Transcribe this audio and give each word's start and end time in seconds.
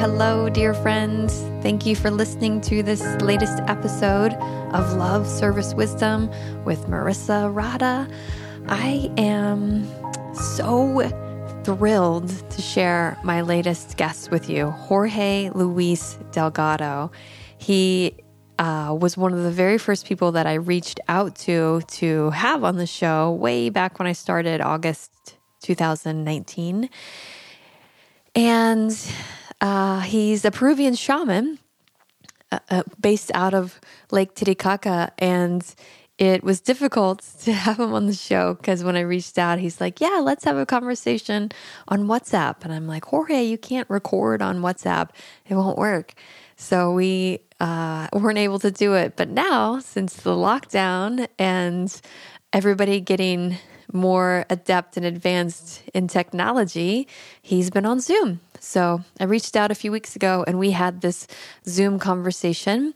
Hello, 0.00 0.48
dear 0.48 0.74
friends. 0.74 1.40
Thank 1.60 1.84
you 1.84 1.96
for 1.96 2.08
listening 2.08 2.60
to 2.60 2.84
this 2.84 3.02
latest 3.20 3.58
episode 3.66 4.32
of 4.72 4.92
Love, 4.94 5.26
Service, 5.26 5.74
Wisdom 5.74 6.30
with 6.64 6.86
Marisa 6.86 7.52
Radha. 7.52 8.08
I 8.68 9.10
am 9.18 9.84
so 10.36 11.00
thrilled 11.64 12.28
to 12.28 12.62
share 12.62 13.18
my 13.24 13.40
latest 13.40 13.96
guest 13.96 14.30
with 14.30 14.48
you, 14.48 14.70
Jorge 14.70 15.50
Luis 15.52 16.16
Delgado. 16.30 17.10
He 17.58 18.14
uh, 18.60 18.96
was 18.96 19.16
one 19.16 19.32
of 19.32 19.42
the 19.42 19.50
very 19.50 19.78
first 19.78 20.06
people 20.06 20.30
that 20.30 20.46
I 20.46 20.54
reached 20.54 21.00
out 21.08 21.34
to 21.40 21.80
to 21.88 22.30
have 22.30 22.62
on 22.62 22.76
the 22.76 22.86
show 22.86 23.32
way 23.32 23.68
back 23.68 23.98
when 23.98 24.06
I 24.06 24.12
started 24.12 24.60
August 24.60 25.36
2019. 25.62 26.88
And 28.36 28.96
uh, 29.60 30.00
he's 30.00 30.44
a 30.44 30.50
Peruvian 30.50 30.94
shaman 30.94 31.58
uh, 32.50 32.58
uh, 32.70 32.82
based 33.00 33.30
out 33.34 33.54
of 33.54 33.80
Lake 34.10 34.34
Titicaca. 34.34 35.12
And 35.18 35.62
it 36.18 36.42
was 36.42 36.60
difficult 36.60 37.24
to 37.42 37.52
have 37.52 37.78
him 37.78 37.92
on 37.92 38.06
the 38.06 38.14
show 38.14 38.54
because 38.54 38.82
when 38.82 38.96
I 38.96 39.00
reached 39.00 39.38
out, 39.38 39.58
he's 39.58 39.80
like, 39.80 40.00
Yeah, 40.00 40.20
let's 40.22 40.44
have 40.44 40.56
a 40.56 40.66
conversation 40.66 41.50
on 41.88 42.06
WhatsApp. 42.06 42.64
And 42.64 42.72
I'm 42.72 42.86
like, 42.86 43.04
Jorge, 43.06 43.44
you 43.44 43.58
can't 43.58 43.88
record 43.90 44.42
on 44.42 44.60
WhatsApp, 44.60 45.10
it 45.46 45.54
won't 45.54 45.78
work. 45.78 46.14
So 46.56 46.92
we 46.92 47.40
uh, 47.60 48.08
weren't 48.12 48.38
able 48.38 48.58
to 48.60 48.70
do 48.70 48.94
it. 48.94 49.14
But 49.14 49.28
now, 49.28 49.78
since 49.78 50.16
the 50.16 50.30
lockdown 50.30 51.28
and 51.38 52.00
everybody 52.52 53.00
getting 53.00 53.58
more 53.92 54.44
adept 54.50 54.96
and 54.96 55.06
advanced 55.06 55.82
in 55.94 56.08
technology, 56.08 57.06
he's 57.40 57.70
been 57.70 57.86
on 57.86 58.00
Zoom. 58.00 58.40
So 58.60 59.02
I 59.20 59.24
reached 59.24 59.56
out 59.56 59.70
a 59.70 59.74
few 59.74 59.92
weeks 59.92 60.16
ago 60.16 60.44
and 60.46 60.58
we 60.58 60.72
had 60.72 61.00
this 61.00 61.26
Zoom 61.66 61.98
conversation 61.98 62.94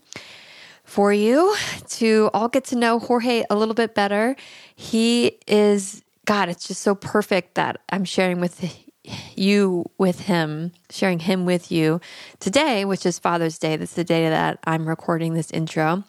for 0.83 1.13
you 1.13 1.55
to 1.87 2.29
all 2.33 2.49
get 2.49 2.65
to 2.65 2.75
know 2.75 2.99
Jorge 2.99 3.43
a 3.49 3.55
little 3.55 3.73
bit 3.73 3.95
better. 3.95 4.35
He 4.75 5.37
is, 5.47 6.03
God, 6.25 6.49
it's 6.49 6.67
just 6.67 6.81
so 6.81 6.95
perfect 6.95 7.55
that 7.55 7.79
I'm 7.89 8.05
sharing 8.05 8.39
with 8.39 8.83
you 9.35 9.85
with 9.97 10.21
him, 10.21 10.71
sharing 10.89 11.19
him 11.19 11.45
with 11.45 11.71
you 11.71 11.99
today, 12.39 12.85
which 12.85 13.05
is 13.05 13.19
Father's 13.19 13.57
Day. 13.57 13.75
That's 13.75 13.93
the 13.93 14.03
day 14.03 14.29
that 14.29 14.59
I'm 14.63 14.87
recording 14.87 15.33
this 15.33 15.51
intro. 15.51 16.03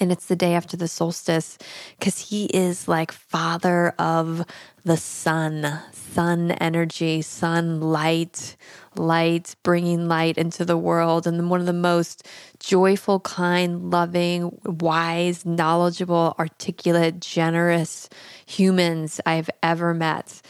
And 0.00 0.12
it's 0.12 0.26
the 0.26 0.36
day 0.36 0.54
after 0.54 0.76
the 0.76 0.88
solstice 0.88 1.58
because 1.98 2.28
he 2.28 2.46
is 2.46 2.88
like 2.88 3.12
father 3.12 3.94
of 3.98 4.44
the 4.84 4.96
sun, 4.96 5.80
sun 5.92 6.52
energy, 6.52 7.22
sun 7.22 7.80
light, 7.80 8.56
light, 8.94 9.56
bringing 9.62 10.06
light 10.08 10.38
into 10.38 10.64
the 10.64 10.76
world. 10.76 11.26
And 11.26 11.50
one 11.50 11.60
of 11.60 11.66
the 11.66 11.72
most 11.72 12.26
joyful, 12.60 13.20
kind, 13.20 13.90
loving, 13.90 14.58
wise, 14.64 15.44
knowledgeable, 15.44 16.34
articulate, 16.38 17.20
generous 17.20 18.08
humans 18.46 19.20
I've 19.26 19.50
ever 19.62 19.92
met. 19.94 20.40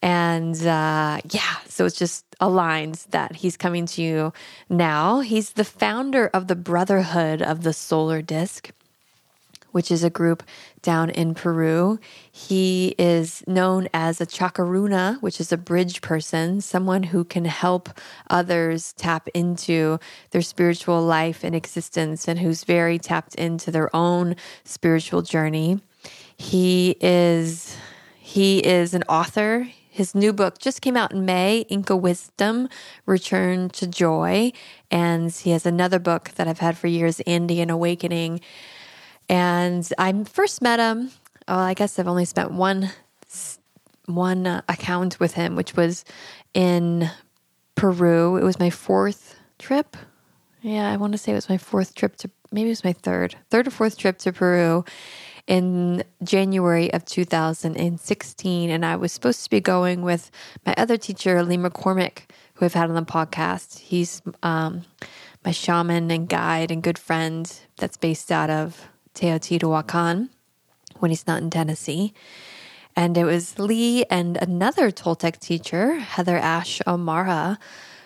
And 0.00 0.54
uh, 0.64 1.20
yeah, 1.30 1.56
so 1.66 1.84
it's 1.84 1.98
just 1.98 2.24
aligned 2.40 3.06
that 3.10 3.34
he's 3.34 3.56
coming 3.56 3.86
to 3.86 4.02
you 4.02 4.32
now. 4.68 5.20
He's 5.20 5.52
the 5.52 5.64
founder 5.64 6.28
of 6.28 6.46
the 6.46 6.54
Brotherhood 6.54 7.42
of 7.42 7.62
the 7.62 7.72
Solar 7.72 8.22
Disc 8.22 8.70
which 9.72 9.90
is 9.90 10.04
a 10.04 10.10
group 10.10 10.42
down 10.82 11.10
in 11.10 11.34
Peru. 11.34 11.98
He 12.30 12.94
is 12.98 13.42
known 13.46 13.88
as 13.92 14.20
a 14.20 14.26
chakaruna, 14.26 15.20
which 15.22 15.40
is 15.40 15.52
a 15.52 15.56
bridge 15.56 16.00
person, 16.00 16.60
someone 16.60 17.04
who 17.04 17.24
can 17.24 17.44
help 17.44 17.88
others 18.30 18.92
tap 18.94 19.28
into 19.34 19.98
their 20.30 20.42
spiritual 20.42 21.02
life 21.02 21.44
and 21.44 21.54
existence 21.54 22.28
and 22.28 22.38
who's 22.38 22.64
very 22.64 22.98
tapped 22.98 23.34
into 23.34 23.70
their 23.70 23.94
own 23.94 24.36
spiritual 24.64 25.22
journey. 25.22 25.80
He 26.36 26.96
is 27.00 27.76
he 28.28 28.58
is 28.58 28.92
an 28.92 29.04
author. 29.08 29.68
His 29.88 30.14
new 30.14 30.34
book 30.34 30.58
just 30.58 30.82
came 30.82 30.96
out 30.96 31.12
in 31.12 31.24
May, 31.24 31.64
Inca 31.70 31.96
Wisdom, 31.96 32.68
Return 33.06 33.70
to 33.70 33.86
Joy. 33.86 34.52
And 34.90 35.32
he 35.32 35.50
has 35.50 35.64
another 35.64 35.98
book 35.98 36.32
that 36.36 36.46
I've 36.46 36.58
had 36.58 36.76
for 36.76 36.86
years, 36.86 37.20
Andean 37.20 37.70
Awakening. 37.70 38.40
And 39.28 39.88
I 39.98 40.24
first 40.24 40.62
met 40.62 40.80
him. 40.80 41.10
Oh, 41.46 41.58
I 41.58 41.74
guess 41.74 41.98
I've 41.98 42.08
only 42.08 42.24
spent 42.24 42.52
one 42.52 42.90
one 44.06 44.46
uh, 44.46 44.62
account 44.68 45.20
with 45.20 45.34
him, 45.34 45.54
which 45.54 45.76
was 45.76 46.04
in 46.54 47.10
Peru. 47.74 48.36
It 48.36 48.42
was 48.42 48.58
my 48.58 48.70
fourth 48.70 49.36
trip. 49.58 49.96
Yeah, 50.62 50.90
I 50.90 50.96
want 50.96 51.12
to 51.12 51.18
say 51.18 51.32
it 51.32 51.36
was 51.36 51.48
my 51.48 51.58
fourth 51.58 51.94
trip 51.94 52.16
to 52.16 52.30
maybe 52.50 52.68
it 52.68 52.72
was 52.72 52.84
my 52.84 52.92
third, 52.92 53.36
third 53.50 53.68
or 53.68 53.70
fourth 53.70 53.98
trip 53.98 54.18
to 54.18 54.32
Peru 54.32 54.84
in 55.46 56.02
January 56.22 56.92
of 56.92 57.04
2016. 57.04 58.70
And 58.70 58.84
I 58.84 58.96
was 58.96 59.12
supposed 59.12 59.44
to 59.44 59.50
be 59.50 59.60
going 59.60 60.02
with 60.02 60.30
my 60.66 60.74
other 60.76 60.96
teacher, 60.96 61.42
Lee 61.42 61.56
McCormick, 61.56 62.30
who 62.54 62.64
I've 62.64 62.74
had 62.74 62.88
on 62.88 62.96
the 62.96 63.02
podcast. 63.02 63.78
He's 63.78 64.20
um, 64.42 64.84
my 65.44 65.52
shaman 65.52 66.10
and 66.10 66.28
guide 66.28 66.70
and 66.70 66.82
good 66.82 66.98
friend 66.98 67.50
that's 67.76 67.96
based 67.96 68.32
out 68.32 68.50
of 68.50 68.88
Teotihuacan 69.18 70.28
when 70.98 71.10
he's 71.10 71.26
not 71.26 71.42
in 71.42 71.50
Tennessee. 71.50 72.14
And 72.94 73.16
it 73.16 73.24
was 73.24 73.58
Lee 73.58 74.04
and 74.04 74.36
another 74.36 74.90
Toltec 74.90 75.38
teacher, 75.38 75.94
Heather 75.94 76.36
Ash 76.36 76.80
Amara, 76.86 77.58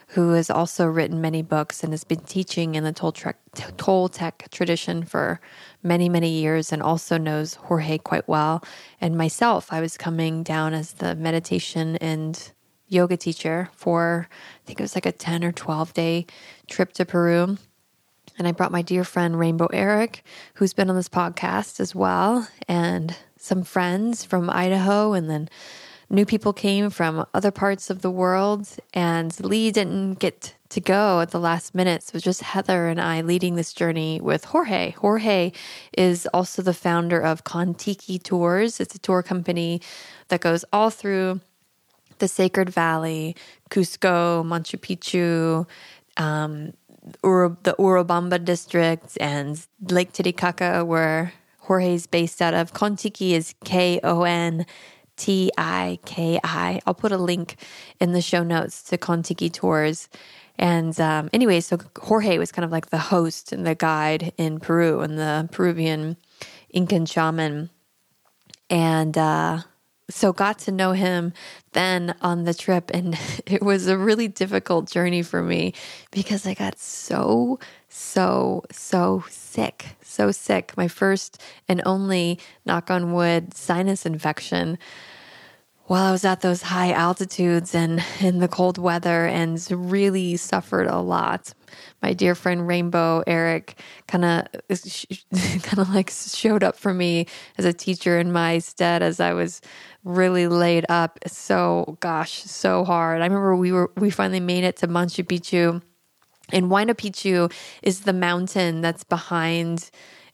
who 0.08 0.32
has 0.32 0.50
also 0.50 0.86
written 0.86 1.20
many 1.20 1.42
books 1.42 1.82
and 1.82 1.92
has 1.92 2.04
been 2.04 2.20
teaching 2.20 2.74
in 2.74 2.84
the 2.84 2.92
Toltec, 2.92 3.34
Toltec 3.54 4.50
tradition 4.50 5.02
for 5.02 5.40
many, 5.82 6.08
many 6.08 6.30
years 6.30 6.72
and 6.72 6.82
also 6.82 7.16
knows 7.18 7.54
Jorge 7.54 7.98
quite 7.98 8.28
well. 8.28 8.62
And 9.00 9.16
myself, 9.16 9.72
I 9.72 9.80
was 9.80 9.96
coming 9.96 10.42
down 10.42 10.74
as 10.74 10.94
the 10.94 11.14
meditation 11.14 11.96
and 11.96 12.52
yoga 12.88 13.16
teacher 13.16 13.70
for, 13.72 14.28
I 14.30 14.66
think 14.66 14.80
it 14.80 14.82
was 14.82 14.94
like 14.94 15.06
a 15.06 15.12
10 15.12 15.44
or 15.44 15.52
12 15.52 15.94
day 15.94 16.26
trip 16.68 16.92
to 16.94 17.06
Peru. 17.06 17.56
And 18.38 18.48
I 18.48 18.52
brought 18.52 18.72
my 18.72 18.82
dear 18.82 19.04
friend 19.04 19.38
Rainbow 19.38 19.68
Eric, 19.72 20.24
who's 20.54 20.72
been 20.72 20.90
on 20.90 20.96
this 20.96 21.08
podcast 21.08 21.80
as 21.80 21.94
well, 21.94 22.48
and 22.68 23.16
some 23.38 23.62
friends 23.62 24.24
from 24.24 24.48
Idaho, 24.48 25.12
and 25.12 25.28
then 25.28 25.48
new 26.08 26.24
people 26.24 26.52
came 26.52 26.90
from 26.90 27.26
other 27.34 27.50
parts 27.50 27.90
of 27.90 28.02
the 28.02 28.10
world. 28.10 28.68
And 28.94 29.38
Lee 29.40 29.70
didn't 29.70 30.14
get 30.14 30.54
to 30.70 30.80
go 30.80 31.20
at 31.20 31.30
the 31.30 31.40
last 31.40 31.74
minute. 31.74 32.02
So 32.02 32.12
it 32.12 32.14
was 32.14 32.22
just 32.22 32.42
Heather 32.42 32.88
and 32.88 33.00
I 33.00 33.20
leading 33.20 33.56
this 33.56 33.72
journey 33.72 34.20
with 34.20 34.44
Jorge. 34.44 34.92
Jorge 34.92 35.52
is 35.96 36.26
also 36.32 36.62
the 36.62 36.72
founder 36.72 37.20
of 37.20 37.44
Kontiki 37.44 38.22
Tours. 38.22 38.80
It's 38.80 38.94
a 38.94 38.98
tour 38.98 39.22
company 39.22 39.82
that 40.28 40.40
goes 40.40 40.64
all 40.72 40.90
through 40.90 41.40
the 42.18 42.28
Sacred 42.28 42.70
Valley, 42.70 43.36
Cusco, 43.68 44.44
Machu 44.44 44.78
Picchu, 44.78 45.66
um, 46.16 46.72
Ur- 47.24 47.56
the 47.62 47.74
Urubamba 47.78 48.44
district 48.44 49.18
and 49.20 49.64
Lake 49.88 50.12
Titicaca, 50.12 50.84
where 50.84 51.32
Jorge's 51.58 52.06
based 52.06 52.42
out 52.42 52.54
of. 52.54 52.72
Kontiki 52.72 53.32
is 53.32 53.54
K 53.64 54.00
O 54.02 54.22
N 54.22 54.66
T 55.16 55.50
I 55.56 55.98
K 56.04 56.38
I. 56.42 56.80
I'll 56.86 56.94
put 56.94 57.12
a 57.12 57.18
link 57.18 57.56
in 58.00 58.12
the 58.12 58.22
show 58.22 58.42
notes 58.42 58.82
to 58.84 58.98
Kontiki 58.98 59.52
Tours. 59.52 60.08
And 60.58 60.98
um, 61.00 61.30
anyway, 61.32 61.60
so 61.60 61.78
Jorge 61.98 62.38
was 62.38 62.52
kind 62.52 62.64
of 62.64 62.70
like 62.70 62.90
the 62.90 62.98
host 62.98 63.52
and 63.52 63.66
the 63.66 63.74
guide 63.74 64.32
in 64.36 64.60
Peru 64.60 65.00
and 65.00 65.18
the 65.18 65.48
Peruvian 65.50 66.16
Incan 66.70 67.06
shaman. 67.06 67.70
And 68.68 69.16
uh, 69.16 69.60
so 70.12 70.32
got 70.32 70.58
to 70.58 70.72
know 70.72 70.92
him 70.92 71.32
then 71.72 72.14
on 72.20 72.44
the 72.44 72.54
trip 72.54 72.90
and 72.92 73.18
it 73.46 73.62
was 73.62 73.86
a 73.86 73.98
really 73.98 74.28
difficult 74.28 74.90
journey 74.90 75.22
for 75.22 75.42
me 75.42 75.74
because 76.10 76.46
I 76.46 76.54
got 76.54 76.78
so 76.78 77.58
so 77.88 78.64
so 78.70 79.24
sick 79.28 79.96
so 80.02 80.30
sick 80.30 80.76
my 80.76 80.88
first 80.88 81.40
and 81.68 81.82
only 81.84 82.38
knock 82.64 82.90
on 82.90 83.12
wood 83.12 83.54
sinus 83.54 84.06
infection 84.06 84.78
while 85.86 86.06
I 86.06 86.12
was 86.12 86.24
at 86.24 86.40
those 86.40 86.62
high 86.62 86.92
altitudes 86.92 87.74
and 87.74 88.02
in 88.20 88.38
the 88.38 88.48
cold 88.48 88.78
weather 88.78 89.26
and 89.26 89.62
really 89.70 90.38
suffered 90.38 90.86
a 90.86 91.00
lot. 91.00 91.52
My 92.00 92.12
dear 92.14 92.34
friend 92.34 92.66
Rainbow 92.66 93.22
Eric 93.26 93.78
kind 94.06 94.24
of 94.24 94.46
kind 95.62 95.78
of 95.78 95.92
like 95.94 96.10
showed 96.10 96.62
up 96.62 96.76
for 96.76 96.94
me 96.94 97.26
as 97.58 97.64
a 97.64 97.72
teacher 97.72 98.18
in 98.18 98.32
my 98.32 98.58
stead 98.58 99.02
as 99.02 99.20
I 99.20 99.34
was 99.34 99.60
really 100.04 100.48
laid 100.48 100.86
up 100.88 101.18
so 101.26 101.96
gosh, 102.00 102.42
so 102.42 102.84
hard. 102.84 103.20
I 103.20 103.24
remember 103.24 103.56
we 103.56 103.72
were 103.72 103.90
we 103.96 104.10
finally 104.10 104.40
made 104.40 104.64
it 104.64 104.76
to 104.78 104.88
Machu 104.88 105.24
Picchu. 105.24 105.82
And 106.50 106.66
Huayna 106.66 106.94
Picchu 106.94 107.52
is 107.82 108.00
the 108.00 108.12
mountain 108.12 108.80
that's 108.80 109.04
behind 109.04 109.90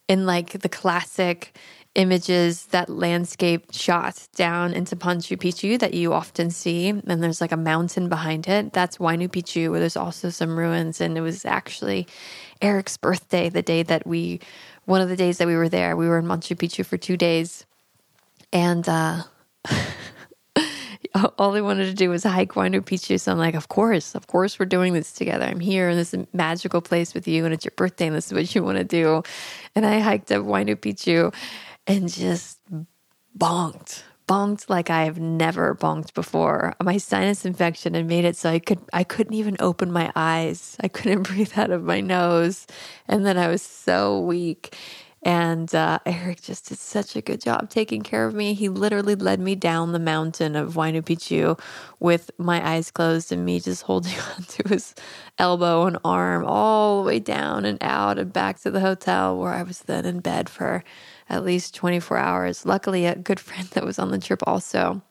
in 0.07 0.25
like 0.25 0.59
the 0.59 0.69
classic 0.69 1.55
images, 1.95 2.65
that 2.67 2.89
landscape 2.89 3.65
shot 3.71 4.27
down 4.35 4.73
into 4.73 4.95
Machu 4.95 5.37
Picchu 5.37 5.79
that 5.79 5.93
you 5.93 6.13
often 6.13 6.49
see. 6.49 6.89
And 6.89 7.23
there's 7.23 7.41
like 7.41 7.51
a 7.51 7.57
mountain 7.57 8.09
behind 8.09 8.47
it. 8.47 8.73
That's 8.73 8.97
Huayna 8.97 9.29
Picchu, 9.29 9.71
where 9.71 9.79
there's 9.79 9.97
also 9.97 10.29
some 10.29 10.57
ruins. 10.57 11.01
And 11.01 11.17
it 11.17 11.21
was 11.21 11.45
actually 11.45 12.07
Eric's 12.61 12.97
birthday, 12.97 13.49
the 13.49 13.61
day 13.61 13.83
that 13.83 14.05
we, 14.05 14.39
one 14.85 15.01
of 15.01 15.09
the 15.09 15.15
days 15.15 15.37
that 15.37 15.47
we 15.47 15.55
were 15.55 15.69
there. 15.69 15.95
We 15.95 16.07
were 16.07 16.19
in 16.19 16.25
Machu 16.25 16.55
Picchu 16.55 16.85
for 16.85 16.97
two 16.97 17.17
days. 17.17 17.65
And, 18.51 18.87
uh, 18.87 19.23
all 21.37 21.55
I 21.55 21.61
wanted 21.61 21.85
to 21.85 21.93
do 21.93 22.09
was 22.09 22.23
hike 22.23 22.53
Huayna 22.53 22.81
Picchu. 22.81 23.19
So 23.19 23.31
I'm 23.31 23.37
like, 23.37 23.55
of 23.55 23.67
course, 23.69 24.15
of 24.15 24.27
course, 24.27 24.59
we're 24.59 24.65
doing 24.65 24.93
this 24.93 25.11
together. 25.11 25.45
I'm 25.45 25.59
here 25.59 25.89
in 25.89 25.97
this 25.97 26.13
magical 26.33 26.81
place 26.81 27.13
with 27.13 27.27
you, 27.27 27.45
and 27.45 27.53
it's 27.53 27.65
your 27.65 27.73
birthday, 27.75 28.07
and 28.07 28.15
this 28.15 28.27
is 28.27 28.33
what 28.33 28.53
you 28.53 28.63
want 28.63 28.77
to 28.77 28.83
do. 28.83 29.23
And 29.75 29.85
I 29.85 29.99
hiked 29.99 30.31
up 30.31 30.43
Huayna 30.43 30.75
Picchu 30.75 31.33
and 31.87 32.09
just 32.09 32.59
bonked, 33.37 34.03
bonked 34.27 34.69
like 34.69 34.89
I 34.89 35.05
have 35.05 35.19
never 35.19 35.75
bonked 35.75 36.13
before. 36.13 36.75
My 36.81 36.97
sinus 36.97 37.45
infection 37.45 37.93
had 37.95 38.07
made 38.07 38.25
it 38.25 38.35
so 38.35 38.49
I 38.49 38.59
could 38.59 38.79
I 38.93 39.03
couldn't 39.03 39.33
even 39.33 39.57
open 39.59 39.91
my 39.91 40.11
eyes. 40.15 40.77
I 40.81 40.87
couldn't 40.87 41.23
breathe 41.27 41.53
out 41.55 41.71
of 41.71 41.83
my 41.83 42.01
nose, 42.01 42.67
and 43.07 43.25
then 43.25 43.37
I 43.37 43.47
was 43.47 43.61
so 43.61 44.19
weak. 44.19 44.75
And 45.23 45.73
uh, 45.75 45.99
Eric 46.05 46.41
just 46.41 46.69
did 46.69 46.77
such 46.79 47.15
a 47.15 47.21
good 47.21 47.41
job 47.41 47.69
taking 47.69 48.03
care 48.03 48.25
of 48.25 48.33
me. 48.33 48.53
He 48.53 48.69
literally 48.69 49.15
led 49.15 49.39
me 49.41 49.53
down 49.53 49.91
the 49.91 49.99
mountain 49.99 50.55
of 50.55 50.75
Huayna 50.75 51.01
Picchu 51.01 51.59
with 51.99 52.31
my 52.37 52.65
eyes 52.65 52.89
closed 52.89 53.31
and 53.31 53.43
me 53.43 53.59
just 53.59 53.83
holding 53.83 54.17
onto 54.37 54.67
his 54.69 54.95
elbow 55.37 55.85
and 55.85 55.97
arm 56.05 56.45
all 56.45 57.03
the 57.03 57.07
way 57.07 57.19
down 57.19 57.65
and 57.65 57.77
out 57.81 58.17
and 58.17 58.31
back 58.31 58.59
to 58.61 58.71
the 58.71 58.79
hotel 58.79 59.37
where 59.37 59.51
I 59.51 59.63
was 59.63 59.79
then 59.81 60.05
in 60.05 60.21
bed 60.21 60.47
for 60.49 60.85
at 61.27 61.43
least 61.43 61.75
24 61.75 62.17
hours. 62.17 62.65
Luckily, 62.65 63.05
a 63.05 63.15
good 63.15 63.39
friend 63.41 63.67
that 63.69 63.85
was 63.85 63.99
on 63.99 64.11
the 64.11 64.19
trip 64.19 64.41
also, 64.47 65.01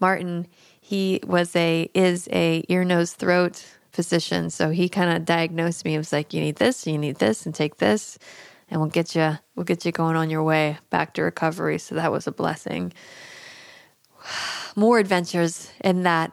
Martin, 0.00 0.46
he 0.80 1.20
was 1.26 1.54
a 1.56 1.90
is 1.94 2.28
a 2.32 2.64
ear 2.68 2.84
nose 2.84 3.12
throat 3.12 3.64
physician, 3.90 4.48
so 4.48 4.70
he 4.70 4.88
kind 4.88 5.10
of 5.16 5.24
diagnosed 5.24 5.84
me. 5.84 5.92
He 5.92 5.98
was 5.98 6.12
like, 6.12 6.32
"You 6.32 6.40
need 6.40 6.56
this, 6.56 6.86
you 6.86 6.96
need 6.98 7.16
this, 7.16 7.44
and 7.46 7.54
take 7.54 7.78
this." 7.78 8.18
And 8.70 8.80
we'll 8.80 8.90
get 8.90 9.14
you 9.14 9.38
we'll 9.54 9.64
get 9.64 9.84
you 9.84 9.92
going 9.92 10.16
on 10.16 10.30
your 10.30 10.42
way 10.42 10.78
back 10.90 11.14
to 11.14 11.22
recovery. 11.22 11.78
So 11.78 11.94
that 11.94 12.12
was 12.12 12.26
a 12.26 12.32
blessing. 12.32 12.92
More 14.76 14.98
adventures 14.98 15.70
in 15.82 16.04
that 16.04 16.32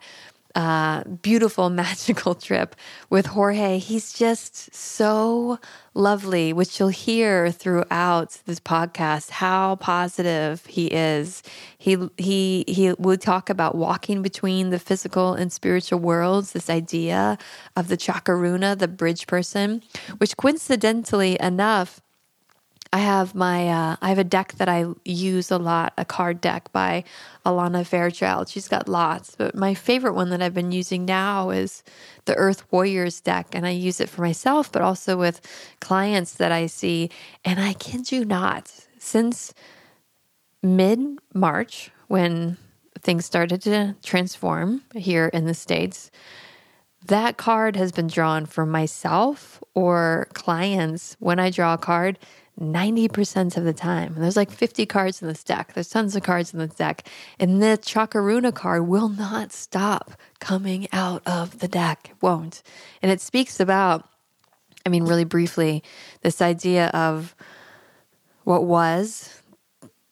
uh, 0.56 1.04
beautiful, 1.04 1.70
magical 1.84 2.34
trip 2.34 2.76
with 3.10 3.26
Jorge. 3.26 3.78
He's 3.78 4.14
just 4.14 4.74
so 4.74 5.60
lovely, 5.94 6.54
which 6.54 6.80
you'll 6.80 6.90
hear 6.90 7.52
throughout 7.52 8.40
this 8.46 8.60
podcast. 8.60 9.30
How 9.30 9.76
positive 9.76 10.66
he 10.66 10.88
is. 10.88 11.44
He 11.78 11.98
he 12.18 12.64
he 12.68 12.94
will 12.98 13.18
talk 13.18 13.50
about 13.50 13.76
walking 13.76 14.22
between 14.22 14.70
the 14.70 14.80
physical 14.80 15.34
and 15.34 15.52
spiritual 15.52 16.00
worlds. 16.00 16.54
This 16.54 16.70
idea 16.70 17.38
of 17.76 17.90
the 17.90 17.98
chakaruna, 17.98 18.78
the 18.78 18.88
bridge 18.88 19.28
person, 19.28 19.84
which 20.18 20.38
coincidentally 20.38 21.38
enough 21.42 22.02
I 22.96 23.00
have 23.00 23.36
my 23.36 23.68
uh, 23.68 23.98
I 24.02 24.08
have 24.08 24.20
a 24.20 24.24
deck 24.24 24.54
that 24.54 24.70
I 24.70 24.86
use 25.04 25.52
a 25.52 25.58
lot, 25.58 25.92
a 25.98 26.06
card 26.06 26.40
deck 26.40 26.72
by 26.72 27.04
Alana 27.46 27.86
Fairchild. 27.86 28.48
She's 28.48 28.70
got 28.70 28.88
lots, 28.88 29.36
but 29.36 29.54
my 29.54 29.74
favorite 29.74 30.14
one 30.14 30.30
that 30.30 30.42
I've 30.42 30.54
been 30.54 30.72
using 30.72 31.04
now 31.04 31.50
is 31.50 31.84
the 32.24 32.36
Earth 32.36 32.64
Warriors 32.72 33.20
deck, 33.20 33.48
and 33.52 33.68
I 33.68 33.72
use 33.72 34.00
it 34.00 34.08
for 34.08 34.22
myself, 34.22 34.72
but 34.72 34.82
also 34.82 35.18
with 35.18 35.42
clients 35.82 36.36
that 36.36 36.54
I 36.54 36.68
see. 36.68 37.10
And 37.44 37.60
I 37.60 37.74
kid 37.74 38.14
you 38.14 38.24
not, 38.24 38.74
since 38.98 39.54
mid 40.64 41.20
March, 41.34 41.92
when 42.08 42.56
things 43.02 43.26
started 43.26 43.62
to 43.64 43.98
transform 44.04 44.84
here 44.96 45.30
in 45.34 45.48
the 45.48 45.54
states, 45.54 46.12
that 47.08 47.36
card 47.36 47.76
has 47.76 47.92
been 47.92 48.08
drawn 48.08 48.46
for 48.46 48.66
myself 48.66 49.62
or 49.74 50.30
clients. 50.34 51.18
When 51.20 51.40
I 51.40 51.50
draw 51.50 51.74
a 51.74 51.78
card 51.78 52.18
90% 52.60 53.58
of 53.58 53.64
the 53.64 53.74
time. 53.74 54.16
There's 54.18 54.38
like 54.38 54.52
50 54.52 54.86
cards 54.86 55.22
in 55.22 55.28
this 55.28 55.44
deck. 55.44 55.74
There's 55.74 55.90
tons 55.90 56.16
of 56.16 56.24
cards 56.24 56.54
in 56.54 56.60
this 56.60 56.76
deck. 56.76 57.08
And 57.40 57.62
the 57.62 57.78
Chakaruna 57.82 58.54
card 58.54 58.88
will 58.88 59.10
not 59.10 59.52
stop 59.52 60.12
coming 60.40 60.88
out 60.94 61.22
of 61.26 61.60
the 61.60 61.68
deck. 61.68 62.10
It 62.12 62.18
won't. 62.22 62.64
And 63.02 63.12
it 63.12 63.20
speaks 63.20 63.60
about, 63.60 64.08
I 64.86 64.90
mean, 64.90 65.04
really 65.04 65.26
briefly, 65.26 65.84
this 66.22 66.42
idea 66.42 66.88
of 66.88 67.36
what 68.46 68.64
was 68.64 69.42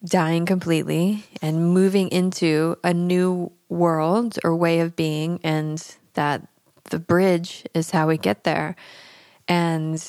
dying 0.03 0.45
completely 0.45 1.23
and 1.41 1.73
moving 1.73 2.09
into 2.09 2.77
a 2.83 2.93
new 2.93 3.51
world 3.69 4.37
or 4.43 4.53
way 4.53 4.81
of 4.81 4.95
being, 4.97 5.39
and 5.43 5.95
that 6.15 6.45
the 6.89 6.99
bridge 6.99 7.63
is 7.73 7.91
how 7.91 8.07
we 8.07 8.17
get 8.17 8.43
there. 8.43 8.75
And 9.47 10.03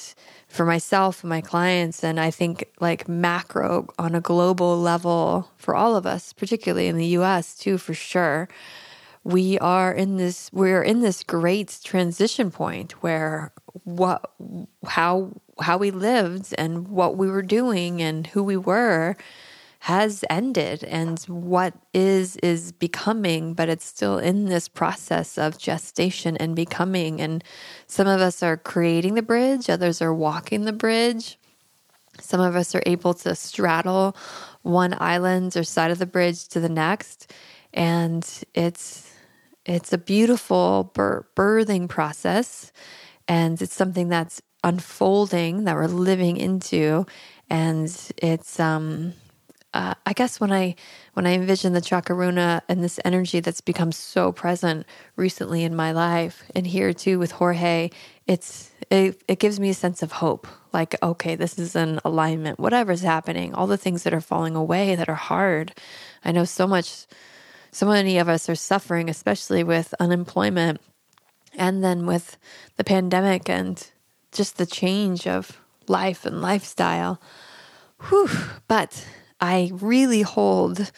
for 0.55 0.65
myself 0.65 1.25
and 1.25 1.29
my 1.29 1.41
clients 1.41 2.05
and 2.05 2.21
I 2.21 2.31
think 2.31 2.69
like 2.81 3.09
macro 3.09 3.89
on 3.99 4.15
a 4.15 4.21
global 4.21 4.79
level 4.79 5.51
for 5.57 5.75
all 5.75 5.97
of 5.97 6.07
us, 6.07 6.33
particularly 6.33 6.87
in 6.87 6.97
the 6.97 7.19
US 7.19 7.57
too 7.57 7.77
for 7.77 7.93
sure. 7.93 8.49
We 9.25 9.59
are 9.59 9.93
in 9.93 10.17
this 10.17 10.51
we're 10.53 10.83
in 10.83 11.01
this 11.01 11.25
great 11.25 11.81
transition 11.83 12.53
point 12.53 12.93
where 13.03 13.53
what 13.83 14.31
how 14.87 15.33
how 15.61 15.77
we 15.77 15.91
lived 15.91 16.55
and 16.57 16.87
what 16.89 17.17
we 17.17 17.29
were 17.29 17.43
doing 17.43 18.01
and 18.01 18.27
who 18.29 18.43
we 18.43 18.57
were 18.57 19.17
has 19.85 20.25
ended. 20.31 20.83
And 20.85 21.19
what 21.29 21.75
is 21.93 22.37
is 22.37 22.73
becoming 22.73 23.53
but 23.53 23.69
it's 23.69 23.85
still 23.85 24.17
in 24.17 24.47
this 24.47 24.67
process 24.67 25.37
of 25.37 25.59
gestation 25.59 26.39
and 26.39 26.57
becoming. 26.57 27.21
And 27.21 27.45
some 27.87 28.07
of 28.07 28.23
us 28.23 28.43
are 28.43 28.57
creating 28.57 29.13
the 29.13 29.21
bridge 29.21 29.69
others 29.69 30.01
are 30.01 30.15
walking 30.15 30.65
the 30.65 30.73
bridge. 30.73 31.39
Some 32.19 32.41
of 32.41 32.57
us 32.57 32.75
are 32.75 32.83
able 32.87 33.13
to 33.13 33.35
straddle 33.35 34.17
one 34.63 34.97
island 35.01 35.55
or 35.55 35.65
side 35.65 35.91
of 35.91 35.99
the 35.99 36.07
bridge 36.07 36.49
to 36.49 36.61
the 36.61 36.71
next. 36.71 37.31
And 37.75 38.27
it's 38.55 39.13
it's 39.67 39.93
a 39.93 39.99
beautiful 39.99 40.93
bir- 40.95 41.27
birthing 41.37 41.91
process. 41.91 42.73
And 43.29 43.61
it's 43.61 43.75
something 43.75 44.09
that's 44.09 44.41
unfolding 44.63 45.65
that 45.65 45.75
we're 45.75 45.89
living 45.89 46.39
into. 46.39 47.05
And 47.51 47.95
it's 48.17 48.59
um 48.59 49.13
uh, 49.75 49.95
I 50.07 50.13
guess 50.13 50.41
when 50.41 50.53
I 50.53 50.77
when 51.15 51.27
I 51.27 51.33
envision 51.33 51.73
the 51.73 51.81
chakaruna 51.81 52.63
and 52.69 52.83
this 52.83 53.01
energy 53.05 53.41
that's 53.41 53.61
become 53.61 53.91
so 53.91 54.31
present 54.31 54.87
recently 55.17 55.65
in 55.65 55.75
my 55.75 55.91
life, 55.91 56.45
and 56.55 56.65
here 56.65 56.93
too 56.95 57.19
with 57.19 57.33
Jorge, 57.33 57.91
it's 58.27 58.71
it, 58.89 59.21
it 59.27 59.41
gives 59.41 59.59
me 59.59 59.71
a 59.71 59.75
sense 59.75 60.01
of 60.03 60.13
hope. 60.13 60.47
Like, 60.73 60.95
okay, 61.03 61.35
this 61.35 61.59
is 61.59 61.75
an 61.75 61.99
alignment. 62.05 62.61
Whatever's 62.61 63.03
happening, 63.03 63.53
all 63.53 63.67
the 63.67 63.77
things 63.77 64.05
that 64.05 64.15
are 64.15 64.21
falling 64.21 64.55
away 64.55 64.95
that 64.95 65.09
are 65.09 65.15
hard. 65.15 65.75
I 66.25 66.31
know 66.31 66.45
so 66.45 66.67
much. 66.67 67.07
So 67.73 67.87
many 67.87 68.19
of 68.19 68.29
us 68.29 68.49
are 68.49 68.55
suffering, 68.55 69.11
especially 69.11 69.65
with 69.65 69.93
unemployment, 69.99 70.81
and 71.53 71.83
then 71.83 72.07
with 72.07 72.37
the 72.77 72.85
pandemic 72.85 73.51
and 73.51 73.85
just 74.31 74.57
the 74.57 74.67
change 74.67 75.27
of 75.27 75.61
life 75.89 76.25
and 76.25 76.41
lifestyle. 76.41 77.21
Whew. 78.09 78.31
But 78.69 79.05
I 79.45 79.71
really 79.75 80.23
hold 80.23 80.91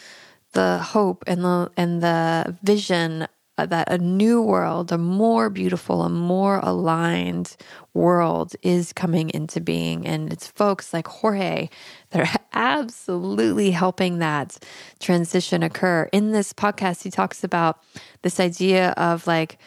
the 0.53 0.79
hope 0.79 1.25
and 1.27 1.45
the 1.45 1.71
and 1.77 2.01
the 2.01 2.57
vision 2.63 3.27
that 3.59 3.91
a 3.91 3.99
new 3.99 4.41
world, 4.41 4.93
a 4.93 4.99
more 4.99 5.51
beautiful, 5.51 6.03
a 6.03 6.09
more 6.09 6.61
aligned 6.63 7.57
world 7.95 8.55
is 8.63 8.93
coming 8.93 9.31
into 9.31 9.61
being. 9.61 10.07
And 10.07 10.31
it's 10.33 10.47
folks 10.47 10.93
like 10.93 11.09
Jorge 11.09 11.71
that 12.11 12.29
are 12.29 12.41
absolutely 12.53 13.71
helping 13.73 14.19
that 14.19 14.59
transition 15.01 15.63
occur. 15.63 16.09
In 16.13 16.33
this 16.33 16.53
podcast, 16.53 17.03
he 17.03 17.11
talks 17.11 17.43
about 17.43 17.83
this 18.23 18.39
idea 18.39 18.91
of 18.91 19.27
like 19.27 19.59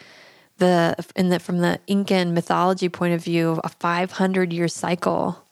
the 0.58 0.94
in 1.16 1.28
the 1.28 1.38
from 1.38 1.58
the 1.58 1.80
Incan 1.86 2.32
mythology 2.32 2.88
point 2.88 3.12
of 3.12 3.22
view, 3.22 3.60
a 3.62 3.68
500 3.68 4.52
year 4.52 4.68
cycle 4.68 5.44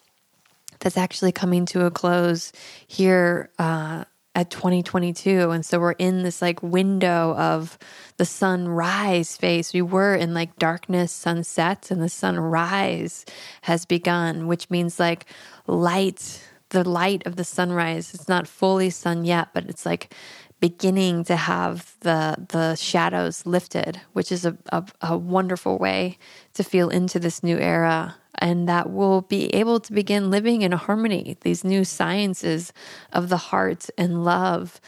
that's 0.81 0.97
actually 0.97 1.33
coming 1.33 1.67
to 1.67 1.85
a 1.85 1.91
close 1.91 2.53
here 2.87 3.51
uh, 3.59 4.05
at 4.35 4.51
2022. 4.51 5.51
And 5.51 5.67
so 5.67 5.81
we're 5.81 5.93
in 5.93 6.23
this 6.23 6.41
like 6.41 6.63
window 6.63 7.35
of 7.37 7.77
the 8.19 8.25
sunrise 8.25 9.37
phase. 9.37 9.73
We 9.73 9.83
were 9.83 10.15
in 10.15 10.33
like 10.33 10.57
darkness, 10.59 11.11
sunset, 11.11 11.91
and 11.91 12.01
the 12.01 12.09
sunrise 12.09 13.25
has 13.63 13.85
begun, 13.85 14.47
which 14.47 14.71
means 14.71 15.01
like 15.01 15.27
light, 15.67 16.45
the 16.69 16.89
light 16.89 17.27
of 17.27 17.35
the 17.35 17.45
sunrise. 17.45 18.15
It's 18.15 18.29
not 18.29 18.47
fully 18.47 18.91
sun 18.91 19.25
yet, 19.25 19.49
but 19.55 19.65
it's 19.65 19.85
like 19.85 20.15
beginning 20.61 21.25
to 21.25 21.37
have 21.37 21.97
the 22.01 22.37
the 22.49 22.77
shadows 22.77 23.47
lifted, 23.47 24.01
which 24.13 24.31
is 24.31 24.45
a, 24.45 24.57
a, 24.71 24.85
a 25.01 25.17
wonderful 25.19 25.79
way 25.79 26.19
to 26.55 26.63
feel 26.63 26.91
into 26.91 27.19
this 27.19 27.43
new 27.43 27.59
era 27.59 28.17
and 28.39 28.69
that 28.69 28.91
we'll 28.91 29.23
be 29.23 29.55
able 29.55 29.81
to 29.81 29.93
begin 29.93 30.31
living 30.31 30.63
in 30.63 30.73
harmony. 30.73 31.37
These 31.43 31.65
new 31.65 31.85
sciences 31.85 32.73
of 33.13 33.29
the 33.29 33.37
heart 33.37 33.91
and 33.99 34.25
love 34.25 34.81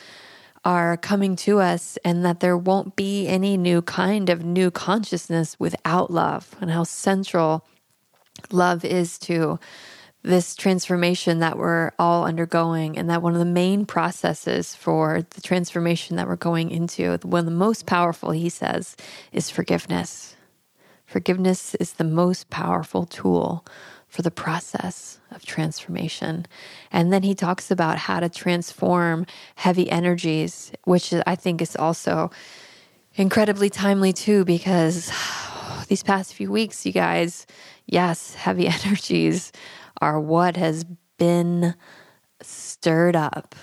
are 0.64 0.97
coming 0.99 1.37
to 1.37 1.59
us, 1.59 1.97
and 2.04 2.25
that 2.25 2.40
there 2.40 2.57
won't 2.57 2.95
be 2.95 3.26
any 3.26 3.57
new 3.57 3.80
kind 3.80 4.28
of 4.28 4.45
new 4.45 4.71
consciousness 4.71 5.57
without 5.59 6.11
love, 6.11 6.54
and 6.61 6.71
how 6.71 6.85
central 6.85 7.66
love 8.50 8.85
is 8.85 9.19
to 9.19 9.59
this 10.23 10.54
transformation 10.54 11.38
that 11.38 11.57
we're 11.57 11.92
all 11.99 12.26
undergoing, 12.26 12.99
and 12.99 13.09
that 13.09 13.23
one 13.23 13.33
of 13.33 13.38
the 13.38 13.45
main 13.47 13.87
processes 13.87 14.75
for 14.75 15.25
the 15.30 15.40
transformation 15.40 16.16
that 16.16 16.28
we're 16.28 16.37
going 16.37 16.71
into, 16.71 17.16
one 17.23 17.38
of 17.38 17.47
the 17.47 17.50
most 17.50 17.87
powerful, 17.87 18.30
he 18.30 18.50
says, 18.50 18.97
is 19.33 19.49
forgiveness. 19.49 20.37
Forgiveness 21.11 21.75
is 21.75 21.95
the 21.95 22.05
most 22.05 22.50
powerful 22.50 23.05
tool 23.05 23.67
for 24.07 24.23
the 24.23 24.31
process 24.31 25.19
of 25.33 25.45
transformation. 25.45 26.47
And 26.93 27.12
then 27.12 27.25
he 27.25 27.35
talks 27.35 27.69
about 27.69 27.99
how 27.99 28.21
to 28.21 28.29
transform 28.29 29.26
heavy 29.57 29.90
energies, 29.90 30.71
which 30.85 31.12
I 31.26 31.35
think 31.35 31.61
is 31.61 31.75
also 31.75 32.31
incredibly 33.17 33.69
timely 33.69 34.12
too, 34.12 34.45
because 34.45 35.11
these 35.88 36.05
past 36.05 36.33
few 36.33 36.52
weeks, 36.52 36.87
you 36.87 36.93
guys, 36.93 37.45
yes, 37.87 38.35
heavy 38.47 38.69
energies 38.69 39.50
are 40.00 40.21
what 40.21 40.57
has 40.57 40.85
been 41.19 41.75
stirred 42.40 43.17
up 43.17 43.57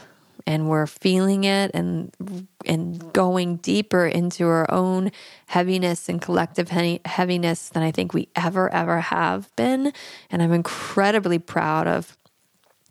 and 0.48 0.70
we're 0.70 0.88
feeling 0.88 1.44
it 1.44 1.70
and 1.74 2.48
and 2.66 3.14
going 3.14 3.58
deeper 3.58 4.08
into 4.08 4.48
our 4.48 4.72
own 4.72 5.12
heaviness 5.48 6.08
and 6.08 6.22
collective 6.22 6.70
heaviness 6.70 7.70
than 7.70 7.84
I 7.84 7.92
think 7.92 8.14
we 8.14 8.30
ever 8.36 8.74
ever 8.74 9.02
have 9.02 9.54
been 9.58 9.92
and 10.32 10.42
I'm 10.42 10.54
incredibly 10.54 11.38
proud 11.38 11.86
of 11.86 12.18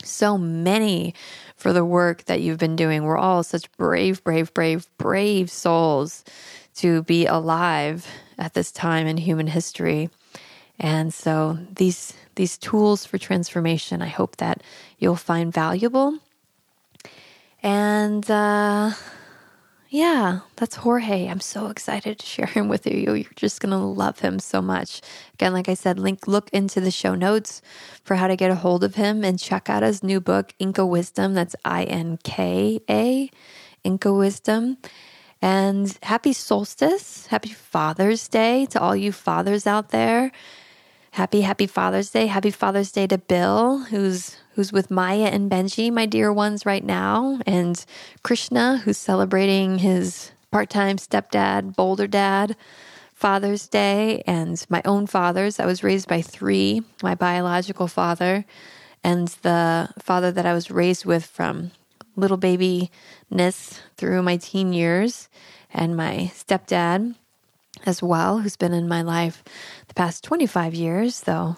so 0.04 0.36
many 0.36 1.14
for 1.56 1.72
the 1.72 1.84
work 1.84 2.26
that 2.26 2.42
you've 2.42 2.58
been 2.58 2.76
doing. 2.76 3.02
We're 3.02 3.16
all 3.16 3.42
such 3.42 3.72
brave 3.72 4.22
brave 4.22 4.52
brave 4.52 4.86
brave 4.98 5.50
souls 5.50 6.24
to 6.76 7.02
be 7.04 7.24
alive 7.24 8.06
at 8.38 8.52
this 8.52 8.70
time 8.70 9.06
in 9.06 9.16
human 9.16 9.46
history. 9.46 10.10
And 10.78 11.12
so 11.12 11.58
these 11.74 12.12
these 12.34 12.58
tools 12.58 13.06
for 13.06 13.16
transformation, 13.16 14.02
I 14.02 14.08
hope 14.08 14.36
that 14.36 14.62
you'll 14.98 15.16
find 15.16 15.50
valuable 15.50 16.18
and 17.62 18.30
uh, 18.30 18.92
yeah, 19.88 20.40
that's 20.56 20.76
Jorge. 20.76 21.28
I'm 21.28 21.40
so 21.40 21.68
excited 21.68 22.18
to 22.18 22.26
share 22.26 22.46
him 22.46 22.68
with 22.68 22.86
you. 22.86 23.14
You're 23.14 23.24
just 23.36 23.60
going 23.60 23.70
to 23.70 23.78
love 23.78 24.18
him 24.18 24.38
so 24.38 24.60
much. 24.60 25.00
Again, 25.34 25.52
like 25.52 25.68
I 25.68 25.74
said, 25.74 25.98
link 25.98 26.26
look 26.26 26.50
into 26.50 26.80
the 26.80 26.90
show 26.90 27.14
notes 27.14 27.62
for 28.04 28.16
how 28.16 28.26
to 28.26 28.36
get 28.36 28.50
a 28.50 28.56
hold 28.56 28.84
of 28.84 28.96
him 28.96 29.24
and 29.24 29.38
check 29.38 29.70
out 29.70 29.82
his 29.82 30.02
new 30.02 30.20
book, 30.20 30.52
Inca 30.58 30.84
Wisdom. 30.84 31.34
That's 31.34 31.56
I 31.64 31.84
N 31.84 32.18
K 32.24 32.80
A, 32.90 33.30
Inca 33.84 34.12
Wisdom. 34.12 34.78
And 35.40 35.96
happy 36.02 36.32
solstice. 36.32 37.26
Happy 37.26 37.50
Father's 37.50 38.26
Day 38.26 38.66
to 38.66 38.80
all 38.80 38.96
you 38.96 39.12
fathers 39.12 39.66
out 39.66 39.90
there. 39.90 40.32
Happy, 41.12 41.42
happy 41.42 41.66
Father's 41.66 42.10
Day. 42.10 42.26
Happy 42.26 42.50
Father's 42.50 42.90
Day 42.90 43.06
to 43.06 43.18
Bill, 43.18 43.78
who's 43.78 44.36
who's 44.56 44.72
with 44.72 44.90
Maya 44.90 45.26
and 45.26 45.50
Benji, 45.50 45.92
my 45.92 46.06
dear 46.06 46.32
ones, 46.32 46.64
right 46.64 46.82
now, 46.82 47.38
and 47.46 47.84
Krishna, 48.22 48.78
who's 48.78 48.96
celebrating 48.96 49.78
his 49.78 50.32
part 50.50 50.70
time 50.70 50.96
stepdad, 50.96 51.76
Boulder 51.76 52.06
dad, 52.06 52.56
Father's 53.12 53.68
Day, 53.68 54.22
and 54.26 54.64
my 54.70 54.80
own 54.86 55.06
fathers. 55.06 55.60
I 55.60 55.66
was 55.66 55.84
raised 55.84 56.08
by 56.08 56.22
three 56.22 56.82
my 57.02 57.14
biological 57.14 57.86
father, 57.86 58.46
and 59.04 59.28
the 59.42 59.90
father 59.98 60.32
that 60.32 60.46
I 60.46 60.54
was 60.54 60.70
raised 60.70 61.04
with 61.04 61.26
from 61.26 61.72
little 62.16 62.38
babyness 62.38 63.80
through 63.98 64.22
my 64.22 64.38
teen 64.38 64.72
years, 64.72 65.28
and 65.70 65.94
my 65.94 66.32
stepdad 66.34 67.14
as 67.84 68.02
well, 68.02 68.38
who's 68.38 68.56
been 68.56 68.72
in 68.72 68.88
my 68.88 69.02
life 69.02 69.44
the 69.88 69.94
past 69.94 70.24
25 70.24 70.74
years, 70.74 71.20
though. 71.20 71.56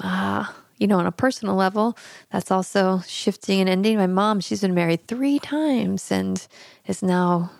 Ah. 0.00 0.54
You 0.78 0.86
know, 0.86 0.98
on 0.98 1.06
a 1.06 1.12
personal 1.12 1.54
level, 1.54 1.96
that's 2.30 2.50
also 2.50 3.02
shifting 3.06 3.60
and 3.60 3.68
ending. 3.68 3.98
My 3.98 4.06
mom, 4.06 4.40
she's 4.40 4.60
been 4.60 4.74
married 4.74 5.06
three 5.06 5.38
times 5.38 6.10
and 6.10 6.46
is 6.86 7.02
now 7.02 7.50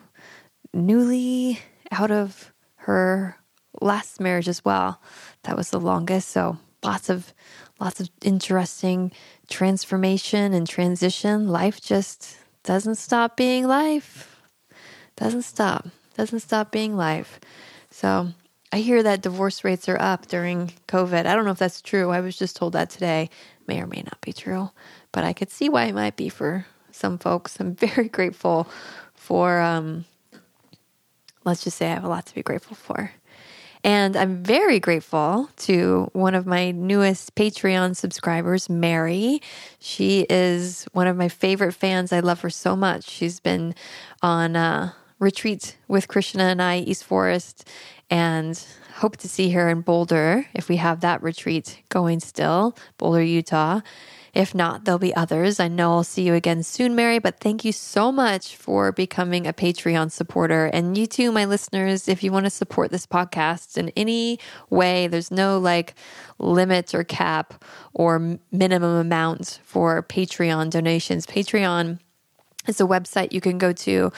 newly 0.72 1.60
out 1.90 2.10
of 2.10 2.52
her 2.76 3.36
last 3.80 4.20
marriage 4.20 4.48
as 4.48 4.64
well. 4.64 5.00
That 5.42 5.56
was 5.56 5.70
the 5.70 5.80
longest. 5.80 6.28
So 6.28 6.58
lots 6.82 7.08
of 7.08 7.32
lots 7.80 8.00
of 8.00 8.10
interesting 8.22 9.12
transformation 9.48 10.52
and 10.52 10.68
transition. 10.68 11.48
Life 11.48 11.80
just 11.80 12.38
doesn't 12.62 12.96
stop 12.96 13.36
being 13.36 13.66
life. 13.66 14.40
Doesn't 15.16 15.42
stop. 15.42 15.86
Doesn't 16.16 16.40
stop 16.40 16.70
being 16.72 16.96
life. 16.96 17.40
So 17.90 18.28
I 18.70 18.80
hear 18.80 19.02
that 19.02 19.22
divorce 19.22 19.64
rates 19.64 19.88
are 19.88 20.00
up 20.00 20.26
during 20.26 20.72
COVID. 20.88 21.24
I 21.26 21.34
don't 21.34 21.44
know 21.46 21.52
if 21.52 21.58
that's 21.58 21.80
true. 21.80 22.10
I 22.10 22.20
was 22.20 22.36
just 22.36 22.56
told 22.56 22.74
that 22.74 22.90
today. 22.90 23.30
May 23.66 23.80
or 23.80 23.86
may 23.86 24.02
not 24.02 24.20
be 24.20 24.32
true, 24.32 24.70
but 25.12 25.24
I 25.24 25.32
could 25.32 25.50
see 25.50 25.68
why 25.68 25.84
it 25.84 25.94
might 25.94 26.16
be 26.16 26.28
for 26.28 26.66
some 26.90 27.18
folks. 27.18 27.58
I'm 27.60 27.74
very 27.74 28.08
grateful 28.08 28.68
for, 29.14 29.60
um, 29.60 30.04
let's 31.44 31.64
just 31.64 31.78
say 31.78 31.90
I 31.90 31.94
have 31.94 32.04
a 32.04 32.08
lot 32.08 32.26
to 32.26 32.34
be 32.34 32.42
grateful 32.42 32.76
for. 32.76 33.12
And 33.84 34.16
I'm 34.16 34.42
very 34.42 34.80
grateful 34.80 35.48
to 35.58 36.10
one 36.12 36.34
of 36.34 36.46
my 36.46 36.72
newest 36.72 37.34
Patreon 37.36 37.94
subscribers, 37.94 38.68
Mary. 38.68 39.40
She 39.78 40.26
is 40.28 40.84
one 40.92 41.06
of 41.06 41.16
my 41.16 41.28
favorite 41.28 41.72
fans. 41.72 42.12
I 42.12 42.20
love 42.20 42.40
her 42.40 42.50
so 42.50 42.74
much. 42.74 43.08
She's 43.08 43.38
been 43.38 43.74
on 44.20 44.56
uh, 44.56 44.92
retreat 45.18 45.76
with 45.88 46.08
Krishna 46.08 46.44
and 46.44 46.62
I, 46.62 46.78
East 46.78 47.04
Forest, 47.04 47.68
and 48.10 48.62
hope 48.94 49.16
to 49.18 49.28
see 49.28 49.50
her 49.50 49.68
in 49.68 49.82
Boulder 49.82 50.46
if 50.54 50.68
we 50.68 50.76
have 50.76 51.00
that 51.00 51.22
retreat 51.22 51.82
going 51.88 52.20
still, 52.20 52.76
Boulder, 52.98 53.22
Utah. 53.22 53.80
If 54.34 54.54
not, 54.54 54.84
there'll 54.84 54.98
be 54.98 55.14
others. 55.16 55.58
I 55.58 55.68
know 55.68 55.92
I'll 55.92 56.04
see 56.04 56.22
you 56.22 56.34
again 56.34 56.62
soon, 56.62 56.94
Mary, 56.94 57.18
but 57.18 57.40
thank 57.40 57.64
you 57.64 57.72
so 57.72 58.12
much 58.12 58.56
for 58.56 58.92
becoming 58.92 59.46
a 59.46 59.52
Patreon 59.52 60.12
supporter. 60.12 60.66
And 60.66 60.96
you 60.96 61.06
too, 61.06 61.32
my 61.32 61.44
listeners, 61.44 62.08
if 62.08 62.22
you 62.22 62.30
want 62.30 62.44
to 62.46 62.50
support 62.50 62.90
this 62.90 63.06
podcast 63.06 63.76
in 63.76 63.90
any 63.96 64.38
way, 64.70 65.08
there's 65.08 65.30
no 65.30 65.58
like 65.58 65.94
limit 66.38 66.94
or 66.94 67.04
cap 67.04 67.64
or 67.94 68.38
minimum 68.52 68.96
amount 68.96 69.60
for 69.64 70.02
Patreon 70.02 70.70
donations. 70.70 71.26
Patreon 71.26 71.98
is 72.66 72.80
a 72.80 72.84
website 72.84 73.32
you 73.32 73.40
can 73.40 73.58
go 73.58 73.72
to 73.72 74.12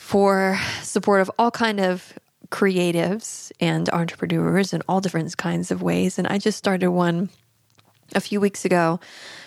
for 0.00 0.58
support 0.80 1.20
of 1.20 1.30
all 1.38 1.50
kind 1.50 1.78
of 1.78 2.18
creatives 2.48 3.52
and 3.60 3.88
entrepreneurs 3.90 4.72
in 4.72 4.82
all 4.88 5.00
different 5.00 5.36
kinds 5.36 5.70
of 5.70 5.82
ways. 5.82 6.18
And 6.18 6.26
I 6.26 6.38
just 6.38 6.56
started 6.56 6.88
one 6.88 7.28
a 8.14 8.20
few 8.20 8.40
weeks 8.40 8.64
ago 8.64 8.98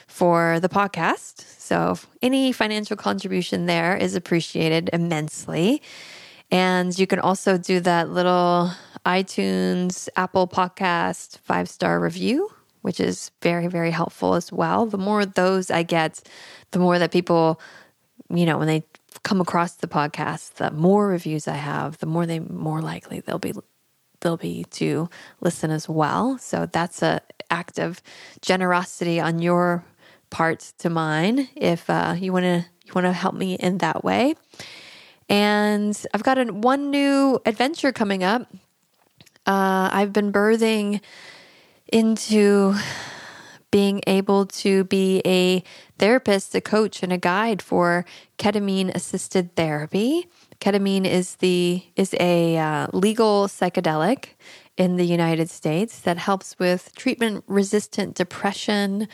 for 0.07 0.59
the 0.59 0.69
podcast. 0.69 1.43
So 1.59 1.97
any 2.21 2.51
financial 2.51 2.95
contribution 2.95 3.65
there 3.65 3.97
is 3.97 4.15
appreciated 4.15 4.91
immensely. 4.93 5.81
And 6.51 6.97
you 6.97 7.07
can 7.07 7.19
also 7.19 7.57
do 7.57 7.79
that 7.81 8.11
little 8.11 8.71
iTunes, 9.07 10.07
Apple 10.15 10.47
Podcast 10.47 11.39
five 11.39 11.67
star 11.67 11.99
review, 11.99 12.47
which 12.83 12.99
is 12.99 13.31
very, 13.41 13.67
very 13.67 13.91
helpful 13.91 14.35
as 14.35 14.51
well. 14.51 14.85
The 14.85 14.99
more 14.99 15.25
those 15.25 15.71
I 15.71 15.81
get, 15.81 16.21
the 16.71 16.79
more 16.79 16.99
that 16.99 17.11
people, 17.11 17.59
you 18.29 18.45
know, 18.45 18.59
when 18.59 18.67
they 18.67 18.83
come 19.23 19.39
across 19.39 19.73
the 19.73 19.87
podcast, 19.87 20.55
the 20.55 20.71
more 20.71 21.07
reviews 21.07 21.47
I 21.47 21.55
have, 21.55 21.99
the 21.99 22.05
more 22.05 22.25
they 22.25 22.39
more 22.39 22.81
likely 22.81 23.19
they'll 23.19 23.39
be 23.39 23.53
they'll 24.21 24.37
be 24.37 24.65
to 24.71 25.09
listen 25.41 25.69
as 25.69 25.87
well. 25.87 26.37
So 26.39 26.65
that's 26.65 27.01
a 27.01 27.21
act 27.51 27.77
of 27.77 28.01
generosity 28.41 29.19
on 29.19 29.39
your 29.39 29.83
part 30.29 30.73
to 30.79 30.89
mine 30.89 31.47
if 31.55 31.89
uh, 31.89 32.15
you 32.17 32.33
want 32.33 32.43
to 32.43 32.65
you 32.85 32.91
want 32.95 33.05
to 33.05 33.13
help 33.13 33.35
me 33.35 33.53
in 33.55 33.77
that 33.79 34.03
way. 34.03 34.35
And 35.29 35.97
I've 36.13 36.23
got 36.23 36.37
a, 36.37 36.45
one 36.45 36.89
new 36.89 37.39
adventure 37.45 37.91
coming 37.91 38.23
up. 38.23 38.51
Uh, 39.45 39.89
I've 39.91 40.13
been 40.13 40.31
birthing 40.31 41.01
into 41.91 42.75
being 43.71 44.01
able 44.05 44.45
to 44.45 44.83
be 44.83 45.21
a 45.25 45.63
therapist, 46.03 46.53
a 46.53 46.59
coach, 46.59 47.01
and 47.01 47.13
a 47.13 47.17
guide 47.17 47.61
for 47.61 48.03
ketamine 48.37 48.93
assisted 48.93 49.55
therapy. 49.55 50.27
Ketamine 50.59 51.05
is 51.05 51.37
the 51.37 51.81
is 51.95 52.13
a 52.19 52.57
uh, 52.57 52.87
legal 52.91 53.47
psychedelic 53.47 54.35
in 54.75 54.97
the 54.97 55.05
United 55.05 55.49
States 55.49 56.01
that 56.01 56.17
helps 56.17 56.59
with 56.59 56.93
treatment 56.93 57.45
resistant 57.47 58.15
depression 58.15 59.07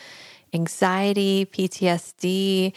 anxiety, 0.52 1.46
PTSD, 1.46 2.72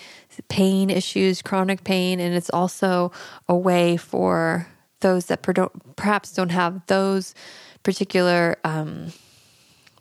pain 0.47 0.91
issues, 0.91 1.41
chronic 1.41 1.83
pain, 1.83 2.19
and 2.19 2.35
it's 2.35 2.51
also 2.51 3.11
a 3.49 3.57
way 3.57 3.97
for 3.97 4.67
those 4.99 5.25
that 5.25 5.41
perhaps 5.95 6.33
don't 6.33 6.51
have 6.51 6.85
those 6.85 7.33
particular 7.81 8.57
um, 8.63 9.11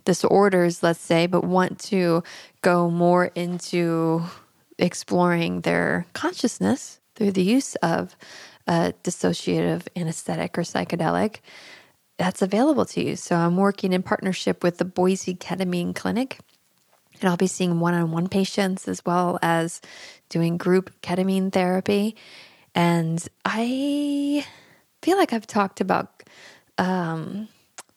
disorders, 0.04 0.82
let's 0.82 1.00
say, 1.00 1.26
but 1.26 1.44
want 1.44 1.78
to 1.80 2.22
go 2.62 2.90
more 2.90 3.26
into 3.34 4.22
exploring 4.78 5.60
their 5.60 6.06
consciousness 6.12 7.00
through 7.14 7.32
the 7.32 7.42
use 7.42 7.74
of 7.76 8.16
a 8.66 8.94
dissociative 9.04 9.86
anesthetic 9.96 10.56
or 10.56 10.62
psychedelic 10.62 11.38
that's 12.18 12.42
available 12.42 12.84
to 12.86 13.02
you. 13.02 13.16
So 13.16 13.36
I'm 13.36 13.56
working 13.56 13.92
in 13.92 14.02
partnership 14.02 14.62
with 14.62 14.78
the 14.78 14.84
Boise 14.84 15.34
Ketamine 15.34 15.94
Clinic. 15.94 16.38
And 17.20 17.28
I'll 17.28 17.36
be 17.36 17.46
seeing 17.46 17.80
one 17.80 17.94
on 17.94 18.10
one 18.10 18.28
patients 18.28 18.88
as 18.88 19.04
well 19.04 19.38
as 19.42 19.80
doing 20.28 20.56
group 20.56 20.90
ketamine 21.02 21.52
therapy. 21.52 22.16
And 22.74 23.24
I 23.44 24.46
feel 25.02 25.16
like 25.18 25.32
I've 25.32 25.46
talked 25.46 25.80
about 25.80 26.22
um, 26.78 27.48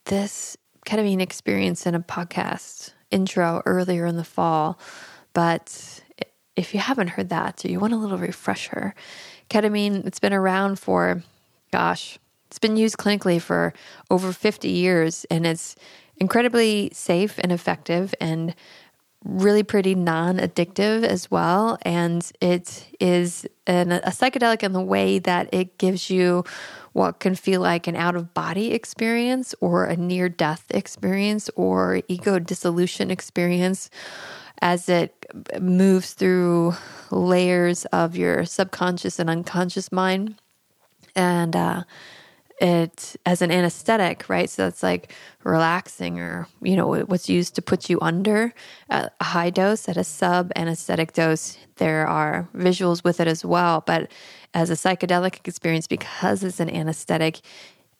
this 0.05 0.57
ketamine 0.85 1.21
experience 1.21 1.85
in 1.85 1.95
a 1.95 1.99
podcast 1.99 2.93
intro 3.11 3.61
earlier 3.65 4.05
in 4.05 4.17
the 4.17 4.23
fall. 4.23 4.79
But 5.33 6.01
if 6.55 6.73
you 6.73 6.79
haven't 6.79 7.09
heard 7.09 7.29
that 7.29 7.65
or 7.65 7.69
you 7.69 7.79
want 7.79 7.93
a 7.93 7.97
little 7.97 8.17
refresher, 8.17 8.95
ketamine, 9.49 10.05
it's 10.05 10.19
been 10.19 10.33
around 10.33 10.79
for, 10.79 11.21
gosh, 11.71 12.17
it's 12.47 12.59
been 12.59 12.77
used 12.77 12.97
clinically 12.97 13.41
for 13.41 13.73
over 14.09 14.31
50 14.31 14.69
years 14.69 15.25
and 15.29 15.45
it's 15.45 15.75
incredibly 16.17 16.89
safe 16.93 17.37
and 17.39 17.51
effective 17.51 18.15
and 18.21 18.55
really 19.25 19.63
pretty 19.63 19.95
non 19.95 20.37
addictive 20.37 21.03
as 21.03 21.29
well. 21.29 21.77
And 21.81 22.31
it 22.39 22.87
is 22.99 23.45
an, 23.67 23.91
a 23.91 24.01
psychedelic 24.11 24.63
in 24.63 24.71
the 24.71 24.81
way 24.81 25.19
that 25.19 25.49
it 25.51 25.77
gives 25.77 26.09
you 26.09 26.45
what 26.95 27.19
can 27.19 27.35
feel 27.35 27.59
like 27.59 27.87
an 27.87 27.95
out 27.97 28.15
of 28.15 28.33
body 28.33 28.71
experience 28.71 29.53
or 29.59 29.83
a 29.83 29.97
near 29.97 30.29
death 30.29 30.63
experience 30.69 31.49
or 31.57 32.01
ego 32.07 32.39
dissolution 32.39 33.11
experience 33.11 33.89
as 34.61 34.87
it 34.87 35.25
moves 35.59 36.13
through 36.13 36.73
layers 37.11 37.83
of 37.87 38.15
your 38.15 38.45
subconscious 38.45 39.19
and 39.19 39.29
unconscious 39.29 39.91
mind. 39.91 40.35
And, 41.17 41.53
uh, 41.53 41.83
it 42.59 43.15
as 43.25 43.41
an 43.41 43.51
anesthetic, 43.51 44.29
right? 44.29 44.49
So 44.49 44.63
that's 44.63 44.83
like 44.83 45.13
relaxing 45.43 46.19
or, 46.19 46.47
you 46.61 46.75
know, 46.75 46.87
what's 47.05 47.29
used 47.29 47.55
to 47.55 47.61
put 47.61 47.89
you 47.89 47.99
under 48.01 48.53
a 48.89 49.09
high 49.21 49.49
dose 49.49 49.89
at 49.89 49.97
a 49.97 50.03
sub 50.03 50.51
anesthetic 50.55 51.13
dose. 51.13 51.57
There 51.75 52.07
are 52.07 52.47
visuals 52.55 53.03
with 53.03 53.19
it 53.19 53.27
as 53.27 53.43
well. 53.43 53.83
But 53.85 54.11
as 54.53 54.69
a 54.69 54.73
psychedelic 54.73 55.39
experience, 55.45 55.87
because 55.87 56.43
it's 56.43 56.59
an 56.59 56.69
anesthetic, 56.69 57.41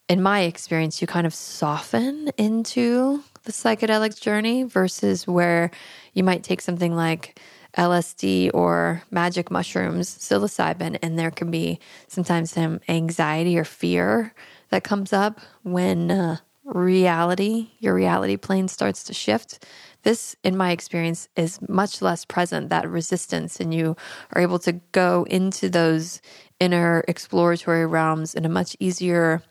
in 0.07 0.21
my 0.21 0.41
experience, 0.41 1.01
you 1.01 1.07
kind 1.07 1.27
of 1.27 1.33
soften 1.33 2.29
into 2.37 3.23
the 3.43 3.51
psychedelic 3.51 4.19
journey 4.21 4.63
versus 4.63 5.27
where 5.27 5.71
you 6.13 6.23
might 6.23 6.43
take 6.43 6.61
something 6.61 6.95
like 6.95 7.39
LSD 7.77 8.51
or 8.53 9.03
magic 9.11 9.51
mushrooms, 9.51 10.09
psilocybin, 10.09 10.97
and 11.01 11.19
there 11.19 11.31
can 11.31 11.51
be 11.51 11.79
sometimes 12.07 12.51
some 12.51 12.79
anxiety 12.87 13.57
or 13.57 13.65
fear 13.65 14.33
that 14.69 14.83
comes 14.83 15.13
up 15.13 15.39
when 15.63 16.11
uh, 16.11 16.37
reality, 16.63 17.69
your 17.79 17.93
reality 17.93 18.37
plane 18.37 18.67
starts 18.67 19.03
to 19.03 19.13
shift. 19.13 19.65
This, 20.03 20.35
in 20.43 20.55
my 20.55 20.71
experience, 20.71 21.27
is 21.35 21.59
much 21.67 22.01
less 22.01 22.25
present, 22.25 22.69
that 22.69 22.89
resistance, 22.89 23.59
and 23.59 23.73
you 23.73 23.95
are 24.33 24.41
able 24.41 24.59
to 24.59 24.73
go 24.91 25.25
into 25.29 25.69
those 25.69 26.21
inner 26.59 27.03
exploratory 27.07 27.85
realms 27.85 28.35
in 28.35 28.45
a 28.45 28.49
much 28.49 28.75
easier, 28.79 29.41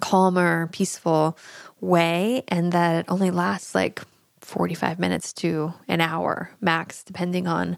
calmer, 0.00 0.68
peaceful 0.72 1.36
way, 1.80 2.44
and 2.48 2.72
that 2.72 3.00
it 3.00 3.06
only 3.08 3.30
lasts 3.30 3.74
like 3.74 4.02
45 4.44 4.98
minutes 4.98 5.32
to 5.34 5.74
an 5.88 6.00
hour 6.00 6.50
max, 6.60 7.02
depending 7.02 7.46
on 7.46 7.76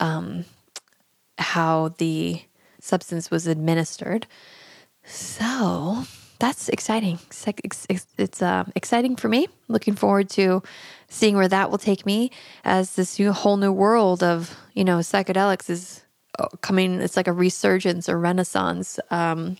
um, 0.00 0.44
how 1.38 1.94
the 1.98 2.42
substance 2.80 3.30
was 3.30 3.46
administered. 3.46 4.26
So 5.04 6.04
that's 6.38 6.68
exciting. 6.68 7.18
It's 8.18 8.42
uh, 8.42 8.64
exciting 8.74 9.16
for 9.16 9.28
me. 9.28 9.48
Looking 9.68 9.94
forward 9.94 10.28
to 10.30 10.62
seeing 11.08 11.36
where 11.36 11.48
that 11.48 11.70
will 11.70 11.78
take 11.78 12.04
me 12.04 12.30
as 12.64 12.94
this 12.94 13.18
new, 13.18 13.32
whole 13.32 13.56
new 13.56 13.72
world 13.72 14.22
of, 14.22 14.56
you 14.74 14.84
know, 14.84 14.98
psychedelics 14.98 15.70
is 15.70 16.02
uh, 16.38 16.48
coming. 16.60 17.00
It's 17.00 17.16
like 17.16 17.28
a 17.28 17.32
resurgence 17.32 18.08
or 18.08 18.18
renaissance, 18.18 19.00
um, 19.10 19.56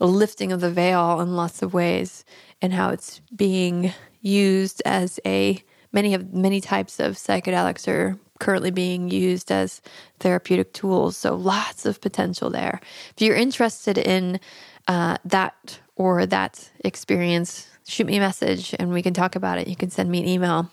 a 0.00 0.06
lifting 0.06 0.52
of 0.52 0.60
the 0.60 0.70
veil 0.70 1.20
in 1.20 1.36
lots 1.36 1.62
of 1.62 1.74
ways, 1.74 2.24
and 2.62 2.72
how 2.72 2.90
it's 2.90 3.20
being 3.34 3.92
used 4.20 4.82
as 4.84 5.18
a 5.26 5.62
many 5.94 6.12
of 6.12 6.34
many 6.34 6.60
types 6.60 7.00
of 7.00 7.14
psychedelics 7.14 7.88
are 7.88 8.18
currently 8.40 8.72
being 8.72 9.08
used 9.08 9.50
as 9.50 9.80
therapeutic 10.18 10.72
tools. 10.74 11.16
So 11.16 11.34
lots 11.36 11.86
of 11.86 12.00
potential 12.00 12.50
there. 12.50 12.80
If 13.16 13.22
you're 13.22 13.36
interested 13.36 13.96
in 13.96 14.40
uh, 14.88 15.16
that 15.24 15.78
or 15.96 16.26
that 16.26 16.70
experience, 16.84 17.68
shoot 17.86 18.06
me 18.06 18.16
a 18.16 18.20
message 18.20 18.74
and 18.78 18.92
we 18.92 19.02
can 19.02 19.14
talk 19.14 19.36
about 19.36 19.58
it. 19.58 19.68
You 19.68 19.76
can 19.76 19.90
send 19.90 20.10
me 20.10 20.20
an 20.20 20.28
email, 20.28 20.70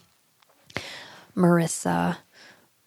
Marisa 1.36 2.18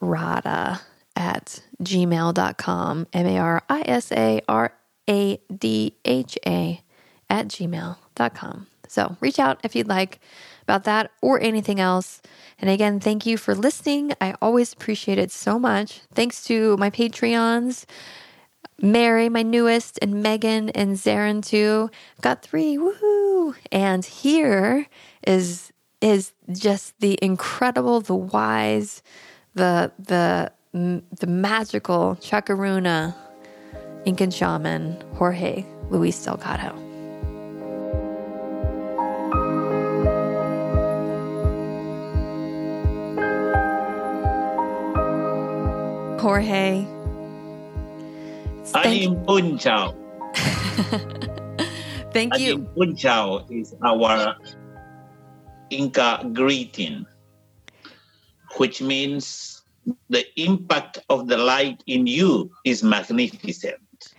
Radha 0.01 0.81
at 1.17 1.63
gmail.com, 1.83 3.07
M 3.13 3.27
A 3.27 3.39
R 3.39 3.63
I 3.71 3.83
S 3.87 4.11
A 4.11 4.41
R 4.49 4.75
A 5.09 5.39
D 5.57 5.97
H 6.05 6.37
A 6.45 6.83
at 7.31 7.47
gmail.com. 7.49 8.67
So 8.89 9.17
reach 9.21 9.39
out 9.39 9.61
if 9.63 9.75
you'd 9.75 9.89
like 9.89 10.21
about 10.65 10.85
that 10.85 11.11
or 11.21 11.41
anything 11.41 11.81
else. 11.81 12.21
And 12.59 12.69
again, 12.69 13.01
thank 13.01 13.27
you 13.27 13.37
for 13.37 13.55
listening. 13.55 14.13
I 14.21 14.35
always 14.43 14.73
appreciate 14.73 15.19
it 15.19 15.31
so 15.31 15.59
much. 15.59 16.01
Thanks 16.15 16.45
to 16.45 16.77
my 16.79 16.91
Patreons. 16.91 17.85
Mary, 18.81 19.29
my 19.29 19.43
newest, 19.43 19.99
and 20.03 20.23
Megan 20.23 20.71
and 20.71 20.97
Zarin 20.97 21.45
too. 21.45 21.91
Got 22.21 22.43
three. 22.43 22.77
Woohoo! 22.77 23.55
And 23.71 24.05
here 24.05 24.87
is 25.27 25.73
is 26.01 26.33
just 26.53 26.99
the 27.01 27.19
incredible, 27.23 28.01
the 28.01 28.17
wise, 28.17 29.03
the 29.55 29.93
the 29.99 30.53
the 30.73 31.27
magical 31.27 32.17
Chakaruna 32.21 33.15
Incan 34.05 34.31
shaman 34.31 35.03
Jorge 35.15 35.65
Luis 35.89 36.23
Delgado. 36.25 36.84
Jorge, 46.25 46.87
Anim 48.73 49.15
Punchao. 49.27 49.93
Thank 52.15 52.39
you. 52.39 52.55
Anim 52.55 52.67
Punchao 52.75 53.45
is 53.51 53.75
our 53.85 54.35
Inca 55.69 56.27
greeting, 56.33 57.05
which 58.57 58.81
means 58.81 59.65
the 60.09 60.25
impact 60.41 60.97
of 61.11 61.29
the 61.29 61.37
light 61.37 61.85
in 61.87 62.07
you 62.07 62.51
is 62.65 62.83
magnificent. 62.83 64.15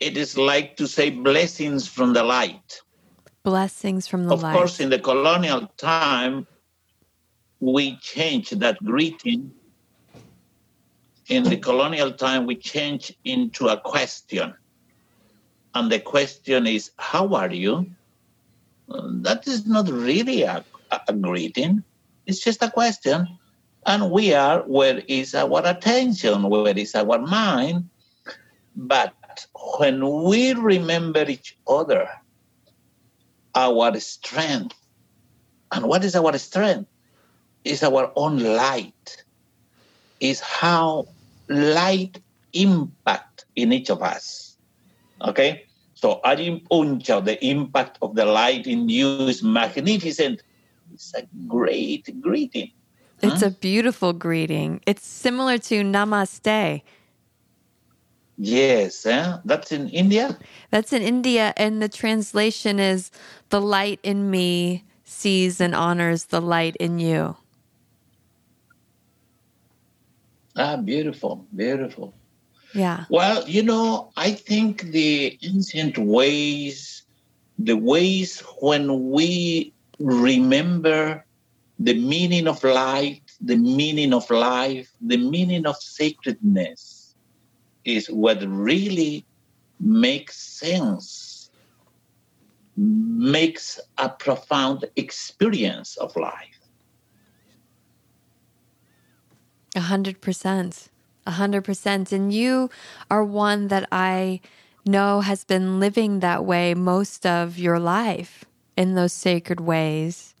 It 0.00 0.16
is 0.16 0.38
like 0.38 0.78
to 0.78 0.88
say 0.88 1.10
blessings 1.10 1.86
from 1.86 2.14
the 2.14 2.22
light. 2.22 2.80
Blessings 3.42 4.06
from 4.06 4.24
the 4.24 4.32
of 4.32 4.42
light. 4.42 4.52
Of 4.52 4.56
course, 4.56 4.80
in 4.80 4.88
the 4.88 5.00
colonial 5.00 5.70
time, 5.76 6.46
we 7.60 7.98
changed 7.98 8.58
that 8.60 8.82
greeting 8.82 9.52
in 11.28 11.44
the 11.44 11.56
colonial 11.56 12.12
time, 12.12 12.46
we 12.46 12.56
change 12.56 13.12
into 13.24 13.68
a 13.68 13.80
question. 13.80 14.54
And 15.74 15.90
the 15.90 16.00
question 16.00 16.66
is, 16.66 16.90
How 16.98 17.34
are 17.34 17.52
you? 17.52 17.86
That 18.88 19.46
is 19.48 19.66
not 19.66 19.88
really 19.88 20.42
a, 20.42 20.64
a 20.90 21.12
greeting, 21.12 21.82
it's 22.26 22.40
just 22.40 22.62
a 22.62 22.70
question. 22.70 23.26
And 23.86 24.10
we 24.10 24.32
are 24.32 24.60
where 24.62 25.02
is 25.08 25.34
our 25.34 25.62
attention, 25.64 26.48
where 26.48 26.76
is 26.76 26.94
our 26.94 27.18
mind. 27.18 27.88
But 28.76 29.14
when 29.78 30.24
we 30.24 30.52
remember 30.54 31.24
each 31.28 31.58
other, 31.68 32.08
our 33.54 33.98
strength, 34.00 34.76
and 35.72 35.86
what 35.86 36.04
is 36.04 36.16
our 36.16 36.36
strength? 36.38 36.88
Is 37.64 37.82
our 37.82 38.12
own 38.14 38.38
light, 38.38 39.23
is 40.24 40.40
how 40.40 41.06
light 41.48 42.18
impact 42.54 43.44
in 43.56 43.72
each 43.72 43.90
of 43.90 44.02
us. 44.02 44.56
Okay? 45.20 45.66
So 45.94 46.20
Arim 46.24 46.64
Puncha, 46.64 47.20
the 47.20 47.36
impact 47.44 47.98
of 48.00 48.14
the 48.14 48.24
light 48.24 48.66
in 48.66 48.88
you 48.88 49.28
is 49.28 49.42
magnificent. 49.42 50.42
It's 50.92 51.12
a 51.14 51.26
great 51.46 52.08
greeting. 52.20 52.72
It's 53.22 53.42
a 53.42 53.50
beautiful 53.50 54.12
greeting. 54.12 54.80
It's 54.86 55.06
similar 55.06 55.56
to 55.58 55.82
namaste. 55.82 56.82
Yes, 58.36 59.06
eh? 59.06 59.38
that's 59.44 59.72
in 59.72 59.88
India. 59.90 60.36
That's 60.70 60.92
in 60.92 61.02
India, 61.02 61.54
and 61.56 61.80
the 61.80 61.88
translation 61.88 62.80
is 62.80 63.10
the 63.48 63.60
light 63.60 64.00
in 64.02 64.30
me 64.30 64.84
sees 65.04 65.60
and 65.60 65.74
honors 65.74 66.26
the 66.26 66.40
light 66.40 66.76
in 66.76 66.98
you. 66.98 67.36
Ah, 70.56 70.76
beautiful, 70.76 71.46
beautiful. 71.54 72.14
Yeah. 72.74 73.04
Well, 73.10 73.48
you 73.48 73.62
know, 73.62 74.10
I 74.16 74.32
think 74.32 74.82
the 74.82 75.38
ancient 75.42 75.98
ways, 75.98 77.02
the 77.58 77.76
ways 77.76 78.40
when 78.60 79.10
we 79.10 79.74
remember 79.98 81.24
the 81.78 81.94
meaning 81.94 82.46
of 82.46 82.62
light, 82.64 83.22
the 83.40 83.56
meaning 83.56 84.12
of 84.12 84.28
life, 84.30 84.90
the 85.00 85.16
meaning 85.16 85.66
of 85.66 85.76
sacredness 85.76 87.14
is 87.84 88.06
what 88.08 88.42
really 88.46 89.26
makes 89.80 90.36
sense, 90.36 91.50
makes 92.76 93.80
a 93.98 94.08
profound 94.08 94.84
experience 94.96 95.96
of 95.96 96.14
life. 96.16 96.53
A 99.74 99.80
hundred 99.80 100.20
percent. 100.20 100.88
A 101.26 101.32
hundred 101.32 101.64
percent. 101.64 102.12
And 102.12 102.32
you 102.32 102.70
are 103.10 103.24
one 103.24 103.68
that 103.68 103.88
I 103.90 104.40
know 104.86 105.20
has 105.20 105.44
been 105.44 105.80
living 105.80 106.20
that 106.20 106.44
way 106.44 106.74
most 106.74 107.26
of 107.26 107.58
your 107.58 107.78
life 107.78 108.44
in 108.76 108.94
those 108.94 109.12
sacred 109.12 109.60
ways, 109.60 110.34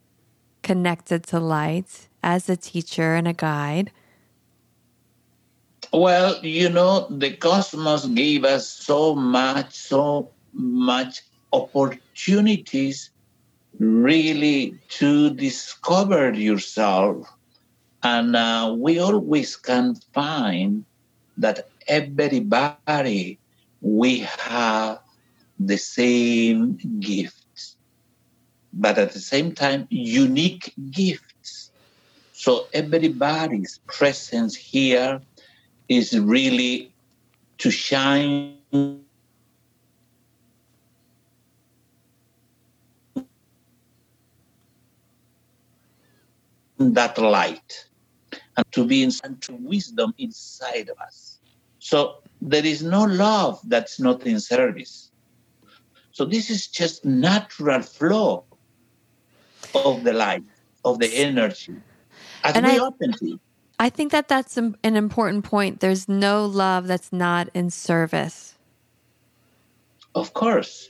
connected 0.62 1.24
to 1.24 1.40
light 1.40 2.08
as 2.22 2.48
a 2.48 2.56
teacher 2.56 3.14
and 3.14 3.28
a 3.28 3.32
guide. 3.32 3.90
Well, 5.92 6.44
you 6.44 6.68
know, 6.68 7.06
the 7.08 7.32
cosmos 7.36 8.06
gave 8.06 8.44
us 8.44 8.68
so 8.68 9.14
much, 9.14 9.74
so 9.74 10.30
much 10.52 11.22
opportunities 11.52 13.10
really 13.78 14.78
to 14.88 15.30
discover 15.30 16.32
yourself 16.32 17.33
and 18.04 18.36
uh, 18.36 18.74
we 18.78 18.98
always 18.98 19.56
can 19.56 19.94
find 20.12 20.84
that 21.38 21.70
everybody, 21.88 23.40
we 23.80 24.18
have 24.20 25.00
the 25.58 25.78
same 25.78 26.78
gifts, 27.00 27.76
but 28.74 28.98
at 28.98 29.12
the 29.12 29.20
same 29.20 29.52
time, 29.52 29.86
unique 29.90 30.72
gifts. 30.90 31.70
So 32.32 32.66
everybody's 32.74 33.80
presence 33.86 34.54
here 34.54 35.22
is 35.88 36.18
really 36.18 36.92
to 37.58 37.70
shine 37.70 38.58
that 46.78 47.16
light 47.18 47.86
and 48.56 48.66
to 48.72 48.84
be 48.84 49.02
in 49.02 49.10
and 49.24 49.40
to 49.42 49.54
wisdom 49.56 50.14
inside 50.18 50.88
of 50.88 50.98
us. 50.98 51.38
So 51.78 52.16
there 52.40 52.64
is 52.64 52.82
no 52.82 53.04
love 53.04 53.60
that's 53.66 54.00
not 54.00 54.26
in 54.26 54.40
service. 54.40 55.10
So 56.12 56.24
this 56.24 56.50
is 56.50 56.68
just 56.68 57.04
natural 57.04 57.82
flow 57.82 58.44
of 59.74 60.04
the 60.04 60.12
light, 60.12 60.44
of 60.84 60.98
the 60.98 61.08
energy, 61.08 61.74
as 62.44 62.56
And 62.56 62.66
we 62.66 62.78
I- 62.78 62.78
open 62.78 63.12
to. 63.12 63.40
I 63.80 63.90
think 63.90 64.12
that 64.12 64.28
that's 64.28 64.56
an 64.56 64.76
an 64.84 64.94
important 64.96 65.44
point. 65.44 65.80
There's 65.80 66.08
no 66.08 66.46
love 66.46 66.86
that's 66.86 67.12
not 67.12 67.48
in 67.54 67.70
service. 67.70 68.54
Of 70.14 70.32
course, 70.32 70.88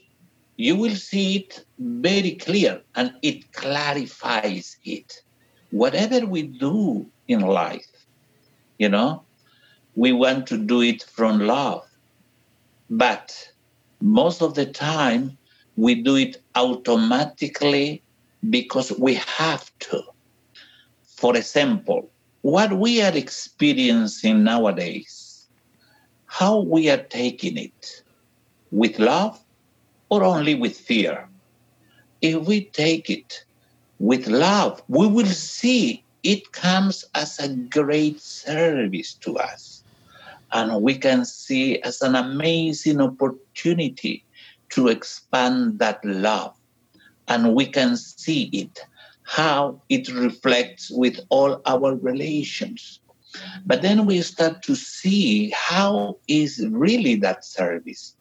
you 0.59 0.77
will 0.77 0.95
see 0.95 1.37
it 1.37 1.65
very 1.79 2.33
clear 2.33 2.83
and 2.95 3.15
it 3.23 3.51
clarifies 3.53 4.77
it. 4.85 5.23
Whatever 5.71 6.27
we 6.27 6.43
do 6.43 7.07
in 7.29 7.41
life, 7.41 7.87
you 8.79 8.89
know, 8.89 9.23
we 9.95 10.13
want 10.13 10.47
to 10.49 10.59
do 10.59 10.83
it 10.83 11.03
from 11.03 11.41
love. 11.41 11.85
But 12.91 13.49
most 14.01 14.43
of 14.43 14.55
the 14.55 14.67
time, 14.67 15.37
we 15.77 15.95
do 16.03 16.17
it 16.17 16.43
automatically 16.55 18.03
because 18.51 18.93
we 18.99 19.15
have 19.15 19.71
to. 19.81 20.03
For 21.05 21.37
example, 21.37 22.11
what 22.43 22.73
we 22.75 23.01
are 23.03 23.17
experiencing 23.17 24.45
nowadays, 24.45 25.49
how 26.27 26.61
we 26.61 26.91
are 26.91 27.03
taking 27.03 27.57
it 27.57 28.03
with 28.71 28.99
love 28.99 29.41
or 30.11 30.23
only 30.25 30.55
with 30.55 30.77
fear. 30.77 31.29
If 32.21 32.47
we 32.47 32.67
take 32.67 33.09
it 33.09 33.45
with 33.99 34.27
love, 34.27 34.83
we 34.89 35.07
will 35.07 35.27
see 35.27 36.04
it 36.25 36.53
comes 36.53 37.05
as 37.15 37.39
a 37.39 37.49
great 37.49 38.21
service 38.21 39.13
to 39.15 39.37
us. 39.39 39.83
And 40.53 40.83
we 40.83 40.97
can 40.97 41.25
see 41.25 41.81
as 41.83 42.01
an 42.01 42.15
amazing 42.15 43.01
opportunity 43.01 44.25
to 44.71 44.89
expand 44.89 45.79
that 45.79 46.05
love. 46.05 46.55
And 47.29 47.55
we 47.55 47.67
can 47.67 47.97
see 47.97 48.45
it, 48.53 48.81
how 49.25 49.81
it 49.89 50.09
reflects 50.13 50.91
with 50.91 51.21
all 51.29 51.61
our 51.67 51.95
relations. 51.95 53.01
But 53.67 53.83
then 53.83 54.07
we 54.07 54.23
start 54.23 54.63
to 54.63 54.75
see 54.75 55.51
how 55.51 56.19
is 56.29 56.65
really 56.71 57.17
that 57.17 57.45
service 57.45 58.15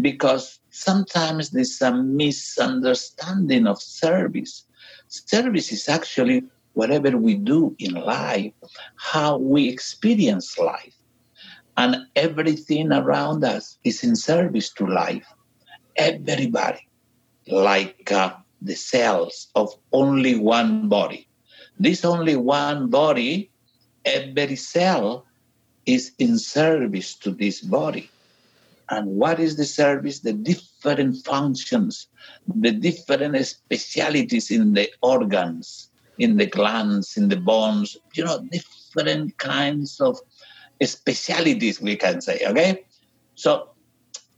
because 0.00 0.58
sometimes 0.70 1.50
there's 1.50 1.80
a 1.82 1.92
misunderstanding 1.92 3.66
of 3.66 3.80
service. 3.80 4.64
Service 5.08 5.70
is 5.70 5.88
actually 5.88 6.42
whatever 6.74 7.16
we 7.16 7.34
do 7.34 7.74
in 7.78 7.94
life, 7.94 8.52
how 8.96 9.38
we 9.38 9.68
experience 9.68 10.58
life. 10.58 10.94
And 11.76 12.06
everything 12.14 12.92
around 12.92 13.44
us 13.44 13.78
is 13.84 14.04
in 14.04 14.14
service 14.14 14.70
to 14.74 14.86
life. 14.86 15.26
Everybody, 15.96 16.86
like 17.48 18.10
uh, 18.12 18.34
the 18.62 18.74
cells 18.74 19.48
of 19.54 19.74
only 19.92 20.36
one 20.36 20.88
body. 20.88 21.26
This 21.78 22.04
only 22.04 22.36
one 22.36 22.90
body, 22.90 23.50
every 24.04 24.56
cell 24.56 25.26
is 25.86 26.12
in 26.18 26.38
service 26.38 27.14
to 27.16 27.30
this 27.30 27.60
body. 27.60 28.10
And 28.90 29.06
what 29.06 29.40
is 29.40 29.56
the 29.56 29.64
service? 29.64 30.20
The 30.20 30.32
different 30.32 31.24
functions, 31.24 32.06
the 32.46 32.70
different 32.70 33.44
specialities 33.46 34.50
in 34.50 34.74
the 34.74 34.90
organs, 35.02 35.90
in 36.18 36.36
the 36.36 36.46
glands, 36.46 37.16
in 37.16 37.28
the 37.28 37.36
bones, 37.36 37.96
you 38.14 38.24
know, 38.24 38.46
different 38.50 39.36
kinds 39.38 40.00
of 40.00 40.18
specialities, 40.82 41.80
we 41.80 41.96
can 41.96 42.20
say, 42.20 42.40
okay? 42.46 42.84
So, 43.34 43.70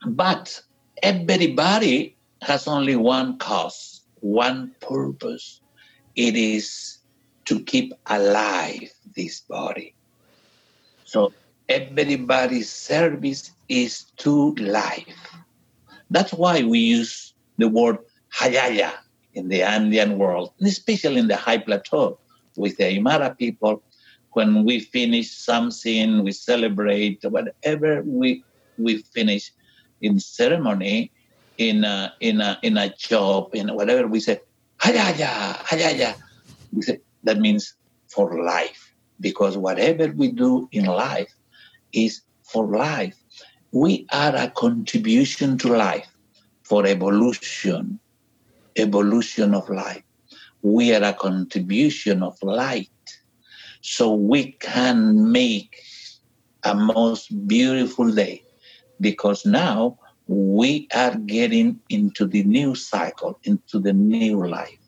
but 0.07 0.61
everybody 1.03 2.17
has 2.43 2.67
only 2.67 2.97
one 2.97 3.39
cause, 3.39 4.03
one 4.21 4.75
purpose. 4.81 5.61
It 6.15 6.37
is 6.37 6.99
to 7.47 7.61
keep 7.61 7.93
alive 8.07 8.91
this 9.15 9.41
body. 9.41 9.95
So 11.05 11.33
everybody's 11.69 12.71
service 12.71 13.51
is 13.69 14.05
to 14.19 14.55
life. 14.55 15.05
That's 16.11 16.33
why 16.33 16.62
we 16.62 16.79
use 16.79 17.35
the 17.59 17.69
word 17.69 17.99
hayaya 18.35 18.93
in 19.37 19.49
the 19.49 19.62
Andean 19.62 20.18
world, 20.18 20.53
and 20.59 20.68
especially 20.68 21.18
in 21.18 21.29
the 21.29 21.37
high 21.37 21.59
plateau 21.59 22.18
with 22.57 22.77
the 22.79 22.85
Aymara 22.85 23.37
people. 23.38 23.83
When 24.33 24.64
we 24.64 24.81
finish 24.81 25.31
something, 25.31 26.25
we 26.25 26.33
celebrate 26.33 27.20
whatever 27.25 28.03
we 28.05 28.44
we 28.77 28.99
finish 29.14 29.53
in 30.03 30.20
ceremony, 30.20 31.12
in 31.59 31.85
a, 31.85 32.12
in 32.20 32.40
a 32.40 32.59
in 32.62 32.77
a 32.77 32.88
job, 32.96 33.55
in 33.55 33.68
whatever 33.75 34.07
we 34.07 34.20
say, 34.20 34.40
hayaya, 34.83 35.57
hayaya. 35.70 36.14
We 36.72 36.83
say 36.83 36.99
that 37.25 37.38
means 37.38 37.75
for 38.09 38.44
life, 38.44 38.92
because 39.20 39.57
whatever 39.57 40.12
we 40.12 40.33
do 40.33 40.68
in 40.72 40.85
life 40.85 41.33
is 41.92 42.20
for 42.42 42.66
life. 42.66 43.16
We 43.72 44.07
are 44.12 44.35
a 44.37 44.51
contribution 44.51 45.59
to 45.59 45.68
life 45.68 46.09
for 46.62 46.87
evolution, 46.87 48.01
evolution 48.77 49.55
of 49.55 49.69
life. 49.69 50.03
We 50.62 50.95
are 50.95 51.03
a 51.03 51.12
contribution 51.12 52.23
of 52.23 52.37
light. 52.43 52.91
So 53.81 54.15
we 54.15 54.53
can 54.53 55.31
make 55.31 55.81
a 56.65 56.75
most 56.75 57.47
beautiful 57.47 58.11
day 58.11 58.43
because 59.01 59.47
now 59.47 59.99
we 60.27 60.89
are 60.95 61.15
getting 61.15 61.81
into 61.89 62.27
the 62.27 62.43
new 62.43 62.75
cycle, 62.75 63.39
into 63.45 63.79
the 63.79 63.93
new 63.93 64.47
life. 64.47 64.79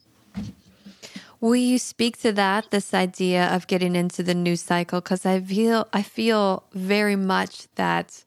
Will 1.40 1.54
you 1.54 1.78
speak 1.78 2.18
to 2.22 2.32
that, 2.32 2.72
this 2.72 2.92
idea 2.92 3.46
of 3.54 3.68
getting 3.68 3.94
into 3.94 4.24
the 4.24 4.34
new 4.34 4.56
cycle? 4.56 5.00
Because 5.00 5.24
I 5.24 5.40
feel 5.40 5.86
I 5.92 6.02
feel 6.02 6.64
very 6.72 7.14
much 7.14 7.68
that 7.76 8.24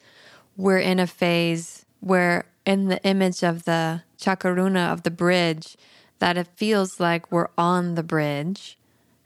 we're 0.55 0.79
in 0.79 0.99
a 0.99 1.07
phase 1.07 1.85
where 1.99 2.45
in 2.65 2.87
the 2.87 3.03
image 3.03 3.43
of 3.43 3.65
the 3.65 4.03
chakaruna 4.19 4.91
of 4.91 5.03
the 5.03 5.11
bridge, 5.11 5.77
that 6.19 6.37
it 6.37 6.47
feels 6.55 6.99
like 6.99 7.31
we're 7.31 7.49
on 7.57 7.95
the 7.95 8.03
bridge 8.03 8.77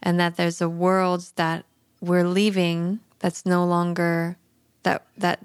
and 0.02 0.19
that 0.19 0.38
there's 0.38 0.62
a 0.62 0.69
world 0.69 1.32
that 1.36 1.65
we're 2.00 2.28
leaving 2.28 3.00
that's 3.19 3.45
no 3.45 3.65
longer 3.65 4.38
that 4.84 5.06
that 5.17 5.43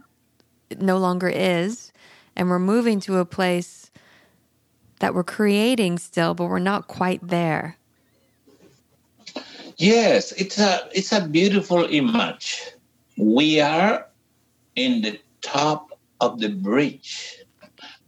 no 0.78 0.98
longer 0.98 1.28
is. 1.28 1.92
And 2.36 2.48
we're 2.48 2.60
moving 2.60 3.00
to 3.00 3.18
a 3.18 3.24
place 3.24 3.90
that 5.00 5.14
we're 5.14 5.24
creating 5.24 5.98
still 5.98 6.34
but 6.34 6.46
we're 6.46 6.60
not 6.60 6.86
quite 6.86 7.26
there. 7.26 7.76
Yes 9.76 10.32
it's 10.32 10.58
a 10.58 10.88
it's 10.92 11.10
a 11.10 11.26
beautiful 11.26 11.84
image. 11.84 12.62
We 13.16 13.60
are 13.60 14.06
in 14.76 15.02
the 15.02 15.18
top 15.40 15.98
of 16.20 16.38
the 16.38 16.50
bridge 16.50 17.39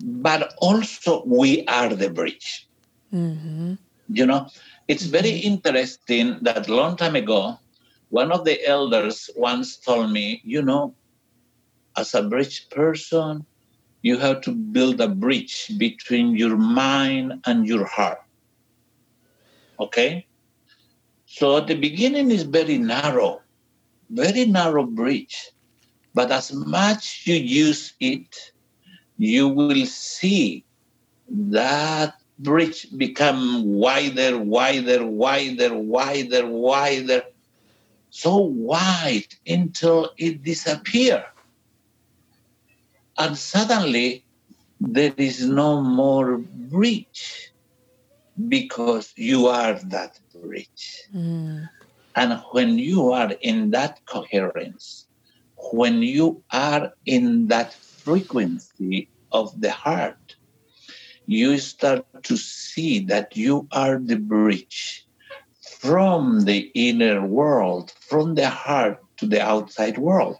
but 0.03 0.55
also 0.59 1.23
we 1.25 1.65
are 1.67 1.95
the 1.95 2.11
bridge 2.11 2.69
mm-hmm. 3.13 3.75
you 4.09 4.27
know 4.27 4.47
it's 4.89 5.05
very 5.05 5.31
interesting 5.31 6.39
that 6.43 6.69
long 6.69 6.97
time 6.97 7.17
ago 7.17 7.59
one 8.13 8.31
of 8.31 8.45
the 8.45 8.63
elders 8.69 9.31
once 9.37 9.79
told 9.79 10.13
me, 10.13 10.43
you 10.45 10.61
know, 10.61 10.95
as 11.97 12.13
a 12.15 12.23
bridge 12.23 12.69
person, 12.69 13.47
you 14.03 14.19
have 14.19 14.43
to 14.43 14.53
build 14.53 15.01
a 15.01 15.09
bridge 15.09 15.73
between 15.79 16.37
your 16.37 16.59
mind 16.59 17.41
and 17.47 17.67
your 17.67 17.87
heart. 17.87 18.21
Okay? 19.81 20.27
So 21.25 21.57
at 21.57 21.69
the 21.69 21.75
beginning 21.75 22.31
is 22.31 22.43
very 22.43 22.77
narrow, 22.77 23.41
very 24.11 24.45
narrow 24.45 24.85
bridge. 24.85 25.49
But 26.13 26.31
as 26.31 26.53
much 26.53 27.23
you 27.25 27.37
use 27.37 27.95
it, 27.99 28.53
you 29.23 29.47
will 29.47 29.87
see 29.87 30.65
that 31.29 32.17
bridge 32.41 32.89
become 32.97 33.63
wider, 33.65 34.37
wider, 34.37 35.07
wider, 35.07 35.79
wider, 35.79 36.45
wider, 36.45 37.23
so 38.11 38.37
wide 38.39 39.33
until 39.47 40.11
it 40.19 40.43
disappeared. 40.43 41.25
And 43.17 43.39
suddenly 43.39 44.25
there 44.81 45.15
is 45.17 45.47
no 45.47 45.81
more 45.81 46.39
bridge 46.39 47.53
because 48.49 49.13
you 49.15 49.47
are 49.47 49.75
that 49.75 50.19
bridge. 50.35 51.03
Mm. 51.15 51.69
And 52.17 52.43
when 52.51 52.77
you 52.77 53.13
are 53.13 53.31
in 53.41 53.71
that 53.71 54.05
coherence, 54.07 55.07
when 55.71 56.03
you 56.03 56.43
are 56.51 56.93
in 57.07 57.47
that 57.47 57.73
frequency 58.03 59.09
of 59.33 59.61
the 59.61 59.71
heart, 59.71 60.37
you 61.27 61.59
start 61.59 62.07
to 62.25 62.37
see 62.37 63.01
that 63.01 63.37
you 63.37 63.69
are 63.73 63.99
the 63.99 64.17
bridge 64.17 65.07
from 65.79 66.45
the 66.45 66.71
inner 66.75 67.27
world, 67.27 67.93
from 68.01 68.35
the 68.35 68.49
heart 68.49 68.99
to 69.17 69.27
the 69.27 69.41
outside 69.41 69.99
world. 69.99 70.37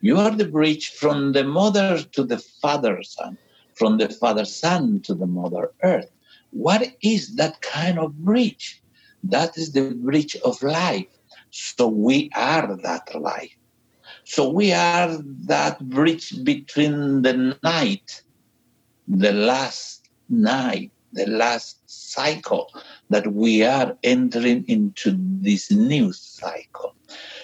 You 0.00 0.18
are 0.18 0.30
the 0.30 0.46
bridge 0.46 0.90
from 0.90 1.32
the 1.32 1.44
mother 1.44 2.02
to 2.12 2.24
the 2.24 2.38
father 2.38 3.02
son, 3.02 3.38
from 3.74 3.98
the 3.98 4.08
father 4.08 4.44
son 4.44 5.00
to 5.02 5.14
the 5.14 5.26
mother 5.26 5.72
earth. 5.82 6.10
What 6.50 6.96
is 7.02 7.36
that 7.36 7.60
kind 7.62 7.98
of 7.98 8.18
bridge? 8.18 8.82
That 9.24 9.56
is 9.56 9.72
the 9.72 9.94
bridge 9.94 10.36
of 10.44 10.62
life. 10.62 11.06
So 11.50 11.86
we 11.86 12.30
are 12.34 12.76
that 12.82 13.14
life. 13.14 13.56
So 14.24 14.50
we 14.50 14.72
are 14.72 15.18
that 15.46 15.80
bridge 15.88 16.44
between 16.44 17.22
the 17.22 17.58
night, 17.62 18.22
the 19.18 19.32
last 19.32 20.08
night, 20.30 20.90
the 21.12 21.26
last 21.26 21.78
cycle 21.86 22.72
that 23.10 23.30
we 23.34 23.62
are 23.62 23.96
entering 24.02 24.64
into 24.68 25.14
this 25.18 25.70
new 25.70 26.12
cycle. 26.12 26.94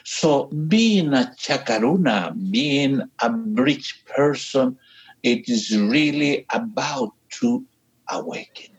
So 0.05 0.47
being 0.47 1.13
a 1.13 1.31
chakaruna, 1.39 2.51
being 2.51 3.03
a 3.21 3.29
bridge 3.29 4.03
person, 4.07 4.79
it 5.23 5.47
is 5.49 5.77
really 5.77 6.47
about 6.51 7.13
to 7.41 7.67
awaken. 8.09 8.75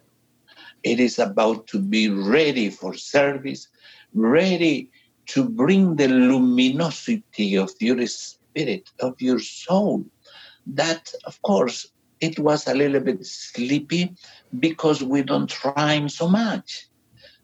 It 0.82 1.00
is 1.00 1.20
about 1.20 1.68
to 1.68 1.80
be 1.80 2.10
ready 2.10 2.72
for 2.72 2.96
service, 2.96 3.68
ready 4.16 4.90
to 5.28 5.48
bring 5.48 5.96
the 5.98 6.08
luminosity 6.08 7.56
of 7.56 7.70
your 7.80 8.08
spirit, 8.08 8.90
of 9.00 9.22
your 9.22 9.40
soul. 9.40 10.06
That, 10.66 11.14
of 11.26 11.40
course, 11.44 11.86
it 12.22 12.40
was 12.40 12.68
a 12.68 12.74
little 12.74 13.00
bit 13.00 13.26
sleepy 13.26 14.16
because 14.60 15.04
we 15.04 15.24
don't 15.24 15.50
try 15.50 16.06
so 16.08 16.28
much. 16.28 16.88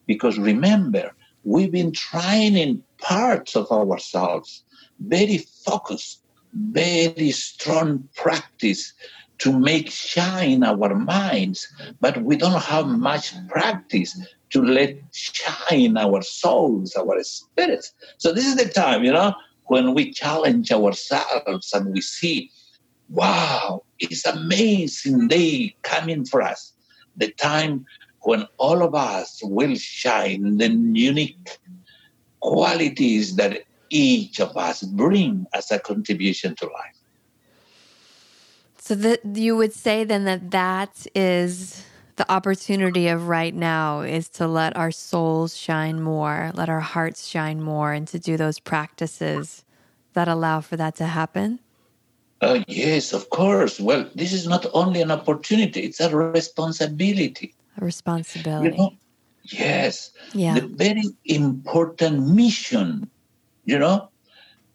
Because 0.06 0.38
remember, 0.38 1.12
we've 1.44 1.72
been 1.72 1.92
trying 1.92 2.56
in 2.56 2.84
parts 3.00 3.56
of 3.56 3.72
ourselves, 3.72 4.64
very 5.00 5.38
focused, 5.38 6.24
very 6.54 7.32
strong 7.32 8.08
practice 8.16 8.94
to 9.38 9.58
make 9.58 9.90
shine 9.90 10.64
our 10.64 10.96
minds, 10.96 11.68
but 12.00 12.22
we 12.24 12.38
don't 12.38 12.62
have 12.62 12.88
much 12.88 13.34
practice 13.50 14.20
to 14.52 14.62
let 14.64 14.96
shine 15.12 15.98
our 15.98 16.22
souls, 16.22 16.96
our 16.96 17.22
spirits. 17.24 17.94
So 18.18 18.32
this 18.32 18.46
is 18.46 18.56
the 18.56 18.70
time, 18.70 19.04
you 19.04 19.12
know, 19.12 19.34
when 19.66 19.94
we 19.94 20.12
challenge 20.14 20.72
ourselves 20.72 21.74
and 21.74 21.94
we 21.94 22.02
see 22.02 22.52
wow, 23.10 23.84
it's 24.00 24.26
amazing 24.26 25.28
day 25.28 25.76
coming 25.84 26.26
for 26.26 26.41
us. 26.41 26.74
The 27.18 27.32
time 27.32 27.86
when 28.22 28.48
all 28.58 28.84
of 28.84 28.96
us 28.96 29.39
will 29.44 29.76
shine 29.76 30.58
the 30.58 30.70
unique 30.70 31.60
qualities 32.39 33.36
that 33.36 33.63
each 33.89 34.39
of 34.39 34.58
us 34.58 34.84
bring 34.84 35.46
as 35.54 35.72
a 35.72 35.80
contribution 35.80 36.56
to 36.56 36.65
life. 36.65 36.98
So 38.78 38.96
that 38.96 39.22
you 39.26 39.56
would 39.56 39.74
say 39.74 40.04
then 40.04 40.26
that 40.26 40.52
that 40.52 41.08
is 41.15 41.84
the 42.18 42.32
opportunity 42.32 43.08
of 43.08 43.28
right 43.28 43.54
now 43.54 44.02
is 44.02 44.30
to 44.30 44.48
let 44.48 44.76
our 44.78 44.91
souls 44.91 45.58
shine 45.58 46.02
more, 46.02 46.52
let 46.54 46.70
our 46.70 46.80
hearts 46.80 47.28
shine 47.28 47.62
more, 47.62 47.94
and 47.94 48.08
to 48.08 48.20
do 48.20 48.38
those 48.38 48.60
practices 48.60 49.63
that 50.13 50.28
allow 50.28 50.62
for 50.62 50.78
that 50.78 50.96
to 50.96 51.06
happen? 51.06 51.60
Uh, 52.41 52.63
yes, 52.67 53.13
of 53.13 53.30
course. 53.30 53.80
Well, 53.80 54.10
this 54.15 54.34
is 54.34 54.48
not 54.48 54.65
only 54.74 55.02
an 55.02 55.12
opportunity, 55.12 55.82
it's 55.82 56.00
a 56.00 56.15
responsibility. 56.15 57.56
A 57.78 57.86
responsibility. 57.86 58.69
You 58.69 58.78
know? 58.78 58.93
Yes. 59.43 60.12
Yeah. 60.34 60.56
The 60.56 60.67
very 60.67 61.06
important 61.26 62.28
mission, 62.30 63.10
you 63.65 63.80
know, 63.80 64.10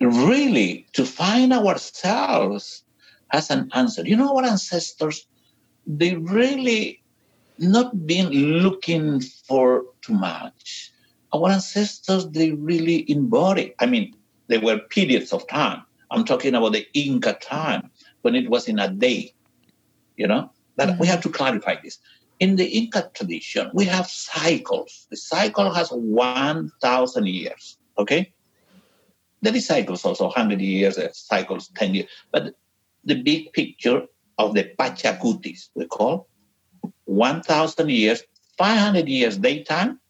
really 0.00 0.86
to 0.92 1.04
find 1.04 1.52
ourselves 1.52 2.84
as 3.32 3.50
an 3.50 3.68
answer. 3.74 4.06
You 4.06 4.16
know, 4.16 4.36
our 4.36 4.44
ancestors, 4.44 5.26
they 5.86 6.14
really 6.16 7.02
not 7.58 8.06
been 8.06 8.30
looking 8.30 9.20
for 9.20 9.84
too 10.00 10.14
much. 10.14 10.92
Our 11.32 11.50
ancestors, 11.50 12.26
they 12.28 12.52
really 12.52 13.10
embody. 13.10 13.74
I 13.78 13.86
mean, 13.86 14.14
there 14.48 14.60
were 14.60 14.78
periods 14.78 15.32
of 15.32 15.46
time 15.46 15.82
I'm 16.10 16.24
talking 16.24 16.54
about 16.54 16.72
the 16.72 16.86
Inca 16.94 17.34
time 17.34 17.90
when 18.22 18.34
it 18.34 18.50
was 18.50 18.68
in 18.68 18.78
a 18.78 18.88
day. 18.88 19.34
You 20.16 20.26
know, 20.26 20.50
that 20.76 20.88
mm-hmm. 20.88 21.00
we 21.00 21.06
have 21.06 21.22
to 21.22 21.30
clarify 21.30 21.76
this. 21.82 21.98
In 22.40 22.56
the 22.56 22.66
Inca 22.66 23.10
tradition, 23.14 23.70
we 23.74 23.84
have 23.84 24.06
cycles. 24.06 25.06
The 25.10 25.16
cycle 25.16 25.72
has 25.72 25.90
1,000 25.90 27.26
years. 27.26 27.76
Okay? 27.98 28.32
There 29.42 29.54
is 29.54 29.66
cycles 29.66 30.04
also 30.04 30.26
100 30.26 30.60
years, 30.60 30.98
uh, 30.98 31.08
cycles 31.12 31.68
10 31.76 31.94
years. 31.94 32.08
But 32.32 32.54
the 33.04 33.22
big 33.22 33.52
picture 33.52 34.06
of 34.38 34.54
the 34.54 34.72
Pachacutis, 34.78 35.68
we 35.74 35.86
call 35.86 36.28
1,000 37.04 37.88
years, 37.90 38.22
500 38.56 39.08
years 39.08 39.36
daytime, 39.36 40.00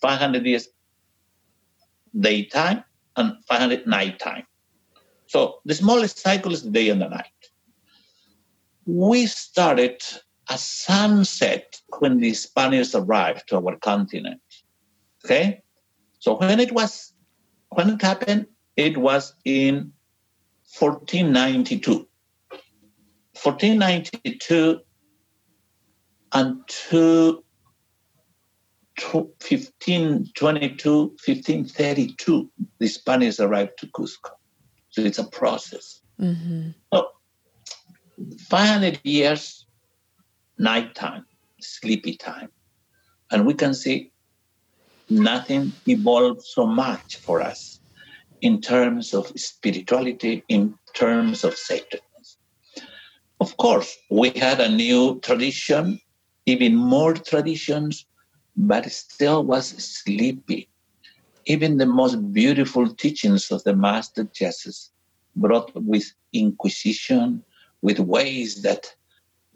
500 0.00 0.46
years 0.46 0.68
daytime, 2.18 2.84
and 3.16 3.36
500 3.46 3.86
nighttime. 3.86 4.44
So 5.30 5.60
the 5.64 5.76
smallest 5.76 6.18
cycle 6.18 6.52
is 6.52 6.64
the 6.64 6.70
day 6.70 6.88
and 6.88 7.00
the 7.00 7.08
night. 7.08 7.40
We 8.84 9.26
started 9.26 10.02
a 10.48 10.58
sunset 10.58 11.80
when 12.00 12.18
the 12.18 12.34
Spaniards 12.34 12.96
arrived 12.96 13.46
to 13.46 13.58
our 13.58 13.76
continent. 13.76 14.40
Okay? 15.24 15.62
So 16.18 16.36
when 16.36 16.58
it 16.58 16.72
was 16.72 17.12
when 17.68 17.90
it 17.90 18.02
happened, 18.02 18.46
it 18.74 18.96
was 18.96 19.34
in 19.44 19.92
1492. 20.80 22.08
1492 23.40 24.80
until 26.32 27.44
1522, 28.98 31.14
1532, 31.24 32.50
the 32.80 32.88
Spaniards 32.88 33.38
arrived 33.38 33.78
to 33.78 33.86
Cusco. 33.86 34.39
So 34.90 35.02
it's 35.02 35.18
a 35.18 35.24
process. 35.24 36.00
Mm-hmm. 36.20 36.70
So 36.92 37.08
500 38.48 39.00
years, 39.04 39.66
nighttime, 40.58 41.26
sleepy 41.60 42.16
time. 42.16 42.50
And 43.30 43.46
we 43.46 43.54
can 43.54 43.74
see 43.74 44.12
nothing 45.08 45.72
evolved 45.86 46.42
so 46.42 46.66
much 46.66 47.16
for 47.16 47.40
us 47.40 47.80
in 48.40 48.60
terms 48.60 49.14
of 49.14 49.28
spirituality, 49.36 50.44
in 50.48 50.74
terms 50.94 51.44
of 51.44 51.56
sacredness. 51.56 52.38
Of 53.40 53.56
course, 53.56 53.96
we 54.10 54.30
had 54.30 54.60
a 54.60 54.68
new 54.68 55.20
tradition, 55.20 56.00
even 56.46 56.74
more 56.74 57.14
traditions, 57.14 58.06
but 58.56 58.90
still 58.90 59.44
was 59.44 59.68
sleepy. 59.68 60.69
Even 61.46 61.78
the 61.78 61.86
most 61.86 62.32
beautiful 62.32 62.94
teachings 62.94 63.50
of 63.50 63.62
the 63.64 63.74
Master 63.74 64.24
Jesus 64.32 64.90
brought 65.36 65.70
with 65.74 66.12
inquisition, 66.32 67.42
with 67.82 67.98
ways 67.98 68.62
that 68.62 68.94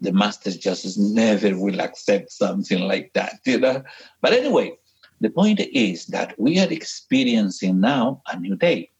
the 0.01 0.11
Master 0.11 0.51
Jesus 0.51 0.97
never 0.97 1.57
will 1.57 1.79
accept 1.79 2.31
something 2.31 2.81
like 2.81 3.11
that, 3.13 3.39
you 3.45 3.59
know. 3.59 3.83
But 4.21 4.33
anyway, 4.33 4.73
the 5.21 5.29
point 5.29 5.59
is 5.59 6.07
that 6.07 6.37
we 6.39 6.59
are 6.59 6.71
experiencing 6.71 7.79
now 7.79 8.21
a 8.27 8.39
new 8.39 8.55
day. 8.55 8.91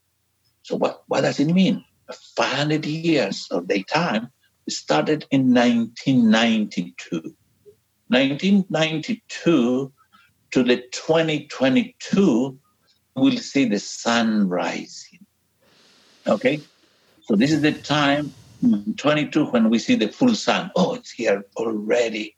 So 0.63 0.75
what, 0.75 1.03
what 1.07 1.21
does 1.21 1.39
it 1.39 1.53
mean? 1.53 1.83
500 2.37 2.85
years 2.85 3.47
of 3.51 3.67
daytime 3.67 4.29
started 4.69 5.25
in 5.31 5.53
1992. 5.53 7.35
1992 8.07 9.91
to 10.51 10.63
the 10.63 10.77
2022, 10.91 12.59
we'll 13.15 13.37
see 13.37 13.65
the 13.65 13.79
sun 13.79 14.47
rising. 14.47 15.25
Okay? 16.27 16.59
So 17.21 17.35
this 17.35 17.51
is 17.51 17.61
the 17.61 17.71
time, 17.71 18.31
22, 18.97 19.45
when 19.45 19.69
we 19.69 19.79
see 19.79 19.95
the 19.95 20.09
full 20.09 20.35
sun. 20.35 20.69
Oh, 20.75 20.93
it's 20.95 21.11
here 21.11 21.45
already. 21.55 22.35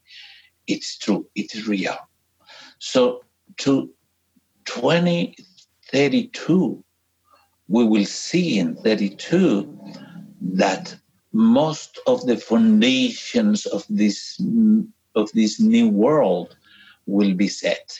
It's 0.67 0.97
true. 0.97 1.27
It's 1.35 1.67
real. 1.67 1.97
So 2.79 3.23
to 3.57 3.89
2032, 4.65 6.83
we 7.69 7.83
will 7.83 8.05
see 8.05 8.59
in 8.59 8.75
32 8.75 9.77
that 10.41 10.95
most 11.33 11.99
of 12.07 12.25
the 12.25 12.37
foundations 12.37 13.65
of 13.65 13.85
this 13.89 14.41
of 15.15 15.29
this 15.33 15.59
new 15.59 15.89
world 15.89 16.55
will 17.05 17.33
be 17.33 17.47
set. 17.47 17.99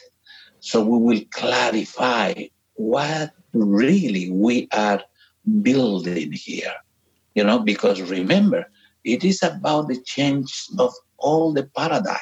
So 0.60 0.84
we 0.84 1.00
will 1.00 1.22
clarify 1.32 2.48
what 2.78 3.32
really 3.54 4.30
we 4.32 4.68
are 4.72 5.02
building 5.62 6.32
here. 6.32 6.74
You 7.36 7.44
know, 7.44 7.60
because 7.60 8.02
remember, 8.02 8.66
it 9.04 9.24
is 9.24 9.44
about 9.44 9.88
the 9.88 10.02
change 10.02 10.66
of 10.80 10.94
all 11.18 11.54
the 11.54 11.70
paradigm. 11.76 12.18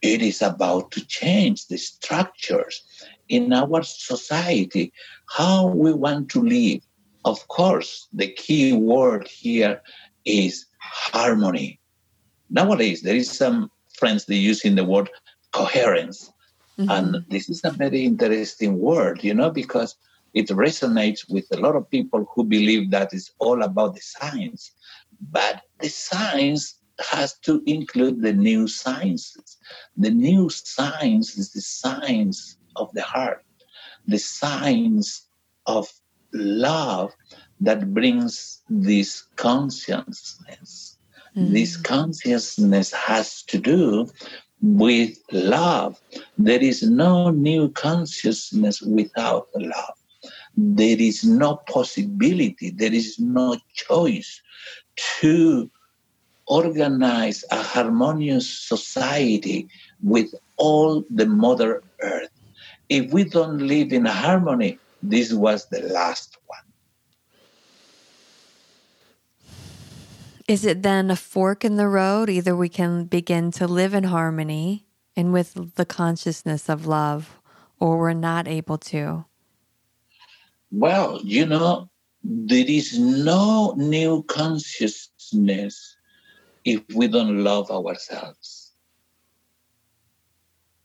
It 0.00 0.20
is 0.20 0.42
about 0.42 0.90
to 0.92 1.06
change 1.06 1.68
the 1.68 1.76
structures 1.76 2.82
in 3.28 3.52
our 3.52 3.82
society, 3.84 4.92
how 5.28 5.68
we 5.68 5.92
want 5.92 6.28
to 6.30 6.42
live. 6.42 6.80
Of 7.24 7.46
course, 7.46 8.08
the 8.12 8.26
key 8.32 8.72
word 8.72 9.28
here 9.28 9.80
is 10.24 10.66
harmony. 10.80 11.78
Nowadays, 12.50 13.02
there 13.02 13.14
is 13.14 13.30
some 13.30 13.70
friends 13.94 14.24
they 14.24 14.34
using 14.34 14.74
the 14.74 14.84
word 14.84 15.08
coherence. 15.52 16.31
Mm-hmm. 16.82 16.90
And 16.90 17.24
this 17.28 17.48
is 17.48 17.60
a 17.64 17.70
very 17.70 18.04
interesting 18.04 18.78
word, 18.78 19.22
you 19.22 19.34
know, 19.34 19.50
because 19.50 19.96
it 20.34 20.48
resonates 20.48 21.30
with 21.30 21.46
a 21.52 21.60
lot 21.60 21.76
of 21.76 21.90
people 21.90 22.26
who 22.34 22.44
believe 22.44 22.90
that 22.90 23.12
it's 23.12 23.32
all 23.38 23.62
about 23.62 23.94
the 23.94 24.00
science. 24.00 24.72
But 25.30 25.62
the 25.78 25.88
science 25.88 26.78
has 27.10 27.38
to 27.40 27.62
include 27.66 28.22
the 28.22 28.32
new 28.32 28.66
sciences. 28.68 29.58
The 29.96 30.10
new 30.10 30.48
science 30.50 31.36
is 31.36 31.52
the 31.52 31.60
science 31.60 32.56
of 32.76 32.92
the 32.92 33.02
heart, 33.02 33.44
the 34.06 34.18
science 34.18 35.28
of 35.66 35.88
love 36.32 37.12
that 37.60 37.92
brings 37.92 38.62
this 38.68 39.24
consciousness. 39.36 40.98
Mm-hmm. 41.36 41.52
This 41.52 41.76
consciousness 41.76 42.92
has 42.92 43.42
to 43.44 43.58
do 43.58 44.08
with 44.62 45.18
love. 45.32 46.00
There 46.38 46.62
is 46.62 46.82
no 46.82 47.30
new 47.30 47.70
consciousness 47.70 48.80
without 48.80 49.48
love. 49.56 49.94
There 50.56 51.00
is 51.00 51.24
no 51.24 51.56
possibility, 51.56 52.70
there 52.70 52.92
is 52.92 53.18
no 53.18 53.56
choice 53.74 54.40
to 55.20 55.70
organize 56.46 57.44
a 57.50 57.62
harmonious 57.62 58.48
society 58.48 59.68
with 60.02 60.32
all 60.56 61.04
the 61.10 61.26
Mother 61.26 61.82
Earth. 62.00 62.30
If 62.88 63.12
we 63.12 63.24
don't 63.24 63.58
live 63.66 63.92
in 63.92 64.04
harmony, 64.04 64.78
this 65.02 65.32
was 65.32 65.66
the 65.70 65.80
last 65.80 66.36
one. 66.46 66.60
Is 70.52 70.66
it 70.66 70.82
then 70.82 71.10
a 71.10 71.16
fork 71.16 71.64
in 71.64 71.76
the 71.76 71.88
road? 71.88 72.28
Either 72.28 72.54
we 72.54 72.68
can 72.68 73.06
begin 73.06 73.52
to 73.52 73.66
live 73.66 73.94
in 73.94 74.04
harmony 74.04 74.84
and 75.16 75.32
with 75.32 75.76
the 75.76 75.86
consciousness 75.86 76.68
of 76.68 76.84
love, 76.84 77.40
or 77.80 77.98
we're 77.98 78.12
not 78.12 78.46
able 78.46 78.76
to. 78.92 79.24
Well, 80.70 81.22
you 81.24 81.46
know, 81.46 81.88
there 82.22 82.66
is 82.68 82.98
no 82.98 83.72
new 83.78 84.24
consciousness 84.24 85.96
if 86.66 86.82
we 86.94 87.08
don't 87.08 87.42
love 87.42 87.70
ourselves. 87.70 88.72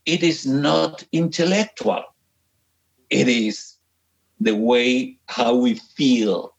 It 0.06 0.22
is 0.22 0.46
not 0.46 1.04
intellectual, 1.12 2.04
it 3.10 3.28
is 3.28 3.76
the 4.40 4.56
way 4.56 5.18
how 5.26 5.56
we 5.56 5.74
feel 5.74 6.54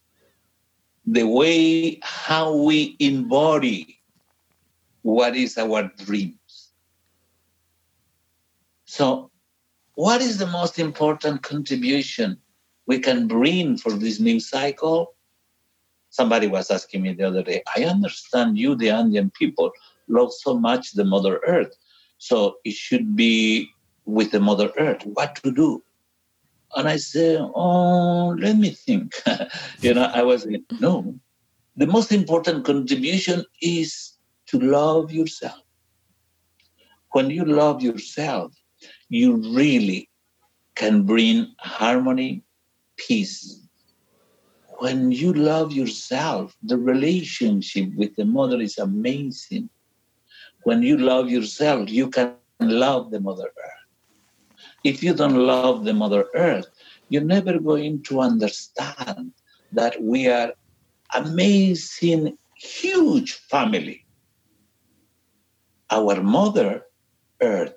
the 1.12 1.24
way 1.24 1.98
how 2.02 2.54
we 2.54 2.94
embody 3.00 4.00
what 5.02 5.34
is 5.34 5.58
our 5.58 5.90
dreams. 6.04 6.70
So, 8.84 9.30
what 9.94 10.20
is 10.20 10.38
the 10.38 10.46
most 10.46 10.78
important 10.78 11.42
contribution 11.42 12.38
we 12.86 13.00
can 13.00 13.26
bring 13.26 13.76
for 13.76 13.92
this 13.92 14.20
new 14.20 14.38
cycle? 14.38 15.14
Somebody 16.10 16.46
was 16.46 16.70
asking 16.70 17.02
me 17.02 17.12
the 17.14 17.24
other 17.24 17.42
day, 17.42 17.62
I 17.76 17.84
understand 17.84 18.56
you, 18.56 18.76
the 18.76 18.90
Andean 18.90 19.30
people, 19.30 19.72
love 20.08 20.32
so 20.32 20.58
much 20.58 20.92
the 20.92 21.04
Mother 21.04 21.40
Earth. 21.44 21.74
So 22.18 22.56
it 22.64 22.74
should 22.74 23.16
be 23.16 23.68
with 24.04 24.30
the 24.30 24.40
Mother 24.40 24.70
Earth. 24.78 25.04
What 25.06 25.34
to 25.42 25.50
do? 25.50 25.82
And 26.76 26.88
I 26.88 26.96
said, 26.96 27.40
Oh, 27.54 28.36
let 28.38 28.56
me 28.56 28.70
think. 28.70 29.14
you 29.80 29.94
know, 29.94 30.10
I 30.14 30.22
was 30.22 30.46
like, 30.46 30.62
No, 30.80 31.14
the 31.76 31.86
most 31.86 32.12
important 32.12 32.64
contribution 32.64 33.44
is 33.62 34.14
to 34.48 34.58
love 34.58 35.12
yourself. 35.12 35.60
When 37.12 37.30
you 37.30 37.44
love 37.44 37.82
yourself, 37.82 38.52
you 39.08 39.36
really 39.36 40.08
can 40.76 41.02
bring 41.02 41.52
harmony, 41.58 42.42
peace. 42.96 43.66
When 44.78 45.12
you 45.12 45.32
love 45.32 45.72
yourself, 45.72 46.56
the 46.62 46.78
relationship 46.78 47.90
with 47.96 48.14
the 48.16 48.24
mother 48.24 48.60
is 48.60 48.78
amazing. 48.78 49.68
When 50.62 50.82
you 50.82 50.96
love 50.96 51.28
yourself, 51.28 51.90
you 51.90 52.08
can 52.08 52.34
love 52.60 53.10
the 53.10 53.20
Mother 53.20 53.44
Earth 53.44 53.79
if 54.84 55.02
you 55.02 55.14
don't 55.14 55.34
love 55.36 55.84
the 55.84 55.92
Mother 55.92 56.26
Earth, 56.34 56.66
you're 57.08 57.22
never 57.22 57.58
going 57.58 58.02
to 58.04 58.20
understand 58.20 59.32
that 59.72 60.02
we 60.02 60.28
are 60.28 60.52
amazing, 61.14 62.36
huge 62.56 63.32
family. 63.32 64.06
Our 65.90 66.22
Mother 66.22 66.86
Earth 67.40 67.74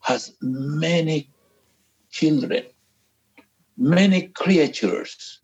has 0.00 0.34
many 0.42 1.30
children, 2.10 2.64
many 3.78 4.28
creatures, 4.28 5.40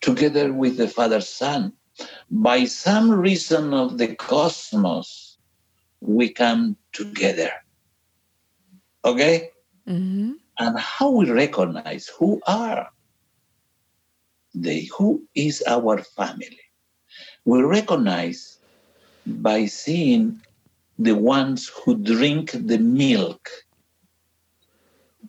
together 0.00 0.52
with 0.52 0.76
the 0.76 0.88
Father 0.88 1.20
Sun. 1.20 1.72
By 2.30 2.64
some 2.64 3.10
reason 3.10 3.72
of 3.72 3.96
the 3.96 4.14
cosmos, 4.16 5.38
we 6.00 6.28
come 6.28 6.76
together. 6.92 7.50
Okay? 9.04 9.50
Mm-hmm. 9.88 10.32
and 10.58 10.78
how 10.78 11.10
we 11.10 11.30
recognize 11.30 12.08
who 12.18 12.40
are 12.46 12.88
they, 14.54 14.88
who 14.96 15.22
is 15.34 15.62
our 15.66 15.98
family. 15.98 16.60
We 17.44 17.62
recognize 17.62 18.58
by 19.26 19.66
seeing 19.66 20.40
the 20.98 21.14
ones 21.14 21.68
who 21.68 21.96
drink 21.98 22.52
the 22.52 22.78
milk 22.78 23.48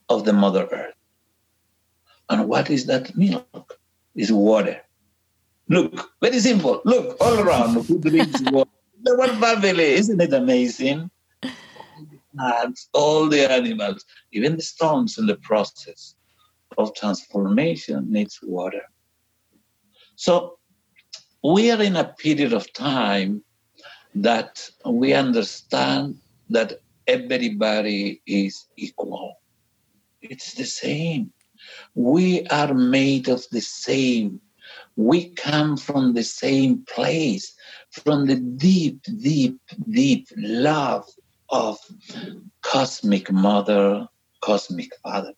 of 0.10 0.26
the 0.26 0.34
Mother 0.34 0.68
Earth. 0.72 0.94
And 2.30 2.48
what 2.48 2.70
is 2.70 2.86
that 2.86 3.16
milk? 3.18 3.80
Is 4.16 4.32
water. 4.32 4.82
Look, 5.68 6.12
very 6.22 6.40
simple. 6.40 6.82
Look 6.86 7.18
all 7.20 7.38
around. 7.38 7.86
Who 7.86 8.00
drinks 8.00 8.42
water? 8.52 8.70
The 9.04 9.16
one 9.18 9.40
family. 9.40 9.84
Isn't 9.84 10.20
it 10.20 10.34
amazing? 10.34 11.12
Plants, 12.38 12.90
all 12.94 13.30
the 13.30 13.50
animals, 13.50 14.06
even 14.32 14.56
the 14.56 14.62
stones 14.62 15.18
in 15.18 15.26
the 15.26 15.38
process 15.38 16.16
of 16.78 16.94
transformation 16.96 18.12
needs 18.12 18.40
water. 18.44 18.82
So 20.16 20.60
we 21.44 21.72
are 21.72 21.82
in 21.82 21.96
a 21.96 22.14
period 22.18 22.54
of 22.54 22.72
time 22.74 23.44
that 24.16 24.70
we 24.86 25.14
understand 25.14 26.18
that 26.50 26.80
everybody 27.08 28.22
is 28.26 28.66
equal. 28.78 29.36
It's 30.22 30.54
the 30.54 30.66
same. 30.66 31.32
We 31.94 32.46
are 32.48 32.74
made 32.74 33.30
of 33.30 33.46
the 33.52 33.62
same. 33.62 34.42
We 34.96 35.30
come 35.30 35.78
from 35.78 36.14
the 36.14 36.24
same 36.24 36.84
place, 36.86 37.54
from 37.92 38.26
the 38.26 38.38
deep, 38.38 39.02
deep, 39.20 39.60
deep 39.90 40.28
love 40.38 41.06
of 41.50 41.78
cosmic 42.62 43.32
mother, 43.32 44.08
cosmic 44.42 44.92
father. 45.04 45.34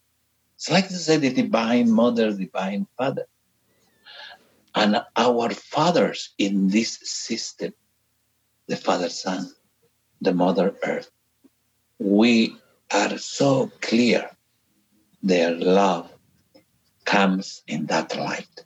It's 0.55 0.71
like 0.71 0.87
to 0.87 0.95
say 0.95 1.17
the 1.17 1.31
divine 1.31 1.91
mother, 1.91 2.33
divine 2.33 2.87
father. 2.97 3.25
And 4.73 5.01
our 5.15 5.49
fathers 5.49 6.29
in 6.37 6.69
this 6.69 6.99
system, 7.03 7.73
the 8.67 8.75
Father 8.75 9.09
sun, 9.09 9.51
the 10.21 10.33
Mother 10.33 10.75
Earth, 10.83 11.09
we 11.99 12.57
are 12.91 13.17
so 13.17 13.71
clear 13.81 14.29
their 15.23 15.51
love 15.51 16.11
comes 17.05 17.63
in 17.67 17.85
that 17.87 18.15
light. 18.15 18.63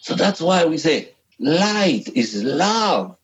So 0.00 0.14
that's 0.14 0.40
why 0.40 0.64
we 0.64 0.78
say 0.78 1.14
light 1.38 2.08
is 2.14 2.42
love. 2.42 3.16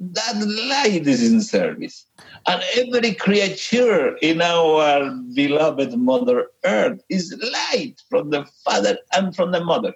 That 0.00 0.36
light 0.36 1.06
is 1.06 1.30
in 1.30 1.40
service. 1.40 2.06
And 2.46 2.62
every 2.76 3.14
creature 3.14 4.16
in 4.22 4.40
our 4.40 5.10
beloved 5.34 5.96
Mother 5.96 6.46
Earth 6.64 7.00
is 7.08 7.36
light 7.52 8.00
from 8.08 8.30
the 8.30 8.46
Father 8.64 8.98
and 9.12 9.34
from 9.34 9.50
the 9.50 9.64
Mother. 9.64 9.92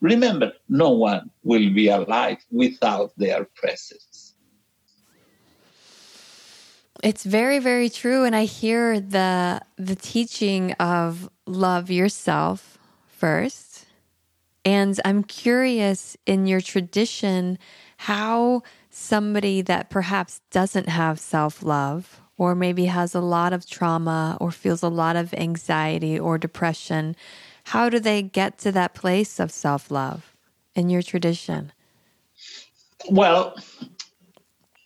Remember, 0.00 0.52
no 0.68 0.90
one 0.90 1.30
will 1.42 1.72
be 1.72 1.88
alive 1.88 2.38
without 2.50 3.12
their 3.16 3.46
presence. 3.54 4.34
It's 7.02 7.24
very, 7.24 7.58
very 7.58 7.88
true. 7.88 8.24
And 8.24 8.36
I 8.36 8.44
hear 8.44 9.00
the 9.00 9.60
the 9.76 9.96
teaching 9.96 10.72
of 10.72 11.30
love 11.46 11.90
yourself 11.90 12.78
first. 13.06 13.86
And 14.64 14.98
I'm 15.04 15.22
curious 15.22 16.16
in 16.26 16.46
your 16.46 16.60
tradition 16.60 17.58
how 17.98 18.62
somebody 18.96 19.60
that 19.60 19.90
perhaps 19.90 20.40
doesn't 20.50 20.88
have 20.88 21.20
self 21.20 21.62
love 21.62 22.20
or 22.38 22.54
maybe 22.54 22.86
has 22.86 23.14
a 23.14 23.20
lot 23.20 23.52
of 23.52 23.68
trauma 23.68 24.36
or 24.40 24.50
feels 24.50 24.82
a 24.82 24.88
lot 24.88 25.16
of 25.16 25.34
anxiety 25.34 26.18
or 26.18 26.38
depression, 26.38 27.14
how 27.64 27.88
do 27.88 27.98
they 28.00 28.22
get 28.22 28.58
to 28.58 28.72
that 28.72 28.94
place 28.94 29.38
of 29.38 29.50
self 29.50 29.90
love 29.90 30.34
in 30.74 30.88
your 30.88 31.02
tradition? 31.02 31.72
Well, 33.10 33.54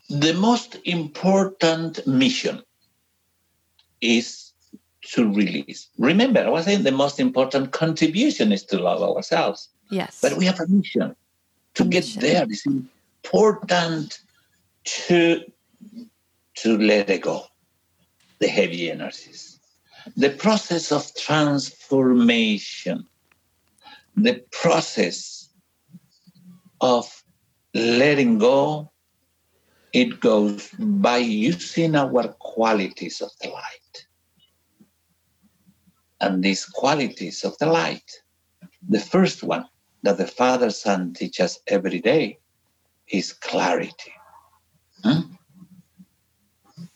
the 0.08 0.34
most 0.34 0.76
important 0.84 2.04
mission 2.06 2.62
is 4.00 4.52
to 5.12 5.32
release. 5.32 5.88
Remember, 5.98 6.40
I 6.40 6.48
was 6.48 6.64
saying 6.64 6.82
the 6.82 6.92
most 6.92 7.20
important 7.20 7.70
contribution 7.70 8.52
is 8.52 8.64
to 8.64 8.78
love 8.78 9.02
ourselves. 9.02 9.68
Yes. 9.90 10.18
But 10.20 10.36
we 10.36 10.44
have 10.46 10.61
a 10.61 10.66
mission 10.66 11.14
to 11.74 11.84
get 11.84 12.04
there. 12.18 12.44
It's 12.48 12.66
important 13.33 14.20
to 14.85 15.41
to 16.57 16.78
let 16.78 17.07
go, 17.22 17.45
the 18.41 18.49
heavy 18.49 18.91
energies. 18.91 19.61
The 20.16 20.31
process 20.31 20.91
of 20.91 21.14
transformation, 21.14 23.07
the 24.16 24.43
process 24.51 25.49
of 26.81 27.22
letting 27.72 28.39
go 28.39 28.91
it 29.93 30.20
goes 30.20 30.70
by 30.78 31.18
using 31.18 31.97
our 31.97 32.28
qualities 32.39 33.20
of 33.20 33.31
the 33.41 33.49
light. 33.49 34.07
And 36.20 36.45
these 36.45 36.64
qualities 36.64 37.45
of 37.45 37.57
the 37.59 37.66
light, 37.66 38.11
the 38.89 39.01
first 39.01 39.43
one 39.43 39.66
that 40.03 40.16
the 40.18 40.26
Father 40.26 40.70
sun 40.70 41.12
teaches 41.12 41.59
every 41.66 42.01
day 42.01 42.39
is 43.11 43.32
clarity. 43.32 44.12
Hmm? 45.04 45.32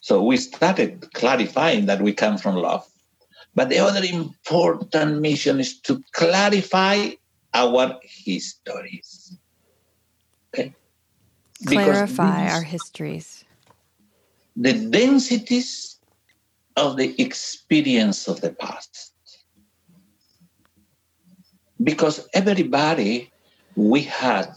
So 0.00 0.22
we 0.22 0.36
started 0.36 1.12
clarifying 1.14 1.86
that 1.86 2.02
we 2.02 2.12
come 2.12 2.38
from 2.38 2.56
love. 2.56 2.86
But 3.54 3.68
the 3.68 3.78
other 3.78 4.04
important 4.04 5.20
mission 5.20 5.60
is 5.60 5.80
to 5.82 6.02
clarify 6.12 7.10
our 7.54 7.98
histories. 8.02 9.38
Okay? 10.52 10.74
clarify 11.64 12.48
our 12.48 12.62
histories. 12.62 13.44
The 14.56 14.72
densities 14.72 15.98
of 16.76 16.96
the 16.96 17.20
experience 17.20 18.28
of 18.28 18.40
the 18.40 18.50
past. 18.50 19.12
Because 21.82 22.28
everybody, 22.34 23.30
we 23.76 24.02
had 24.02 24.52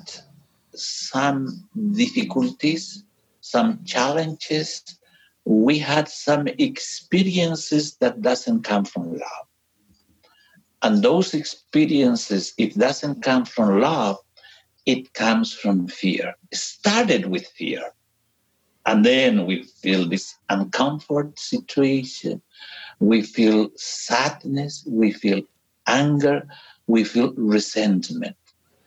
some 0.80 1.68
difficulties, 1.94 3.04
some 3.42 3.84
challenges, 3.86 4.84
we 5.46 5.80
had 5.80 6.10
some 6.10 6.48
experiences 6.48 7.96
that 7.98 8.22
doesn't 8.22 8.64
come 8.64 8.84
from 8.84 9.14
love. 9.14 9.48
And 10.82 11.02
those 11.02 11.34
experiences, 11.34 12.54
if 12.58 12.76
doesn't 12.76 13.24
come 13.24 13.46
from 13.46 13.80
love, 13.80 14.18
it 14.86 15.14
comes 15.14 15.54
from 15.54 15.88
fear. 15.88 16.36
It 16.52 16.58
started 16.58 17.28
with 17.28 17.48
fear. 17.48 17.82
And 18.86 19.06
then 19.06 19.46
we 19.46 19.64
feel 19.64 20.08
this 20.08 20.36
uncomfort 20.50 21.38
situation. 21.40 22.42
We 23.00 23.22
feel 23.22 23.70
sadness. 23.76 24.86
We 24.88 25.12
feel 25.12 25.42
anger. 25.88 26.48
We 26.88 27.04
feel 27.04 27.34
resentment. 27.36 28.36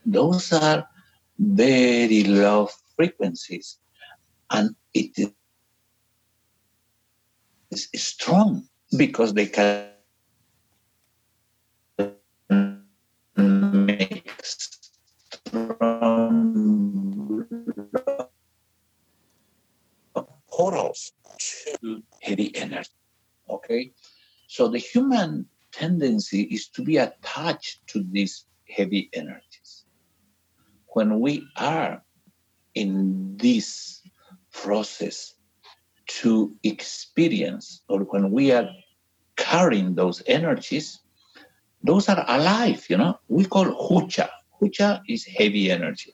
Those 0.06 0.52
are 0.52 0.88
very 1.40 2.24
low 2.24 2.68
frequencies. 2.96 3.78
And 4.50 4.76
it 4.92 5.32
is 7.70 7.88
strong 7.94 8.68
because 8.96 9.32
they 9.32 9.46
can 9.46 9.88
make 13.36 14.30
from 15.50 17.46
portals 20.48 21.12
to 21.80 22.02
heavy 22.20 22.54
energy. 22.54 22.90
Okay? 23.48 23.92
So 24.46 24.68
the 24.68 24.78
human 24.78 25.46
tendency 25.72 26.42
is 26.42 26.68
to 26.68 26.82
be 26.82 26.98
attached 26.98 27.86
to 27.88 28.04
this 28.12 28.44
heavy 28.68 29.08
energies. 29.12 29.49
When 30.92 31.20
we 31.20 31.46
are 31.56 32.02
in 32.74 33.36
this 33.36 34.02
process 34.52 35.34
to 36.06 36.54
experience, 36.62 37.82
or 37.88 38.00
when 38.00 38.30
we 38.30 38.52
are 38.52 38.68
carrying 39.36 39.94
those 39.94 40.22
energies, 40.26 41.00
those 41.82 42.08
are 42.08 42.24
alive, 42.28 42.84
you 42.88 42.96
know. 42.96 43.18
We 43.28 43.44
call 43.44 43.66
hucha. 43.66 44.28
Hucha 44.60 45.00
is 45.08 45.24
heavy 45.24 45.70
energy. 45.70 46.12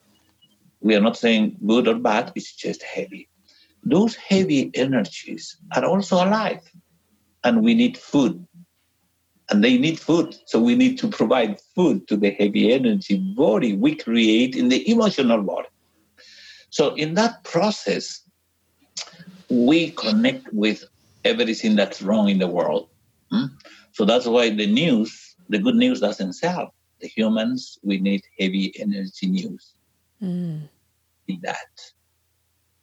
We 0.80 0.94
are 0.94 1.00
not 1.00 1.16
saying 1.16 1.56
good 1.66 1.88
or 1.88 1.96
bad, 1.96 2.32
it's 2.34 2.54
just 2.54 2.82
heavy. 2.82 3.28
Those 3.82 4.14
heavy 4.14 4.70
energies 4.74 5.56
are 5.74 5.84
also 5.84 6.16
alive, 6.16 6.62
and 7.42 7.62
we 7.62 7.74
need 7.74 7.96
food. 7.96 8.46
And 9.48 9.62
they 9.62 9.78
need 9.78 10.00
food. 10.00 10.34
So 10.46 10.60
we 10.60 10.74
need 10.74 10.98
to 10.98 11.08
provide 11.08 11.60
food 11.74 12.08
to 12.08 12.16
the 12.16 12.30
heavy 12.30 12.72
energy 12.72 13.18
body 13.36 13.76
we 13.76 13.94
create 13.94 14.56
in 14.56 14.68
the 14.68 14.90
emotional 14.90 15.42
body. 15.42 15.68
So 16.70 16.94
in 16.94 17.14
that 17.14 17.44
process, 17.44 18.22
we 19.48 19.90
connect 19.92 20.52
with 20.52 20.84
everything 21.24 21.76
that's 21.76 22.02
wrong 22.02 22.28
in 22.28 22.38
the 22.38 22.48
world. 22.48 22.88
Hmm? 23.30 23.46
So 23.92 24.04
that's 24.04 24.26
why 24.26 24.50
the 24.50 24.66
news, 24.66 25.36
the 25.48 25.58
good 25.58 25.76
news 25.76 26.00
doesn't 26.00 26.32
sell 26.32 26.72
the 27.00 27.08
humans, 27.08 27.78
we 27.82 27.98
need 27.98 28.22
heavy 28.38 28.72
energy 28.78 29.26
news. 29.26 29.74
Mm. 30.22 30.68
That 31.42 31.56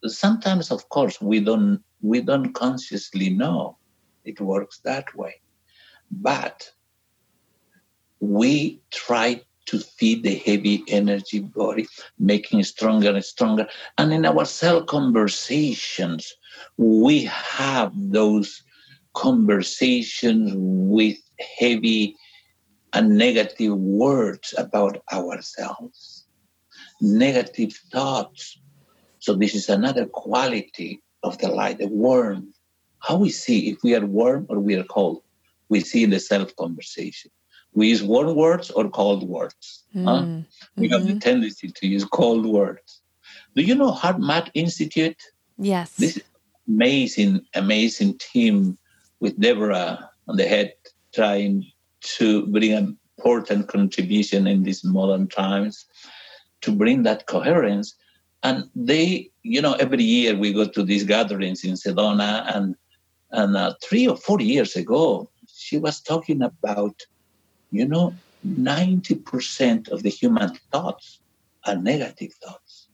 sometimes, 0.06 0.72
of 0.72 0.88
course, 0.90 1.22
we 1.22 1.40
don't 1.40 1.82
we 2.02 2.22
don't 2.22 2.54
consciously 2.54 3.30
know 3.30 3.78
it 4.26 4.40
works 4.42 4.80
that 4.84 5.16
way. 5.16 5.36
But 6.12 6.72
we 8.20 8.82
try 8.92 9.42
to 9.66 9.80
feed 9.80 10.24
the 10.24 10.36
heavy 10.36 10.84
energy 10.88 11.40
body, 11.40 11.88
making 12.20 12.60
it 12.60 12.66
stronger 12.66 13.10
and 13.10 13.24
stronger. 13.24 13.68
And 13.98 14.14
in 14.14 14.26
our 14.26 14.46
cell 14.46 14.84
conversations, 14.84 16.34
we 16.78 17.24
have 17.26 17.92
those 17.96 18.64
conversations 19.14 20.52
with 20.56 21.18
heavy 21.60 22.16
and 22.94 23.18
negative 23.18 23.76
words 23.76 24.54
about 24.58 25.04
ourselves, 25.12 26.26
negative 27.02 27.74
thoughts. 27.92 28.60
So, 29.20 29.34
this 29.34 29.56
is 29.56 29.70
another 29.70 30.06
quality 30.06 31.02
of 31.24 31.38
the 31.38 31.48
light, 31.48 31.80
the 31.80 31.88
warmth. 31.88 32.56
How 33.00 33.18
we 33.18 33.30
see 33.30 33.70
if 33.70 33.84
we 33.84 33.96
are 33.96 34.06
warm 34.06 34.46
or 34.50 34.60
we 34.60 34.76
are 34.76 34.84
cold, 34.84 35.24
we 35.70 35.80
see 35.80 36.04
in 36.04 36.10
the 36.10 36.20
self 36.20 36.56
conversation. 36.56 37.32
We 37.74 37.90
use 37.90 38.04
warm 38.04 38.36
words 38.36 38.70
or 38.72 38.90
cold 38.90 39.28
words. 39.28 39.84
Mm. 39.96 40.06
Huh? 40.06 40.22
We 40.76 40.88
mm-hmm. 40.88 40.94
have 40.94 41.04
the 41.04 41.10
mm-hmm. 41.12 41.20
tendency 41.20 41.70
to 41.70 41.88
use 41.88 42.06
cold 42.06 42.46
words. 42.46 43.02
Do 43.56 43.64
you 43.64 43.76
know 43.76 43.92
HeartMath 43.92 44.50
Institute? 44.54 45.22
Yes. 45.58 45.96
This 45.96 46.20
amazing, 46.68 47.46
amazing 47.56 48.18
team 48.20 48.78
with 49.20 49.40
Deborah 49.40 50.10
on 50.28 50.38
the 50.38 50.48
head 50.48 50.74
trying 51.14 51.66
to 52.18 52.46
bring 52.48 52.74
an 52.74 52.98
important 53.18 53.68
contribution 53.68 54.48
in 54.48 54.64
these 54.64 54.84
modern 54.84 55.28
times 55.28 55.86
to 56.62 56.72
bring 56.72 57.04
that 57.04 57.28
coherence. 57.28 57.96
And 58.44 58.70
they, 58.76 59.30
you 59.44 59.62
know, 59.62 59.74
every 59.74 60.04
year 60.04 60.36
we 60.36 60.52
go 60.52 60.66
to 60.66 60.84
these 60.84 61.04
gatherings 61.04 61.64
in 61.64 61.74
Sedona, 61.74 62.56
and 62.56 62.76
and 63.32 63.58
uh, 63.58 63.74
three 63.82 64.08
or 64.08 64.18
four 64.18 64.42
years 64.42 64.76
ago, 64.76 65.30
she 65.74 65.80
was 65.80 66.02
talking 66.02 66.44
about, 66.44 67.02
you 67.72 67.88
know, 67.88 68.14
ninety 68.44 69.16
percent 69.16 69.88
of 69.88 70.04
the 70.04 70.10
human 70.10 70.54
thoughts 70.72 71.20
are 71.66 71.76
negative 71.76 72.32
thoughts. 72.44 72.90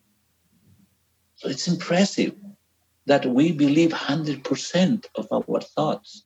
So 1.35 1.49
it's 1.49 1.67
impressive 1.67 2.35
that 3.05 3.25
we 3.25 3.51
believe 3.51 3.91
hundred 3.91 4.45
percent 4.45 5.07
of 5.15 5.27
our 5.29 5.59
thoughts, 5.59 6.23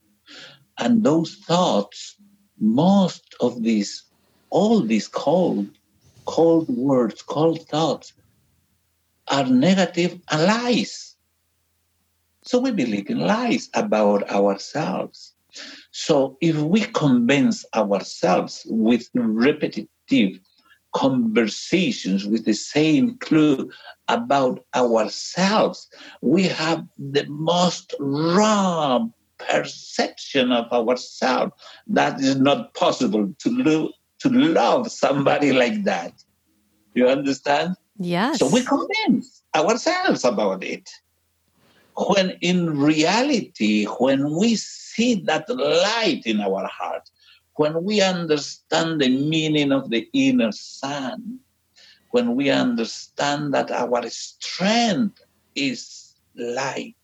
and 0.77 1.03
those 1.03 1.37
thoughts 1.37 2.17
most 2.59 3.25
of 3.41 3.63
these, 3.63 4.03
all 4.51 4.79
these 4.81 5.07
cold, 5.07 5.67
cold 6.25 6.69
words, 6.69 7.23
cold 7.23 7.67
thoughts 7.67 8.13
are 9.27 9.45
negative 9.45 10.21
and 10.29 10.43
lies. 10.43 11.15
So 12.43 12.59
we 12.59 12.69
believe 12.69 13.09
in 13.09 13.21
lies 13.21 13.71
about 13.73 14.29
ourselves. 14.29 15.33
So 15.93 16.37
if 16.41 16.57
we 16.57 16.81
convince 16.81 17.63
ourselves 17.75 18.65
with 18.67 19.09
repetitive 19.13 20.39
conversations 20.93 22.25
with 22.25 22.45
the 22.45 22.53
same 22.53 23.17
clue 23.19 23.69
about 24.07 24.65
ourselves, 24.75 25.87
we 26.21 26.43
have 26.43 26.83
the 26.97 27.25
most 27.27 27.93
wrong 27.99 29.13
perception 29.37 30.51
of 30.51 30.71
ourselves 30.71 31.53
that 31.85 32.19
is 32.19 32.37
not 32.37 32.73
possible 32.73 33.31
to 33.39 33.49
lo- 33.49 33.91
to 34.19 34.29
love 34.29 34.91
somebody 34.91 35.51
like 35.51 35.83
that. 35.83 36.13
You 36.95 37.07
understand? 37.07 37.75
Yes. 37.99 38.39
So 38.39 38.47
we 38.47 38.63
convince 38.63 39.43
ourselves 39.55 40.25
about 40.25 40.63
it. 40.63 40.89
When 41.95 42.31
in 42.41 42.77
reality, 42.79 43.85
when 43.85 44.35
we 44.35 44.55
see 44.55 45.15
that 45.25 45.49
light 45.49 46.23
in 46.25 46.41
our 46.41 46.67
heart, 46.67 47.09
when 47.55 47.83
we 47.83 48.01
understand 48.01 49.01
the 49.01 49.09
meaning 49.09 49.71
of 49.71 49.89
the 49.89 50.09
inner 50.13 50.51
sun, 50.51 51.39
when 52.09 52.35
we 52.35 52.49
understand 52.49 53.53
that 53.53 53.71
our 53.71 54.09
strength 54.09 55.21
is 55.55 56.15
light, 56.35 56.95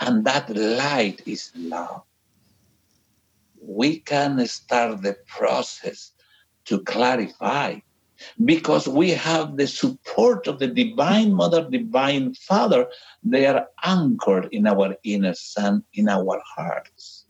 and 0.00 0.24
that 0.24 0.54
light 0.54 1.22
is 1.26 1.50
love. 1.54 2.02
We 3.60 4.00
can 4.00 4.44
start 4.46 5.02
the 5.02 5.16
process 5.26 6.12
to 6.66 6.80
clarify 6.80 7.78
because 8.44 8.88
we 8.88 9.10
have 9.10 9.56
the 9.56 9.66
support 9.66 10.46
of 10.46 10.58
the 10.58 10.66
Divine 10.66 11.32
Mother, 11.32 11.68
Divine 11.68 12.34
Father. 12.34 12.88
They 13.22 13.46
are 13.46 13.66
anchored 13.84 14.48
in 14.52 14.66
our 14.66 14.96
inner 15.04 15.34
sun, 15.34 15.84
in 15.94 16.08
our 16.08 16.40
hearts. 16.56 17.24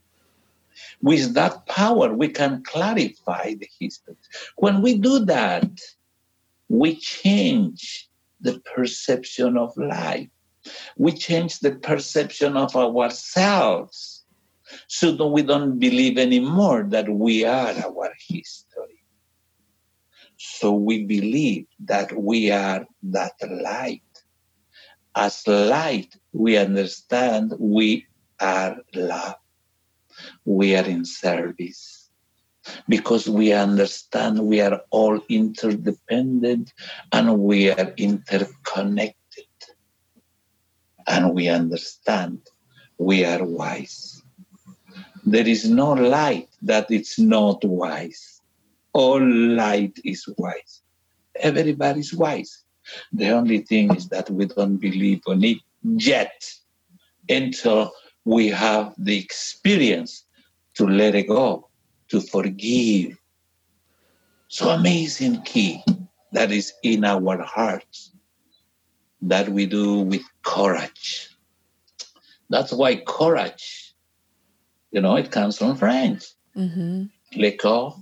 With 1.01 1.34
that 1.34 1.66
power, 1.66 2.12
we 2.14 2.28
can 2.28 2.62
clarify 2.64 3.55
the 3.55 3.68
history. 3.78 4.16
When 4.57 4.82
we 4.82 4.99
do 4.99 5.24
that, 5.26 5.68
we 6.68 6.97
change 6.97 8.09
the 8.40 8.61
perception 8.74 9.57
of 9.57 9.76
life 9.76 10.28
we 10.97 11.12
change 11.12 11.61
the 11.61 11.72
perception 11.72 12.57
of 12.57 12.76
ourselves 12.76 14.24
so 14.86 15.12
that 15.12 15.26
we 15.26 15.43
don't 15.43 15.78
believe 15.78 16.18
anymore 16.18 16.86
that 16.88 17.09
we 17.09 17.45
are 17.45 17.74
our 17.84 18.12
history. 18.28 18.72
So 20.45 20.72
we 20.72 21.05
believe 21.05 21.66
that 21.84 22.12
we 22.18 22.51
are 22.51 22.84
that 23.05 23.34
light. 23.49 24.03
As 25.14 25.47
light, 25.47 26.16
we 26.32 26.57
understand 26.57 27.53
we 27.61 28.07
are 28.40 28.76
love. 28.93 29.36
We 30.45 30.74
are 30.74 30.84
in 30.84 31.05
service 31.05 32.11
because 32.88 33.28
we 33.28 33.53
understand 33.53 34.40
we 34.40 34.61
are 34.61 34.80
all 34.90 35.20
interdependent 35.28 36.72
and 37.12 37.38
we 37.38 37.70
are 37.70 37.93
interconnected 37.97 39.47
and 41.07 41.32
we 41.34 41.49
understand 41.49 42.40
we 42.99 43.24
are 43.24 43.45
wise. 43.45 44.20
There 45.24 45.47
is 45.47 45.68
no 45.70 45.93
light 45.93 46.49
that 46.62 46.90
is 46.90 47.16
not 47.16 47.64
wise. 47.64 48.32
All 48.93 49.20
light 49.20 49.99
is 50.05 50.24
wise. 50.36 50.82
Everybody's 51.36 52.12
wise. 52.12 52.64
The 53.12 53.30
only 53.30 53.59
thing 53.59 53.95
is 53.95 54.09
that 54.09 54.28
we 54.30 54.47
don't 54.47 54.76
believe 54.76 55.22
on 55.26 55.43
it 55.45 55.59
yet 55.82 56.45
until 57.28 57.93
we 58.24 58.49
have 58.49 58.95
the 58.99 59.18
experience 59.18 60.24
to 60.74 60.86
let 60.86 61.14
it 61.14 61.28
go, 61.28 61.68
to 62.09 62.20
forgive. 62.20 63.18
So 64.49 64.70
amazing 64.70 65.43
key 65.43 65.82
that 66.32 66.51
is 66.51 66.72
in 66.82 67.05
our 67.05 67.43
hearts 67.43 68.12
that 69.22 69.49
we 69.49 69.66
do 69.66 70.01
with 70.01 70.22
courage. 70.43 71.30
That's 72.51 72.72
why 72.72 72.97
courage, 72.97 73.95
you 74.90 75.01
know, 75.01 75.16
it 75.16 75.30
comes 75.30 75.57
from 75.57 75.76
French. 75.76 76.24
Mm-hmm. 76.57 77.05
Le 77.40 77.53
corps, 77.53 77.97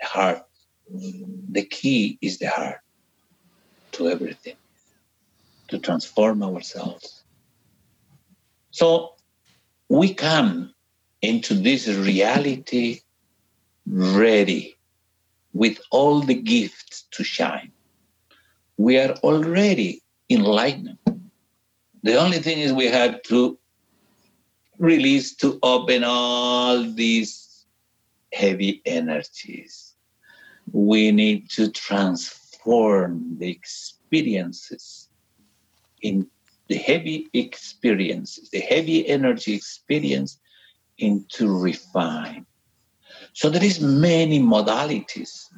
the 0.00 0.06
heart. 0.06 0.42
The 0.90 1.64
key 1.64 2.18
is 2.22 2.38
the 2.38 2.48
heart 2.48 2.80
to 3.92 4.08
everything, 4.08 4.56
to 5.68 5.78
transform 5.78 6.42
ourselves. 6.42 7.24
So 8.70 9.14
we 9.88 10.14
come 10.14 10.74
into 11.20 11.54
this 11.54 11.88
reality 11.88 13.00
ready 13.86 14.76
with 15.52 15.80
all 15.90 16.20
the 16.20 16.34
gifts 16.34 17.06
to 17.12 17.24
shine. 17.24 17.72
We 18.76 18.98
are 18.98 19.12
already 19.24 20.02
enlightened. 20.30 20.98
The 22.02 22.16
only 22.16 22.38
thing 22.38 22.58
is 22.58 22.72
we 22.72 22.86
had 22.86 23.24
to 23.24 23.58
release 24.78 25.34
to 25.36 25.58
open 25.62 26.04
all 26.04 26.84
these 26.84 27.66
heavy 28.32 28.80
energies. 28.86 29.87
We 30.72 31.12
need 31.12 31.50
to 31.50 31.70
transform 31.70 33.38
the 33.38 33.50
experiences 33.50 35.08
in 36.02 36.28
the 36.68 36.76
heavy 36.76 37.28
experiences, 37.32 38.50
the 38.50 38.60
heavy 38.60 39.08
energy 39.08 39.54
experience 39.54 40.38
into 40.98 41.58
refine. 41.58 42.46
So 43.32 43.48
there 43.48 43.64
is 43.64 43.80
many 43.80 44.40
modalities 44.40 45.48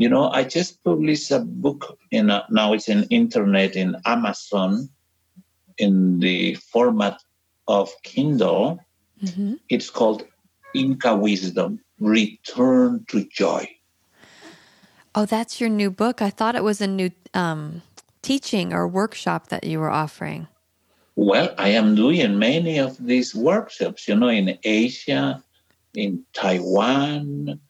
you 0.00 0.08
know, 0.08 0.30
I 0.30 0.44
just 0.44 0.82
published 0.82 1.30
a 1.30 1.40
book 1.40 1.98
in 2.10 2.30
a, 2.30 2.46
now 2.48 2.72
it's 2.72 2.88
in 2.88 3.04
internet 3.10 3.76
in 3.76 3.96
Amazon 4.06 4.88
in 5.76 6.20
the 6.20 6.54
format 6.54 7.20
of 7.68 7.92
Kindle. 8.02 8.80
Mm-hmm. 9.22 9.56
It's 9.68 9.90
called 9.90 10.24
Inca 10.74 11.14
Wisdom: 11.14 11.80
Return 11.98 13.04
to 13.08 13.28
Joy. 13.28 13.68
Oh, 15.14 15.26
that's 15.26 15.60
your 15.60 15.70
new 15.70 15.90
book. 15.90 16.22
I 16.22 16.30
thought 16.30 16.54
it 16.54 16.64
was 16.64 16.80
a 16.80 16.86
new 16.86 17.10
um, 17.34 17.82
teaching 18.22 18.72
or 18.72 18.86
workshop 18.86 19.48
that 19.48 19.64
you 19.64 19.80
were 19.80 19.90
offering. 19.90 20.46
Well, 21.16 21.52
I 21.58 21.70
am 21.70 21.96
doing 21.96 22.38
many 22.38 22.78
of 22.78 22.96
these 22.96 23.34
workshops, 23.34 24.06
you 24.06 24.14
know, 24.14 24.28
in 24.28 24.56
Asia, 24.62 25.42
in 25.94 26.24
Taiwan, 26.32 27.60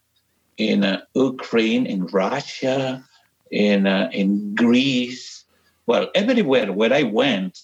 in 0.58 0.84
uh, 0.84 1.00
Ukraine, 1.14 1.86
in 1.86 2.06
Russia, 2.06 3.02
in 3.50 3.86
uh, 3.86 4.10
in 4.12 4.54
Greece. 4.54 5.44
Well, 5.86 6.10
everywhere 6.14 6.72
where 6.72 6.92
I 6.92 7.04
went, 7.04 7.58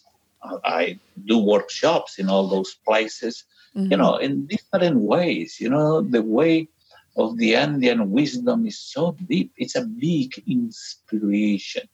I 0.64 0.99
do 1.27 1.39
workshops 1.39 2.18
in 2.18 2.29
all 2.31 2.49
those 2.49 2.74
places. 2.87 3.45
Mm-hmm. 3.77 3.91
You 3.93 3.97
know, 3.99 4.16
in 4.16 4.47
different 4.47 4.97
ways. 5.01 5.61
You 5.61 5.68
know, 5.68 6.01
the 6.01 6.22
way 6.22 6.68
of 7.17 7.37
the 7.39 7.57
Andean 7.57 8.11
wisdom 8.11 8.67
is 8.67 8.79
so 8.79 9.17
deep. 9.29 9.53
It's 9.57 9.77
a 9.77 9.87
big 9.87 10.43
inspiration. 10.47 11.89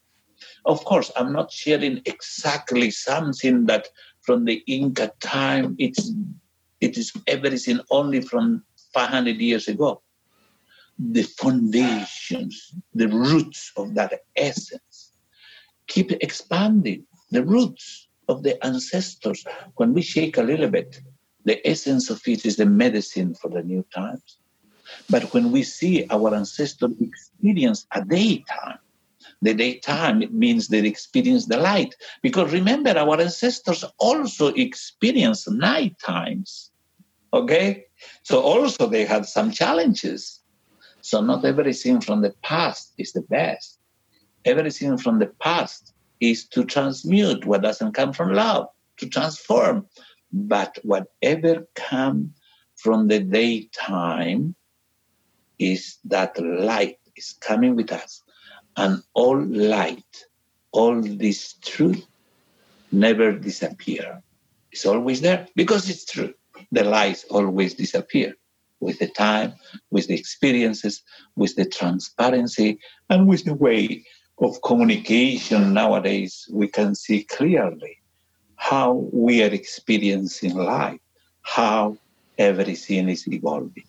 Of 0.65 0.85
course, 0.85 1.11
I'm 1.17 1.33
not 1.33 1.53
sharing 1.53 2.03
exactly 2.05 2.91
something 2.91 3.67
that 3.67 3.89
from 4.21 4.45
the 4.45 4.63
Inca 4.67 5.13
time. 5.21 5.77
It's 5.79 6.13
it 6.81 6.99
is 6.99 7.13
everything 7.29 7.81
only 7.91 8.21
from 8.21 8.65
500 8.93 9.37
years 9.37 9.69
ago. 9.69 10.03
The 10.99 11.23
foundations, 11.23 12.75
the 12.95 13.09
roots 13.09 13.73
of 13.77 13.95
that 13.95 14.21
essence 14.37 15.13
keep 15.87 16.11
expanding. 16.13 17.07
The 17.31 17.45
roots 17.45 18.09
of 18.29 18.43
the 18.43 18.65
ancestors. 18.65 19.45
When 19.77 19.95
we 19.95 20.03
shake 20.03 20.39
a 20.39 20.43
little 20.43 20.69
bit, 20.69 21.01
the 21.45 21.67
essence 21.67 22.11
of 22.11 22.21
it 22.27 22.45
is 22.45 22.57
the 22.57 22.67
medicine 22.67 23.35
for 23.35 23.49
the 23.49 23.63
new 23.63 23.85
times. 23.95 24.39
But 25.11 25.33
when 25.35 25.53
we 25.53 25.63
see 25.63 26.07
our 26.11 26.35
ancestors 26.35 26.93
experience 27.01 27.87
a 27.93 28.05
daytime, 28.05 28.79
the 29.43 29.55
daytime 29.55 30.23
it 30.23 30.33
means 30.33 30.69
they 30.69 30.87
experience 30.87 31.47
the 31.47 31.57
light. 31.57 31.95
Because 32.23 32.53
remember, 32.53 32.97
our 32.97 33.21
ancestors 33.21 33.85
also 33.99 34.49
experienced 34.55 35.51
night 35.51 35.97
times. 35.99 36.71
Okay? 37.33 37.87
So 38.23 38.41
also 38.41 38.87
they 38.87 39.05
had 39.05 39.27
some 39.27 39.51
challenges. 39.51 40.41
So 41.01 41.21
not 41.21 41.45
everything 41.45 42.01
from 42.01 42.23
the 42.23 42.35
past 42.43 42.95
is 42.99 43.13
the 43.13 43.23
best. 43.23 43.79
Everything 44.45 44.97
from 44.97 45.19
the 45.19 45.33
past 45.41 45.93
is 46.21 46.47
to 46.49 46.65
transmute 46.65 47.45
what 47.45 47.63
doesn't 47.63 47.93
come 47.93 48.13
from 48.13 48.33
love, 48.33 48.69
to 48.99 49.09
transform. 49.09 49.87
But 50.33 50.79
whatever 50.85 51.67
comes 51.75 52.31
from 52.77 53.09
the 53.09 53.21
daytime 53.21 54.55
is 55.59 55.99
that 56.05 56.39
light 56.39 56.99
is 57.17 57.35
coming 57.41 57.77
with 57.77 57.93
us. 57.93 58.23
And 58.77 59.03
all 59.15 59.41
light, 59.45 60.25
all 60.73 61.01
this 61.03 61.55
truth 61.55 62.07
never 62.91 63.33
disappear. 63.33 64.23
It's 64.71 64.87
always 64.87 65.21
there 65.21 65.47
because 65.55 65.89
it's 65.91 66.05
true. 66.05 66.33
The 66.71 66.85
lies 66.85 67.25
always 67.31 67.75
disappear 67.75 68.35
with 68.81 68.99
the 68.99 69.09
time, 69.09 69.55
with 69.91 70.09
the 70.09 70.19
experiences, 70.19 71.03
with 71.37 71.55
the 71.57 71.65
transparency, 71.65 72.79
and 73.11 73.29
with 73.29 73.45
the 73.45 73.55
way 73.55 74.05
of 74.39 74.61
communication 74.63 75.73
nowadays, 75.73 76.49
we 76.53 76.67
can 76.67 76.95
see 76.95 77.25
clearly 77.25 77.99
how 78.57 79.09
we 79.13 79.43
are 79.43 79.53
experiencing 79.53 80.57
life, 80.57 81.01
how 81.43 81.97
everything 82.39 83.09
is 83.09 83.27
evolving. 83.29 83.85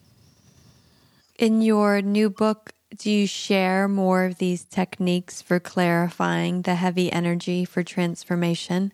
In 1.40 1.64
your 1.64 2.00
new 2.02 2.30
book, 2.30 2.74
do 2.96 3.10
you 3.10 3.26
share 3.26 3.88
more 3.88 4.26
of 4.26 4.38
these 4.38 4.66
techniques 4.66 5.42
for 5.42 5.60
clarifying 5.60 6.62
the 6.62 6.76
heavy 6.76 7.12
energy 7.12 7.66
for 7.66 7.82
transformation? 7.82 8.94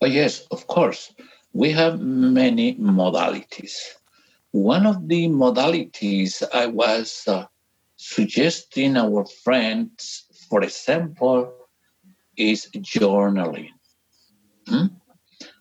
Oh, 0.00 0.06
yes, 0.06 0.46
of 0.50 0.66
course. 0.66 1.12
We 1.52 1.72
have 1.72 2.00
many 2.00 2.74
modalities. 2.76 3.76
One 4.52 4.86
of 4.86 5.08
the 5.08 5.28
modalities 5.28 6.42
I 6.54 6.66
was 6.66 7.24
uh, 7.26 7.44
suggesting 7.96 8.96
our 8.96 9.26
friends, 9.44 10.24
for 10.48 10.62
example, 10.62 11.52
is 12.36 12.70
journaling. 12.76 13.72
Hmm? 14.66 14.86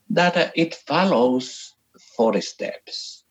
That 0.09 0.37
uh, 0.37 0.51
it 0.55 0.75
follows 0.75 1.73
four 2.15 2.39
steps. 2.39 3.24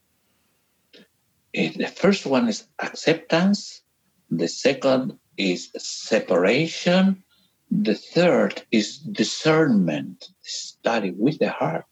It, 1.55 1.79
the 1.79 1.87
first 1.87 2.27
one 2.27 2.49
is 2.49 2.67
acceptance. 2.81 3.83
The 4.29 4.49
second 4.49 5.17
is 5.37 5.71
separation. 5.79 7.23
The 7.71 7.95
third 7.95 8.65
is 8.73 8.99
discernment, 8.99 10.29
study 10.43 11.13
with 11.13 11.39
the 11.39 11.51
heart. 11.51 11.85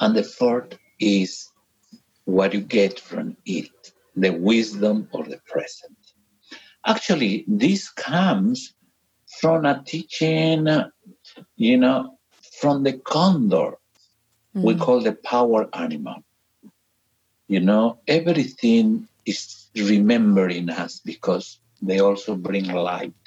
And 0.00 0.14
the 0.14 0.22
fourth 0.22 0.78
is 1.00 1.48
what 2.24 2.52
you 2.52 2.60
get 2.60 3.00
from 3.00 3.36
it 3.46 3.70
the 4.14 4.30
wisdom 4.30 5.08
or 5.12 5.24
the 5.24 5.40
present. 5.46 5.96
Actually, 6.84 7.46
this 7.48 7.88
comes 7.88 8.74
from 9.40 9.64
a 9.64 9.82
teaching, 9.86 10.68
you 11.56 11.78
know, 11.78 12.18
from 12.60 12.82
the 12.82 12.92
condor. 12.92 13.78
Mm. 14.54 14.62
We 14.62 14.74
call 14.74 15.00
the 15.00 15.14
power 15.14 15.70
animal. 15.72 16.22
You 17.52 17.60
know, 17.60 17.98
everything 18.08 19.08
is 19.26 19.66
remembering 19.76 20.70
us 20.70 21.00
because 21.04 21.58
they 21.82 21.98
also 22.00 22.34
bring 22.34 22.66
light. 22.72 23.24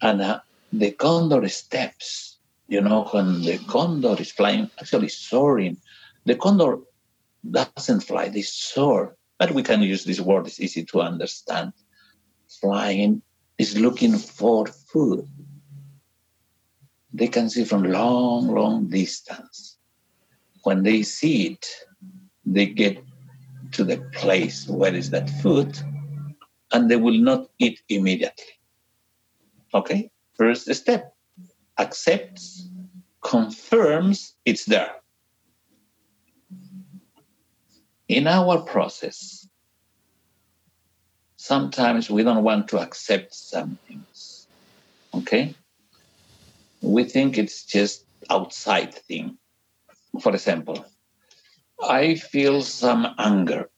And 0.00 0.22
uh, 0.22 0.40
the 0.72 0.92
condor 0.92 1.46
steps, 1.48 2.38
you 2.68 2.80
know, 2.80 3.04
when 3.12 3.42
the 3.42 3.58
condor 3.68 4.16
is 4.18 4.32
flying, 4.32 4.70
actually 4.80 5.08
soaring, 5.08 5.76
the 6.24 6.36
condor 6.36 6.78
doesn't 7.50 8.00
fly, 8.00 8.30
they 8.30 8.40
soar 8.40 9.14
but 9.38 9.52
we 9.52 9.62
can 9.62 9.82
use 9.82 10.04
this 10.04 10.20
word, 10.20 10.46
it's 10.46 10.58
easy 10.58 10.82
to 10.86 11.02
understand. 11.02 11.74
Flying 12.48 13.20
is 13.58 13.78
looking 13.78 14.16
for 14.16 14.66
food. 14.66 15.28
They 17.12 17.28
can 17.28 17.50
see 17.50 17.64
from 17.64 17.82
long, 17.82 18.48
long 18.48 18.88
distance. 18.88 19.76
When 20.62 20.82
they 20.82 21.02
see 21.02 21.48
it, 21.48 21.66
they 22.46 22.66
get 22.66 23.02
to 23.72 23.84
the 23.84 23.98
place 24.14 24.68
where 24.68 24.94
is 24.94 25.10
that 25.10 25.28
food, 25.42 25.76
and 26.72 26.90
they 26.90 26.96
will 26.96 27.18
not 27.18 27.48
eat 27.58 27.80
immediately. 27.88 28.54
Okay? 29.74 30.10
First 30.34 30.72
step 30.74 31.12
accepts, 31.78 32.68
confirms 33.20 34.34
it's 34.44 34.64
there. 34.64 34.94
in 38.08 38.26
our 38.26 38.60
process, 38.60 39.48
sometimes 41.36 42.10
we 42.10 42.22
don't 42.22 42.44
want 42.44 42.68
to 42.68 42.78
accept 42.78 43.34
some 43.34 43.78
things. 43.88 44.46
Okay? 45.14 45.54
We 46.82 47.04
think 47.04 47.38
it's 47.38 47.64
just 47.64 48.04
outside 48.30 48.94
thing. 48.94 49.38
For 50.20 50.32
example, 50.32 50.84
I 51.82 52.14
feel 52.14 52.62
some 52.62 53.14
anger. 53.18 53.70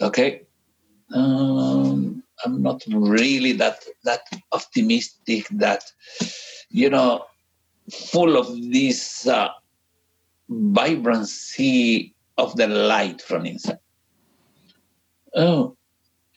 Okay? 0.00 0.42
Um, 1.14 2.22
I'm 2.44 2.62
not 2.62 2.82
really 2.88 3.52
that 3.52 3.84
that 4.04 4.22
optimistic, 4.52 5.46
that 5.50 5.84
you 6.70 6.90
know, 6.90 7.24
full 7.90 8.36
of 8.36 8.48
this 8.72 9.26
uh, 9.26 9.48
vibrancy 10.48 12.14
of 12.38 12.56
the 12.56 12.66
light 12.66 13.22
from 13.22 13.46
inside. 13.46 13.78
Oh, 15.34 15.76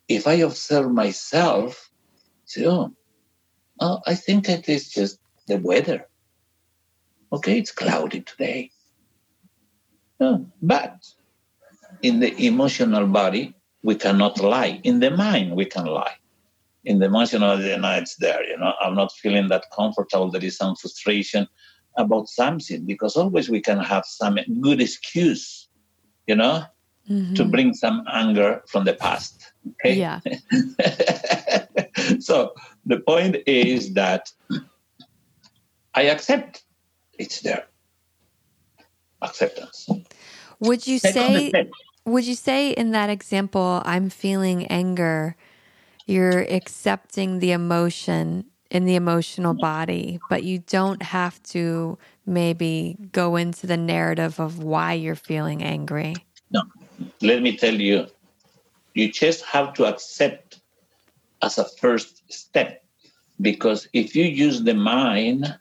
if 0.08 0.28
I 0.28 0.34
observe 0.34 0.92
myself, 0.92 1.90
say, 2.46 2.66
oh, 2.66 2.94
oh, 3.80 4.02
I 4.06 4.16
think 4.16 4.50
it 4.50 4.70
is 4.70 4.90
just 4.90 5.20
the 5.48 5.58
weather. 5.58 6.08
Okay, 7.32 7.58
it's 7.58 7.72
cloudy 7.72 8.22
today. 8.22 8.72
But 10.20 11.06
in 12.02 12.20
the 12.20 12.46
emotional 12.46 13.08
body, 13.08 13.56
we 13.84 13.96
cannot 13.96 14.40
lie. 14.40 14.80
In 14.84 15.00
the 15.00 15.12
mind, 15.12 15.56
we 15.56 15.66
can 15.66 15.86
lie. 15.86 16.16
In 16.84 17.00
the 17.00 17.06
emotional, 17.06 17.62
you 17.62 17.78
know, 17.78 17.92
it's 17.92 18.16
there. 18.16 18.44
You 18.48 18.58
know, 18.58 18.74
I'm 18.82 18.96
not 18.96 19.12
feeling 19.12 19.48
that 19.50 19.66
comfortable. 19.76 20.32
There 20.32 20.44
is 20.44 20.58
some 20.58 20.76
frustration 20.76 21.48
about 21.98 22.28
something 22.28 22.86
because 22.86 23.16
always 23.16 23.50
we 23.50 23.62
can 23.62 23.80
have 23.80 24.06
some 24.06 24.38
good 24.62 24.82
excuse 24.82 25.66
you 26.28 26.36
know, 26.36 26.64
mm-hmm. 27.10 27.34
to 27.34 27.46
bring 27.46 27.74
some 27.74 28.06
anger 28.12 28.62
from 28.68 28.86
the 28.86 28.94
past. 28.94 29.52
Okay. 29.84 29.96
Yeah. 29.96 30.20
so 32.20 32.54
the 32.86 33.00
point 33.00 33.38
is 33.46 33.94
that 33.94 34.32
I 35.94 36.04
accept 36.04 36.64
it's 37.18 37.42
there. 37.42 37.66
Acceptance. 39.26 39.88
Would 40.60 40.88
you 40.88 41.00
say 41.00 41.52
would 42.06 42.26
you 42.26 42.36
say 42.36 42.72
in 42.72 42.92
that 42.92 43.10
example 43.10 43.82
I'm 43.86 44.10
feeling 44.10 44.68
anger, 44.68 45.36
you're 46.06 46.42
accepting 46.42 47.40
the 47.40 47.52
emotion 47.52 48.46
in 48.70 48.86
the 48.86 48.96
emotional 48.96 49.54
body, 49.54 50.20
but 50.28 50.44
you 50.44 50.60
don't 50.60 51.02
have 51.02 51.42
to 51.44 51.98
maybe 52.26 52.98
go 53.12 53.36
into 53.36 53.68
the 53.68 53.78
narrative 53.78 54.40
of 54.40 54.60
why 54.60 54.94
you're 54.94 55.16
feeling 55.16 55.64
angry. 55.64 56.26
No, 56.52 56.62
let 57.22 57.42
me 57.42 57.58
tell 57.58 57.74
you, 57.74 58.08
you 58.94 59.12
just 59.12 59.44
have 59.46 59.74
to 59.76 59.86
accept 59.86 60.62
as 61.42 61.58
a 61.58 61.66
first 61.80 62.32
step 62.32 62.84
because 63.42 63.88
if 63.94 64.16
you 64.16 64.26
use 64.26 64.64
the 64.64 64.74
mind, 64.74 65.58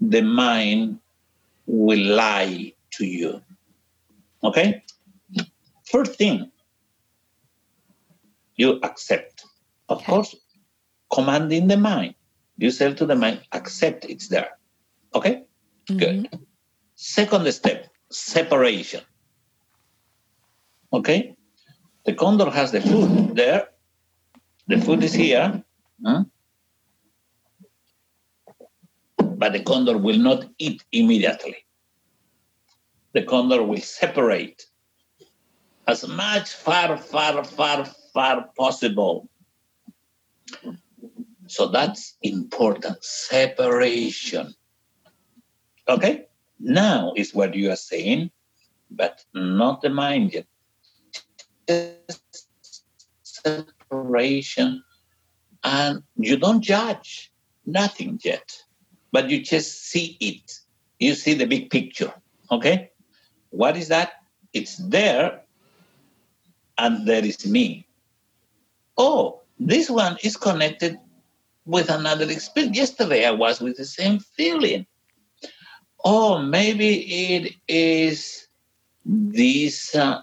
the 0.00 0.22
mind 0.22 0.98
will 1.66 1.98
lie 1.98 2.72
to 2.98 3.06
you. 3.06 3.40
Okay? 4.44 4.82
First 5.84 6.14
thing, 6.16 6.50
you 8.56 8.78
accept. 8.82 9.44
Of 9.88 9.98
okay. 9.98 10.12
course, 10.12 10.36
commanding 11.10 11.66
the 11.66 11.76
mind. 11.76 12.14
You 12.58 12.70
say 12.70 12.92
to 12.92 13.06
the 13.06 13.14
mind, 13.14 13.40
accept 13.52 14.04
it's 14.04 14.28
there. 14.28 14.50
Okay? 15.14 15.44
Mm-hmm. 15.88 15.98
Good. 15.98 16.28
Second 16.96 17.50
step, 17.52 17.88
separation. 18.10 19.00
Okay? 20.92 21.36
The 22.04 22.14
condor 22.14 22.50
has 22.50 22.72
the 22.72 22.80
food 22.80 23.36
there. 23.36 23.68
The 24.66 24.80
food 24.80 25.02
is 25.04 25.14
here. 25.14 25.62
Huh? 26.04 26.24
But 29.16 29.52
the 29.52 29.62
condor 29.62 29.96
will 29.96 30.18
not 30.18 30.44
eat 30.58 30.84
immediately. 30.90 31.56
The 33.18 33.24
condor 33.24 33.64
will 33.64 33.80
separate 33.80 34.64
as 35.88 36.06
much 36.06 36.52
far, 36.52 36.96
far, 36.96 37.42
far, 37.42 37.84
far 38.14 38.48
possible. 38.56 39.28
So 41.48 41.66
that's 41.66 42.14
important. 42.22 43.02
Separation. 43.02 44.54
Okay? 45.88 46.26
Now 46.60 47.12
is 47.16 47.34
what 47.34 47.54
you 47.54 47.72
are 47.72 47.82
saying, 47.90 48.30
but 48.88 49.24
not 49.34 49.82
the 49.82 49.90
mind 49.90 50.36
yet. 51.66 51.96
Separation. 53.24 54.84
And 55.64 56.04
you 56.14 56.36
don't 56.36 56.62
judge 56.62 57.32
nothing 57.66 58.20
yet, 58.22 58.62
but 59.10 59.28
you 59.28 59.42
just 59.42 59.86
see 59.86 60.16
it. 60.20 60.60
You 61.00 61.16
see 61.16 61.34
the 61.34 61.46
big 61.46 61.70
picture. 61.70 62.14
Okay? 62.52 62.92
What 63.50 63.76
is 63.76 63.88
that? 63.88 64.12
It's 64.52 64.76
there, 64.76 65.42
and 66.78 67.06
there 67.06 67.24
is 67.24 67.46
me. 67.46 67.86
Oh, 68.96 69.42
this 69.58 69.90
one 69.90 70.16
is 70.22 70.36
connected 70.36 70.98
with 71.66 71.90
another 71.90 72.30
experience. 72.30 72.76
Yesterday 72.76 73.26
I 73.26 73.30
was 73.30 73.60
with 73.60 73.76
the 73.76 73.84
same 73.84 74.20
feeling 74.20 74.86
oh, 76.04 76.38
maybe 76.38 77.34
it 77.34 77.54
is 77.66 78.48
this 79.04 79.94
uh, 79.94 80.22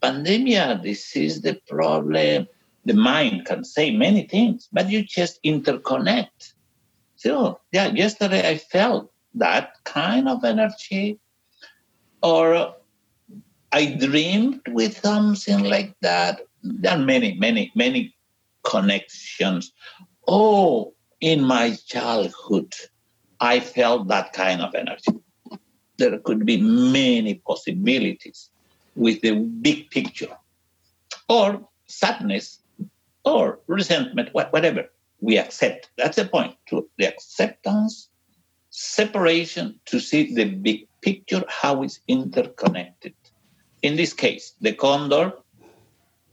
pandemic, 0.00 0.82
this 0.82 1.16
is 1.16 1.42
the 1.42 1.60
problem. 1.68 2.46
The 2.84 2.94
mind 2.94 3.44
can 3.44 3.64
say 3.64 3.90
many 3.90 4.26
things, 4.26 4.68
but 4.72 4.90
you 4.90 5.02
just 5.02 5.42
interconnect. 5.42 6.54
So, 7.16 7.60
yeah, 7.72 7.88
yesterday 7.88 8.48
I 8.48 8.56
felt 8.56 9.12
that 9.34 9.74
kind 9.84 10.28
of 10.28 10.44
energy, 10.44 11.18
or 12.22 12.74
I 13.72 13.86
dreamed 13.86 14.62
with 14.68 15.00
something 15.00 15.64
like 15.64 15.94
that. 16.00 16.40
There 16.62 16.92
are 16.92 16.98
many, 16.98 17.34
many, 17.34 17.72
many 17.74 18.14
connections. 18.64 19.72
Oh, 20.26 20.94
in 21.20 21.44
my 21.44 21.76
childhood, 21.86 22.74
I 23.40 23.60
felt 23.60 24.08
that 24.08 24.32
kind 24.32 24.60
of 24.60 24.74
energy. 24.74 25.12
There 25.98 26.18
could 26.18 26.44
be 26.44 26.60
many 26.60 27.34
possibilities 27.46 28.50
with 28.96 29.20
the 29.20 29.32
big 29.36 29.90
picture, 29.90 30.36
or 31.28 31.66
sadness, 31.86 32.62
or 33.24 33.60
resentment, 33.66 34.30
whatever. 34.32 34.90
We 35.20 35.38
accept. 35.38 35.90
That's 35.96 36.16
the 36.16 36.24
point. 36.24 36.56
To 36.68 36.88
the 36.98 37.06
acceptance, 37.06 38.08
separation, 38.70 39.78
to 39.86 40.00
see 40.00 40.34
the 40.34 40.44
big 40.44 40.88
picture, 41.02 41.44
how 41.48 41.82
it's 41.82 42.00
interconnected. 42.08 43.14
In 43.82 43.96
this 43.96 44.12
case, 44.12 44.54
the 44.60 44.74
condor 44.74 45.32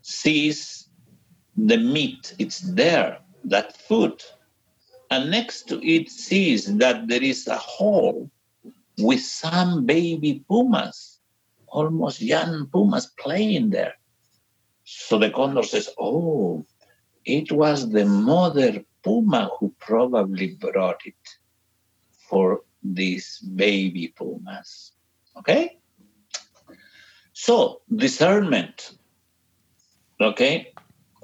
sees 0.02 0.88
the 1.56 1.76
meat, 1.76 2.34
it's 2.38 2.60
there, 2.60 3.18
that 3.44 3.76
food 3.76 4.22
and 5.10 5.30
next 5.30 5.68
to 5.68 5.84
it 5.86 6.10
sees 6.10 6.76
that 6.76 7.08
there 7.08 7.22
is 7.22 7.46
a 7.46 7.56
hole 7.56 8.30
with 8.98 9.20
some 9.20 9.86
baby 9.86 10.44
pumas, 10.48 11.20
almost 11.68 12.20
young 12.20 12.66
pumas 12.66 13.06
playing 13.18 13.70
there. 13.70 13.94
So 14.84 15.18
the 15.18 15.30
condor 15.30 15.62
says, 15.62 15.88
Oh, 15.98 16.66
it 17.24 17.52
was 17.52 17.90
the 17.90 18.04
mother 18.04 18.84
puma 19.02 19.50
who 19.58 19.74
probably 19.78 20.54
brought 20.54 21.00
it 21.04 21.14
for 22.28 22.62
these 22.82 23.38
baby 23.38 24.08
pumas. 24.16 24.92
Okay? 25.36 25.78
So, 27.32 27.82
discernment. 27.94 28.98
Okay? 30.20 30.72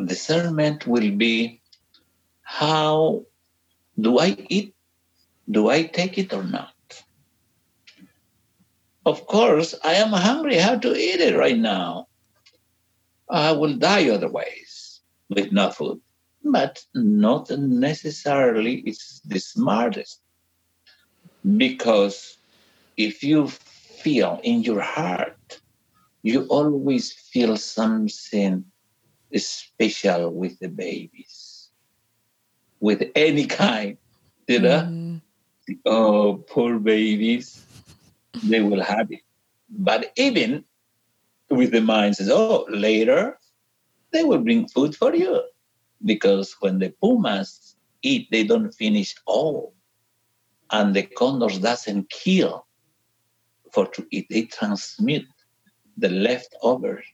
Discernment 0.05 0.87
will 0.87 1.11
be 1.11 1.61
how 2.43 3.25
do 3.99 4.19
I 4.19 4.37
eat? 4.49 4.75
Do 5.51 5.69
I 5.69 5.85
take 5.85 6.19
it 6.19 6.33
or 6.33 6.45
not? 6.45 6.73
Of 9.07 9.27
course, 9.27 9.75
I 9.85 9.95
am 9.95 10.11
hungry. 10.11 10.57
Have 10.57 10.81
to 10.83 10.97
eat 10.97 11.21
it 11.21 11.37
right 11.37 11.59
now. 11.59 12.09
I 13.29 13.53
will 13.53 13.75
die 13.75 14.09
otherwise 14.09 15.01
with 15.29 15.53
no 15.53 15.71
food. 15.71 16.01
But 16.43 16.83
not 16.95 17.51
necessarily 17.51 18.81
it's 18.87 19.21
the 19.21 19.39
smartest. 19.39 20.21
Because 21.45 22.39
if 22.97 23.23
you 23.23 23.49
feel 23.49 24.41
in 24.43 24.63
your 24.63 24.81
heart, 24.81 25.61
you 26.23 26.47
always 26.47 27.13
feel 27.13 27.57
something 27.57 28.65
special 29.37 30.31
with 30.31 30.59
the 30.61 30.69
babies 30.69 31.55
with 32.85 33.11
any 33.15 33.47
kind, 33.47 33.97
you 34.47 34.61
know. 34.61 34.83
Mm. 34.85 35.21
Oh, 35.87 36.45
poor 36.47 36.79
babies, 36.79 37.65
they 38.43 38.61
will 38.61 38.83
have 38.83 39.11
it. 39.11 39.21
But 39.71 40.13
even 40.17 40.65
with 41.49 41.73
the 41.73 41.81
mind 41.81 42.17
says, 42.17 42.29
oh, 42.31 42.67
later 42.69 43.39
they 44.13 44.23
will 44.23 44.39
bring 44.39 44.69
food 44.69 44.95
for 44.95 45.15
you. 45.15 45.41
Because 46.05 46.55
when 46.61 46.79
the 46.79 46.91
pumas 47.01 47.77
eat, 48.03 48.29
they 48.31 48.45
don't 48.45 48.71
finish 48.73 49.15
all. 49.25 49.73
And 50.75 50.93
the 50.93 51.05
condors 51.05 51.59
doesn't 51.61 52.11
kill 52.11 52.67
for 53.71 53.87
to 53.95 54.05
eat. 54.11 54.27
They 54.29 54.43
transmit 54.47 55.25
the 55.97 56.09
leftovers 56.09 57.05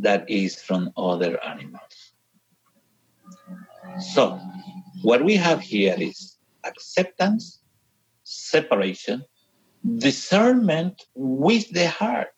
that 0.00 0.28
is 0.28 0.60
from 0.60 0.90
other 0.96 1.32
animals. 1.44 1.94
So 4.00 4.40
what 5.02 5.24
we 5.24 5.36
have 5.36 5.60
here 5.60 5.94
is 5.96 6.38
acceptance, 6.64 7.60
separation, 8.24 9.24
discernment 9.98 11.04
with 11.14 11.70
the 11.70 11.88
heart. 11.88 12.34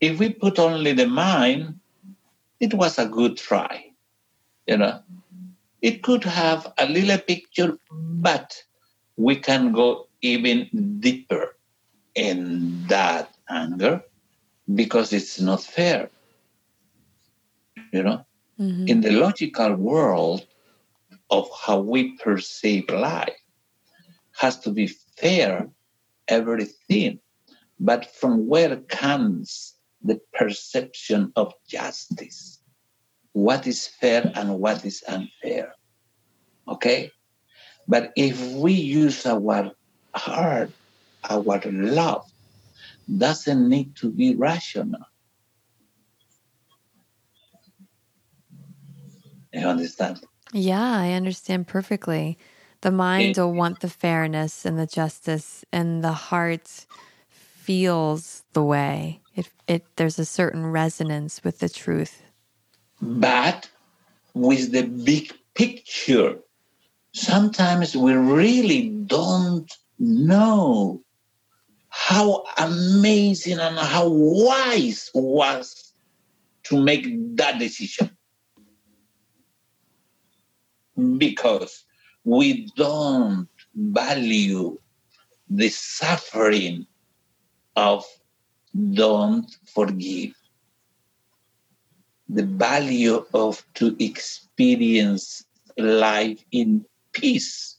If 0.00 0.18
we 0.18 0.32
put 0.32 0.58
only 0.58 0.94
the 0.94 1.06
mind, 1.06 1.78
it 2.58 2.74
was 2.74 2.98
a 2.98 3.06
good 3.06 3.36
try. 3.36 3.84
You 4.66 4.78
know, 4.78 5.00
it 5.80 6.02
could 6.02 6.24
have 6.24 6.72
a 6.76 6.86
little 6.86 7.18
picture, 7.18 7.78
but 7.92 8.64
we 9.18 9.36
can 9.36 9.72
go 9.72 10.06
even 10.22 10.68
deeper 11.00 11.56
in 12.14 12.86
that 12.86 13.34
anger 13.50 14.02
because 14.74 15.12
it's 15.12 15.40
not 15.40 15.62
fair. 15.62 16.08
You 17.92 18.02
know, 18.02 18.26
mm-hmm. 18.58 18.86
in 18.86 19.00
the 19.00 19.12
logical 19.12 19.74
world, 19.74 20.46
of 21.30 21.48
how 21.64 21.78
we 21.78 22.16
perceive 22.18 22.88
life 22.88 23.36
has 24.38 24.58
to 24.60 24.70
be 24.70 24.86
fair, 25.16 25.68
everything. 26.28 27.18
But 27.80 28.06
from 28.14 28.46
where 28.46 28.76
comes 28.76 29.74
the 30.02 30.20
perception 30.32 31.32
of 31.36 31.52
justice? 31.68 32.60
What 33.32 33.66
is 33.66 33.86
fair 33.86 34.30
and 34.34 34.58
what 34.58 34.84
is 34.84 35.04
unfair? 35.06 35.74
Okay? 36.66 37.10
But 37.88 38.12
if 38.14 38.38
we 38.52 38.72
use 38.72 39.24
our 39.24 39.72
heart, 40.14 40.70
our 41.28 41.60
love, 41.64 42.30
doesn't 43.16 43.68
need 43.68 43.96
to 43.96 44.10
be 44.10 44.34
rational. 44.36 45.00
You 49.52 49.66
understand? 49.66 50.20
Yeah, 50.52 50.98
I 51.00 51.12
understand 51.12 51.66
perfectly. 51.66 52.38
The 52.82 52.90
mind 52.90 53.38
will 53.38 53.54
want 53.54 53.80
the 53.80 53.88
fairness 53.88 54.66
and 54.66 54.78
the 54.78 54.86
justice, 54.86 55.64
and 55.72 56.04
the 56.04 56.12
heart 56.12 56.86
feels 57.28 58.44
the 58.52 58.62
way. 58.62 59.20
It, 59.34 59.48
it 59.66 59.84
there's 59.96 60.18
a 60.18 60.24
certain 60.24 60.66
resonance 60.66 61.42
with 61.42 61.58
the 61.58 61.68
truth. 61.68 62.22
But 63.00 63.68
with 64.34 64.72
the 64.72 64.82
big 64.82 65.32
picture, 65.54 66.38
sometimes 67.18 67.96
we 67.96 68.12
really 68.14 68.90
don't 69.06 69.70
know 69.98 71.02
how 71.88 72.44
amazing 72.56 73.58
and 73.58 73.78
how 73.78 74.08
wise 74.08 75.10
was 75.14 75.92
to 76.64 76.82
make 76.82 77.06
that 77.36 77.58
decision. 77.58 78.10
Because 81.16 81.84
we 82.24 82.70
don't 82.76 83.48
value 83.74 84.78
the 85.48 85.68
suffering 85.68 86.86
of 87.76 88.04
don't 88.92 89.50
forgive 89.72 90.34
the 92.28 92.44
value 92.44 93.24
of 93.32 93.64
to 93.74 93.96
experience 94.04 95.44
life 95.78 96.44
in 96.52 96.84
peace 97.12 97.78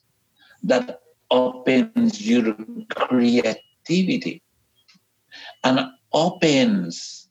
that 0.64 1.02
opens 1.32 2.28
your 2.28 2.56
creativity 2.90 4.42
and 5.64 5.80
opens 6.14 7.30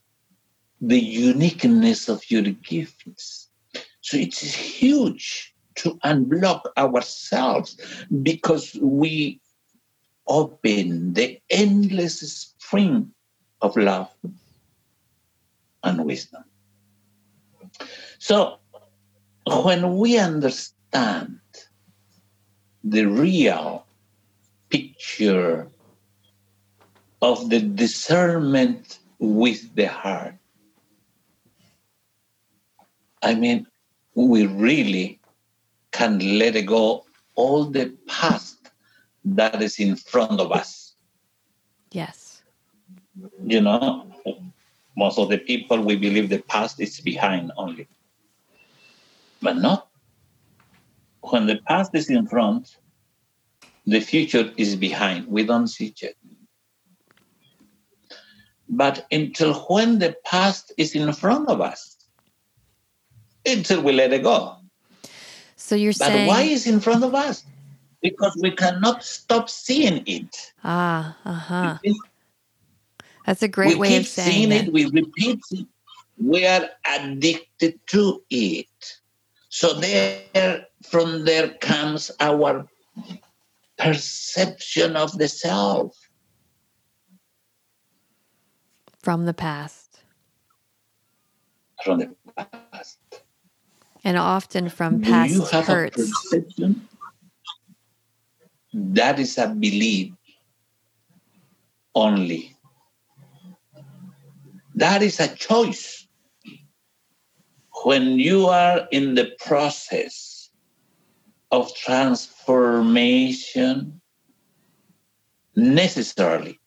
the 0.81 0.99
uniqueness 0.99 2.09
of 2.09 2.23
your 2.31 2.43
gifts. 2.43 3.49
So 4.01 4.17
it's 4.17 4.43
huge 4.43 5.55
to 5.77 5.95
unblock 6.05 6.63
ourselves 6.77 7.77
because 8.23 8.77
we 8.81 9.41
open 10.27 11.15
the 11.15 11.41
endless 11.51 12.21
spring 12.21 13.13
of 13.61 13.77
love 13.77 14.11
and 15.83 16.05
wisdom. 16.05 16.45
So 18.19 18.59
when 19.47 19.97
we 19.97 20.19
understand 20.19 21.41
the 22.91 23.05
real 23.07 23.87
picture 24.71 25.69
of 27.21 27.51
the 27.51 27.61
discernment 27.61 28.99
with 29.19 29.75
the 29.75 29.89
heart, 29.89 30.35
I 33.23 33.35
mean, 33.35 33.67
we 34.15 34.47
really 34.47 35.21
can 35.91 36.39
let 36.39 36.55
go 36.67 37.05
all 37.35 37.65
the 37.65 37.97
past 38.07 38.71
that 39.25 39.61
is 39.63 39.79
in 39.79 39.97
front 39.97 40.41
of 40.41 40.53
us. 40.53 40.95
Yes. 41.91 42.43
You 43.45 43.61
know, 43.61 44.07
most 44.97 45.19
of 45.19 45.29
the 45.29 45.39
people 45.39 45.81
we 45.81 45.97
believe 45.97 46.29
the 46.29 46.43
past 46.43 46.81
is 46.81 47.01
behind 47.01 47.53
only. 47.57 47.89
But 49.43 49.57
not. 49.57 49.88
When 51.21 51.47
the 51.47 51.57
past 51.67 51.95
is 51.95 52.11
in 52.11 52.27
front, 52.27 52.77
the 53.87 54.01
future 54.01 54.53
is 54.57 54.77
behind. 54.77 55.27
We 55.27 55.45
don't 55.45 55.69
see 55.69 55.95
it. 56.01 56.17
But 58.69 59.07
until 59.11 59.55
when 59.69 59.99
the 59.99 60.17
past 60.25 60.73
is 60.77 60.95
in 60.95 61.13
front 61.13 61.49
of 61.49 61.61
us, 61.61 61.97
until 63.47 63.83
we 63.83 63.93
let 63.93 64.13
it 64.13 64.23
go. 64.23 64.57
So 65.57 65.75
you're 65.75 65.93
but 65.93 65.99
saying. 65.99 66.27
But 66.27 66.29
why 66.29 66.43
is 66.43 66.67
in 66.67 66.81
front 66.81 67.03
of 67.03 67.15
us? 67.15 67.45
Because 68.03 68.37
we 68.41 68.51
cannot 68.53 69.03
stop 69.03 69.49
seeing 69.49 70.03
it. 70.07 70.53
Ah, 70.63 71.17
uh 71.25 71.33
huh. 71.33 71.79
That's 73.25 73.43
a 73.43 73.49
great 73.49 73.75
we 73.75 73.81
way 73.81 73.89
keep 73.89 74.01
of 74.03 74.07
saying 74.07 74.51
seeing 74.51 74.53
it. 74.53 74.69
it. 74.69 74.73
We 74.73 74.85
repeat 74.87 75.41
it. 75.51 75.67
We 76.21 76.47
are 76.47 76.69
addicted 76.87 77.81
to 77.89 78.23
it. 78.31 78.98
So 79.59 79.73
there, 79.75 80.67
from 80.85 81.25
there 81.25 81.49
comes 81.49 82.13
our 82.21 82.65
perception 83.77 84.95
of 84.95 85.19
the 85.19 85.27
self. 85.27 85.99
From 89.03 89.25
the 89.25 89.35
past. 89.35 90.05
From 91.85 91.99
the 91.99 92.15
past. 92.37 92.99
And 94.05 94.17
often 94.17 94.69
from 94.69 95.01
Do 95.01 95.11
past 95.11 95.33
you 95.35 95.45
have 95.47 95.67
hurts. 95.67 95.99
a 95.99 96.07
perception? 96.07 96.89
That 98.73 99.19
is 99.19 99.39
a 99.39 99.49
belief 99.49 100.13
only. 101.97 102.55
That 104.77 105.03
is 105.03 105.19
a 105.19 105.27
choice. 105.35 106.07
When 107.85 108.19
you 108.19 108.47
are 108.47 108.89
in 108.91 109.15
the 109.15 109.27
process 109.39 110.51
of 111.51 111.75
transformation, 111.75 114.01
necessarily 115.55 116.59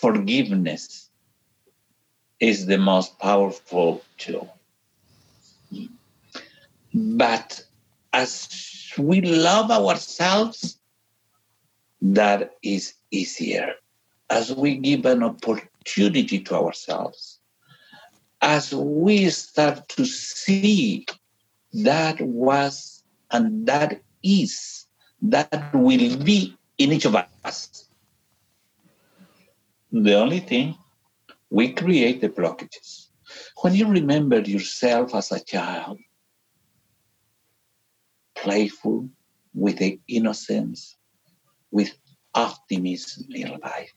forgiveness 0.00 1.10
is 2.40 2.66
the 2.66 2.78
most 2.78 3.18
powerful 3.18 4.02
tool. 4.18 4.52
But 6.94 7.64
as 8.12 8.92
we 8.98 9.20
love 9.20 9.70
ourselves, 9.70 10.78
that 12.00 12.52
is 12.62 12.94
easier. 13.10 13.74
As 14.30 14.54
we 14.54 14.76
give 14.76 15.06
an 15.06 15.22
opportunity 15.22 16.40
to 16.40 16.54
ourselves, 16.54 17.35
as 18.40 18.74
we 18.74 19.28
start 19.30 19.88
to 19.88 20.04
see 20.04 21.06
that 21.72 22.20
was 22.20 23.02
and 23.30 23.66
that 23.66 24.00
is, 24.22 24.86
that 25.22 25.74
will 25.74 26.16
be 26.18 26.56
in 26.78 26.92
each 26.92 27.04
of 27.04 27.16
us. 27.44 27.88
The 29.92 30.14
only 30.14 30.40
thing, 30.40 30.76
we 31.50 31.72
create 31.72 32.20
the 32.20 32.28
blockages. 32.28 33.06
When 33.62 33.74
you 33.74 33.88
remember 33.88 34.40
yourself 34.40 35.14
as 35.14 35.32
a 35.32 35.40
child, 35.40 35.98
playful, 38.34 39.08
with 39.54 39.78
the 39.78 39.98
innocence, 40.06 40.96
with 41.70 41.90
optimism 42.34 43.26
in 43.30 43.58
life. 43.62 43.92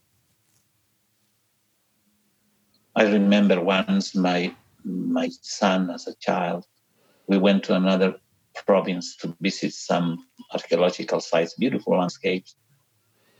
I 2.99 3.03
remember 3.03 3.61
once 3.61 4.13
my 4.13 4.53
my 4.83 5.29
son 5.41 5.89
as 5.89 6.05
a 6.05 6.15
child, 6.15 6.65
we 7.27 7.37
went 7.37 7.63
to 7.63 7.73
another 7.73 8.15
province 8.65 9.15
to 9.21 9.33
visit 9.39 9.73
some 9.73 10.25
archaeological 10.51 11.21
sites, 11.21 11.53
beautiful 11.53 11.97
landscapes. 11.97 12.57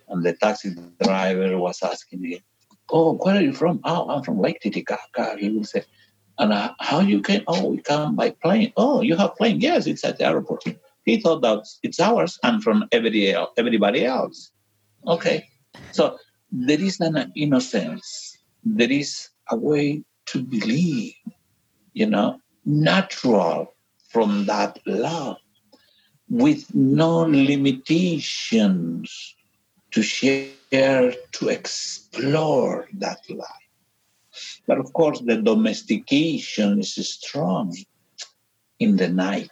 And 0.07 0.23
the 0.23 0.31
taxi 0.31 0.75
driver 1.01 1.57
was 1.57 1.83
asking 1.83 2.21
me, 2.21 2.41
Oh, 2.89 3.15
where 3.15 3.35
are 3.35 3.41
you 3.41 3.51
from? 3.51 3.81
Oh, 3.83 4.09
I'm 4.09 4.23
from 4.23 4.39
Lake 4.39 4.61
Titicaca. 4.61 5.35
He 5.37 5.49
will 5.49 5.65
say, 5.65 5.83
and 6.37 6.53
uh, 6.53 6.73
how 6.79 7.01
you 7.01 7.21
came? 7.21 7.43
Oh, 7.45 7.67
we 7.71 7.81
come 7.81 8.15
by 8.15 8.29
plane. 8.29 8.71
Oh, 8.77 9.01
you 9.01 9.17
have 9.17 9.35
plane? 9.35 9.59
Yes, 9.59 9.87
it's 9.87 10.05
at 10.05 10.19
the 10.19 10.25
airport. 10.25 10.63
He 11.03 11.19
thought 11.19 11.41
that 11.41 11.67
it's 11.83 11.99
ours 11.99 12.39
and 12.43 12.63
from 12.63 12.87
everybody 12.93 13.33
else. 13.33 13.51
Everybody 13.57 14.05
else. 14.05 14.51
Okay, 15.05 15.49
so 15.91 16.17
there 16.49 16.79
is 16.79 17.01
an 17.01 17.33
innocence. 17.35 18.37
There 18.63 18.91
is 18.91 19.28
a 19.51 19.55
way 19.55 20.03
to 20.27 20.43
believe, 20.43 21.13
you 21.93 22.05
know, 22.05 22.39
natural 22.65 23.73
from 24.09 24.45
that 24.45 24.79
love, 24.85 25.37
with 26.29 26.73
no 26.75 27.21
limitations 27.21 29.35
to 29.91 30.01
share, 30.01 31.13
to 31.31 31.49
explore 31.49 32.87
that 32.93 33.19
life. 33.29 33.69
But 34.67 34.79
of 34.79 34.93
course, 34.93 35.21
the 35.21 35.41
domestication 35.41 36.79
is 36.79 36.95
strong 36.95 37.75
in 38.79 38.97
the 38.97 39.09
night 39.09 39.51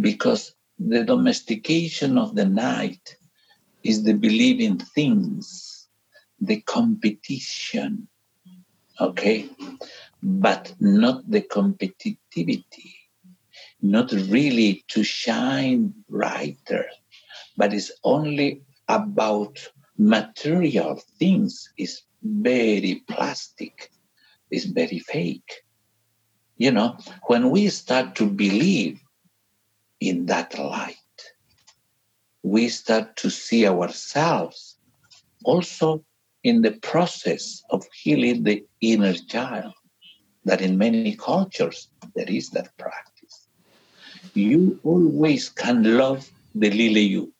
because 0.00 0.54
the 0.78 1.04
domestication 1.04 2.18
of 2.18 2.34
the 2.34 2.44
night 2.44 3.16
is 3.82 4.02
the 4.02 4.14
belief 4.14 4.60
in 4.60 4.78
things, 4.78 5.88
the 6.40 6.60
competition, 6.62 8.08
okay? 9.00 9.48
But 10.22 10.74
not 10.80 11.30
the 11.30 11.42
competitivity, 11.42 12.94
not 13.82 14.12
really 14.12 14.84
to 14.88 15.02
shine 15.02 15.94
brighter, 16.08 16.86
but 17.56 17.72
it's 17.72 17.92
only 18.02 18.62
about 18.88 19.58
material 19.98 21.00
things, 21.18 21.70
is 21.78 22.02
very 22.22 23.02
plastic, 23.08 23.90
is 24.50 24.64
very 24.64 24.98
fake. 24.98 25.64
You 26.56 26.70
know, 26.70 26.96
when 27.26 27.50
we 27.50 27.68
start 27.68 28.14
to 28.16 28.26
believe 28.26 29.00
in 30.00 30.26
that 30.26 30.58
light, 30.58 30.96
we 32.42 32.68
start 32.68 33.16
to 33.16 33.30
see 33.30 33.66
ourselves 33.66 34.76
also 35.44 36.04
in 36.44 36.60
the 36.60 36.72
process 36.72 37.62
of 37.70 37.84
healing 37.92 38.44
the 38.44 38.64
inner 38.80 39.14
child, 39.14 39.72
that 40.44 40.60
in 40.60 40.78
many 40.78 41.16
cultures 41.16 41.88
there 42.14 42.28
is 42.28 42.50
that 42.50 42.76
practice. 42.76 43.48
You 44.34 44.78
always 44.84 45.48
can 45.48 45.96
love 45.96 46.30
the 46.54 46.70
little 46.70 46.98
you. 46.98 47.32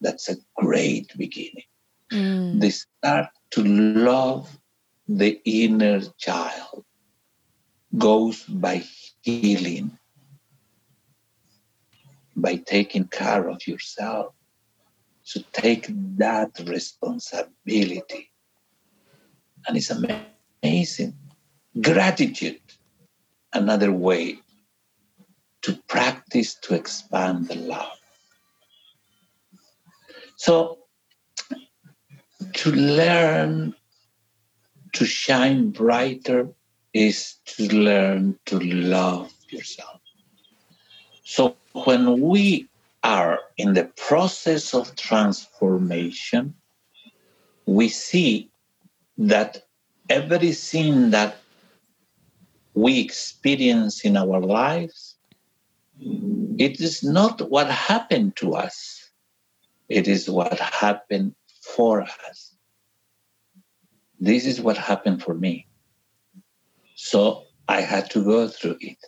That's 0.00 0.28
a 0.28 0.36
great 0.56 1.12
beginning. 1.16 1.64
Mm. 2.12 2.60
They 2.60 2.70
start 2.70 3.28
to 3.52 3.62
love 3.62 4.58
the 5.08 5.40
inner 5.44 6.00
child, 6.18 6.84
goes 7.96 8.42
by 8.42 8.82
healing, 9.22 9.96
by 12.34 12.56
taking 12.56 13.06
care 13.06 13.48
of 13.48 13.66
yourself. 13.66 14.35
So 15.26 15.40
take 15.52 15.88
that 16.18 16.52
responsibility. 16.68 18.30
And 19.66 19.76
it's 19.76 19.90
amazing. 19.90 21.14
Gratitude, 21.82 22.60
another 23.52 23.90
way 23.90 24.38
to 25.62 25.72
practice 25.88 26.54
to 26.62 26.76
expand 26.76 27.48
the 27.48 27.56
love. 27.56 27.98
So, 30.36 30.78
to 32.52 32.70
learn 32.70 33.74
to 34.92 35.04
shine 35.04 35.70
brighter 35.70 36.50
is 36.94 37.34
to 37.46 37.66
learn 37.66 38.38
to 38.46 38.60
love 38.60 39.32
yourself. 39.50 40.00
So, 41.24 41.56
when 41.72 42.20
we 42.20 42.68
are 43.06 43.38
in 43.56 43.74
the 43.74 43.84
process 44.08 44.74
of 44.74 44.96
transformation, 44.96 46.52
we 47.64 47.88
see 47.88 48.50
that 49.16 49.64
everything 50.10 51.10
that 51.10 51.36
we 52.74 52.98
experience 53.00 54.04
in 54.04 54.16
our 54.16 54.40
lives, 54.40 55.16
it 56.58 56.80
is 56.80 57.04
not 57.04 57.48
what 57.48 57.70
happened 57.70 58.34
to 58.36 58.54
us, 58.54 59.08
it 59.88 60.08
is 60.08 60.28
what 60.28 60.58
happened 60.58 61.32
for 61.62 62.02
us. 62.02 62.56
This 64.18 64.46
is 64.46 64.60
what 64.60 64.76
happened 64.76 65.22
for 65.22 65.34
me. 65.34 65.68
So 66.96 67.44
I 67.68 67.82
had 67.82 68.10
to 68.10 68.24
go 68.24 68.48
through 68.48 68.78
it. 68.80 68.98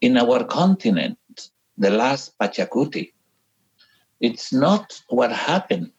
In 0.00 0.16
our 0.16 0.42
continent, 0.42 1.18
the 1.78 1.90
last 1.90 2.36
Pachacuti, 2.38 3.12
it's 4.20 4.52
not 4.52 5.00
what 5.08 5.32
happened 5.32 5.90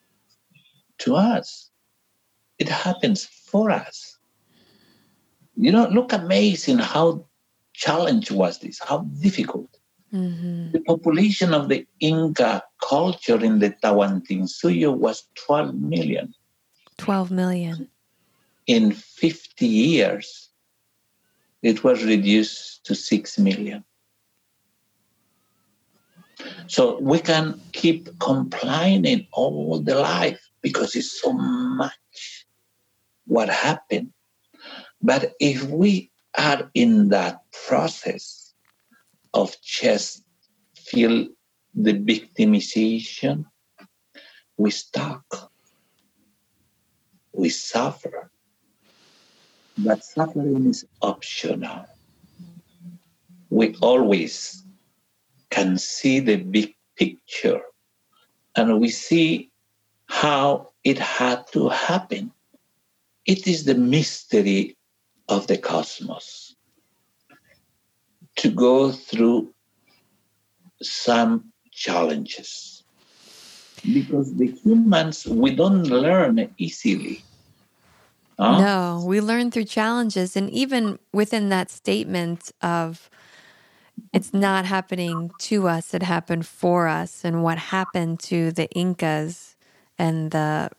to 0.99 1.15
us. 1.15 1.69
It 2.59 2.69
happens 2.69 3.25
for 3.25 3.71
us. 3.71 4.17
You 5.55 5.71
know, 5.71 5.87
look 5.89 6.13
amazing 6.13 6.77
how 6.77 7.25
challenge 7.73 8.31
was 8.31 8.59
this, 8.59 8.79
how 8.79 8.99
difficult. 9.19 9.77
Mm-hmm. 10.13 10.71
The 10.71 10.81
population 10.81 11.53
of 11.53 11.69
the 11.69 11.87
Inca 11.99 12.63
culture 12.81 13.43
in 13.43 13.59
the 13.59 13.71
Tawantinsuyo 13.71 14.95
was 14.95 15.27
12 15.35 15.75
million. 15.75 16.33
12 16.97 17.31
million. 17.31 17.87
In 18.67 18.91
50 18.91 19.65
years, 19.65 20.49
it 21.63 21.83
was 21.83 22.03
reduced 22.03 22.85
to 22.85 22.95
6 22.95 23.39
million. 23.39 23.83
So 26.71 26.97
we 27.01 27.19
can 27.19 27.59
keep 27.73 28.17
complaining 28.19 29.27
all 29.33 29.81
the 29.81 29.95
life 29.95 30.39
because 30.61 30.95
it's 30.95 31.19
so 31.19 31.33
much 31.33 32.45
what 33.27 33.49
happened. 33.49 34.13
But 35.01 35.33
if 35.41 35.63
we 35.65 36.11
are 36.37 36.71
in 36.73 37.09
that 37.09 37.41
process 37.67 38.53
of 39.33 39.53
just 39.61 40.23
feel 40.73 41.27
the 41.75 41.91
victimization, 41.91 43.43
we 44.55 44.71
stuck, 44.71 45.51
we 47.33 47.49
suffer. 47.49 48.31
But 49.77 50.05
suffering 50.05 50.69
is 50.69 50.85
optional. 51.01 51.85
We 53.49 53.75
always 53.81 54.60
can 55.51 55.77
see 55.77 56.19
the 56.19 56.37
big 56.37 56.73
picture. 56.97 57.61
And 58.55 58.79
we 58.79 58.89
see 58.89 59.51
how 60.07 60.71
it 60.83 60.97
had 60.97 61.45
to 61.53 61.69
happen. 61.69 62.31
It 63.25 63.47
is 63.47 63.65
the 63.65 63.75
mystery 63.75 64.77
of 65.29 65.47
the 65.47 65.57
cosmos. 65.57 66.55
To 68.37 68.49
go 68.49 68.91
through 68.91 69.53
some 70.81 71.51
challenges. 71.71 72.83
Because 73.93 74.35
the 74.35 74.47
humans 74.47 75.25
we 75.27 75.55
don't 75.55 75.83
learn 75.83 76.53
easily. 76.57 77.23
Huh? 78.39 78.57
no 78.59 79.03
we 79.05 79.21
learn 79.21 79.51
through 79.51 79.65
challenges. 79.65 80.35
And 80.35 80.49
even 80.49 80.97
within 81.13 81.49
that 81.49 81.69
statement 81.69 82.51
of 82.61 83.09
it's 84.13 84.33
not 84.33 84.65
happening 84.65 85.31
to 85.39 85.67
us 85.67 85.93
it 85.93 86.03
happened 86.03 86.45
for 86.45 86.87
us. 86.87 87.23
And 87.23 87.43
what 87.43 87.57
happened 87.57 88.19
to 88.21 88.51
the 88.51 88.69
incas 88.71 89.55
and 89.97 90.31
the 90.31 90.69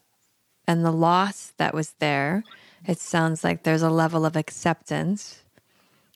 and 0.67 0.85
the 0.85 0.93
loss 0.93 1.53
that 1.57 1.75
was 1.75 1.95
there 1.99 2.45
it 2.87 2.99
sounds 2.99 3.45
like 3.45 3.63
there's 3.63 3.83
a 3.83 3.91
level 3.91 4.27
of 4.27 4.37
acceptance. 4.37 5.43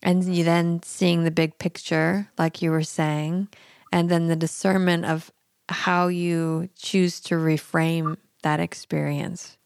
And 0.03 0.25
you 0.25 0.45
then 0.45 0.83
seeing 0.83 1.25
the 1.25 1.31
big 1.31 1.59
picture 1.59 2.29
like 2.39 2.61
you 2.61 2.71
were 2.71 2.83
saying 2.83 3.49
and 3.93 4.09
then 4.09 4.27
the 4.27 4.37
discernment 4.37 5.05
of 5.05 5.31
how 5.69 6.09
you 6.09 6.69
choose 6.77 7.21
to 7.21 7.35
reframe 7.37 8.17
that 8.43 8.61
experience. 8.61 9.57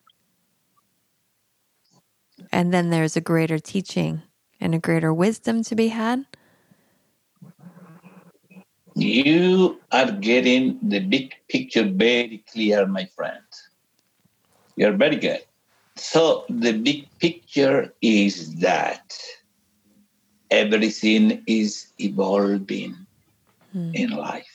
And 2.53 2.73
then 2.73 2.91
there's 2.91 3.17
a 3.17 3.21
greater 3.21 3.59
teaching 3.59 4.23
and 4.61 4.75
a 4.75 4.79
greater 4.79 5.13
wisdom 5.13 5.63
to 5.65 5.75
be 5.75 5.89
had 5.89 6.25
you 8.95 9.81
are 9.93 10.11
getting 10.11 10.79
the 10.83 11.01
big 11.01 11.35
picture 11.49 11.85
very 11.85 12.45
clear, 12.53 12.87
my 12.87 13.07
friend. 13.17 13.45
You're 14.77 14.97
very 14.97 15.17
good. 15.17 15.43
So, 15.97 16.45
the 16.49 16.73
big 16.73 17.09
picture 17.19 17.93
is 18.01 18.57
that 18.57 19.13
everything 20.51 21.43
is 21.47 21.93
evolving 21.99 22.97
mm. 23.75 23.95
in 23.95 24.11
life. 24.11 24.47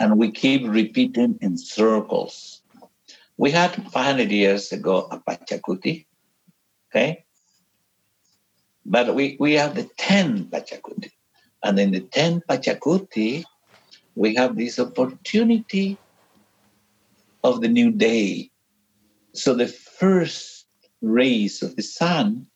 And 0.00 0.18
we 0.18 0.30
keep 0.32 0.66
repeating 0.66 1.38
in 1.40 1.56
circles. 1.56 2.62
We 3.36 3.50
had 3.50 3.74
500 3.90 4.30
years 4.30 4.72
ago 4.72 5.08
a 5.10 5.18
Pachacuti, 5.18 6.06
okay? 6.90 7.24
But 8.84 9.14
we, 9.14 9.36
we 9.38 9.54
have 9.54 9.76
the 9.76 9.88
10 9.96 10.46
Pachacuti. 10.46 11.10
And 11.64 11.78
in 11.78 11.92
the 11.92 12.00
10 12.00 12.42
Pachacuti, 12.42 13.42
we 14.14 14.34
have 14.36 14.54
this 14.54 14.78
opportunity 14.78 15.96
of 17.42 17.62
the 17.62 17.68
new 17.68 17.90
day. 17.90 18.50
So 19.32 19.54
the 19.54 19.66
first 19.66 20.66
rays 21.00 21.62
of 21.62 21.74
the 21.74 21.82
sun, 21.82 22.46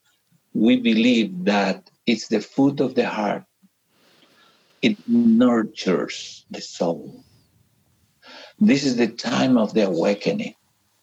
we 0.52 0.78
believe 0.78 1.44
that 1.44 1.90
it's 2.06 2.28
the 2.28 2.40
food 2.40 2.80
of 2.80 2.94
the 2.94 3.08
heart. 3.08 3.44
It 4.82 4.96
nurtures 5.08 6.44
the 6.50 6.60
soul. 6.60 7.24
This 8.60 8.84
is 8.84 8.96
the 8.96 9.08
time 9.08 9.56
of 9.56 9.72
the 9.72 9.86
awakening. 9.86 10.54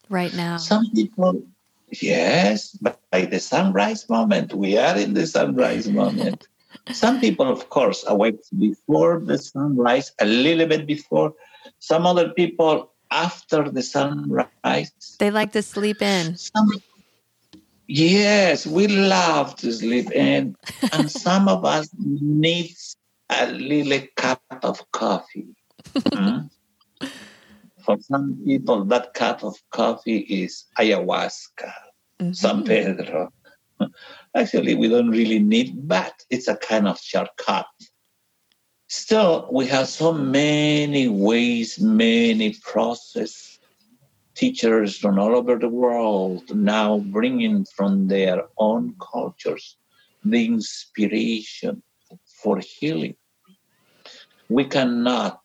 Right 0.10 0.34
now. 0.34 0.58
Some 0.58 0.92
people, 0.94 1.44
yes, 1.90 2.78
but 2.82 3.00
by 3.12 3.26
the 3.26 3.40
sunrise 3.40 4.08
moment, 4.10 4.54
we 4.54 4.78
are 4.78 4.96
in 4.96 5.16
the 5.16 5.26
sunrise 5.26 5.88
moment. 5.88 6.48
Some 6.92 7.20
people, 7.20 7.48
of 7.48 7.70
course, 7.70 8.04
awake 8.08 8.40
before 8.58 9.20
the 9.20 9.38
sunrise, 9.38 10.12
a 10.20 10.26
little 10.26 10.68
bit 10.68 10.86
before. 10.86 11.34
Some 11.80 12.06
other 12.06 12.30
people 12.30 12.92
after 13.12 13.70
the 13.70 13.82
sunrise. 13.82 14.92
They 15.20 15.32
like 15.32 15.52
to 15.54 15.62
sleep 15.62 16.02
in. 16.02 16.36
Some, 16.36 16.70
yes, 17.88 18.66
we 18.68 18.88
love 18.88 19.56
to 19.58 19.72
sleep 19.72 20.12
in. 20.12 20.56
and 20.92 21.10
some 21.10 21.48
of 21.48 21.66
us 21.66 21.90
need 21.98 22.76
a 23.30 23.48
little 23.52 24.08
cup 24.16 24.42
of 24.62 24.80
coffee. 24.92 25.56
For 27.86 27.98
some 28.00 28.42
people, 28.44 28.84
that 28.86 29.14
cup 29.14 29.44
of 29.44 29.56
coffee 29.70 30.18
is 30.18 30.66
ayahuasca, 30.80 31.72
mm-hmm. 32.20 32.34
San 32.34 32.64
Pedro. 32.64 33.32
Actually, 34.36 34.76
we 34.76 34.88
don't 34.88 35.10
really 35.10 35.40
need, 35.40 35.88
but 35.88 36.14
it's 36.30 36.48
a 36.48 36.56
kind 36.56 36.88
of 36.88 37.00
shortcut. 37.00 37.68
Still, 38.88 39.50
we 39.52 39.66
have 39.68 39.88
so 39.88 40.14
many 40.14 41.08
ways, 41.08 41.80
many 41.80 42.54
process 42.62 43.60
teachers 44.36 44.98
from 44.98 45.18
all 45.18 45.36
over 45.36 45.58
the 45.58 45.70
world 45.70 46.44
now 46.54 47.00
bringing 47.00 47.66
from 47.66 48.08
their 48.08 48.44
own 48.58 48.94
cultures 49.00 49.78
the 50.24 50.46
inspiration 50.46 51.82
for 52.26 52.60
healing. 52.60 53.16
We 54.50 54.66
cannot 54.66 55.42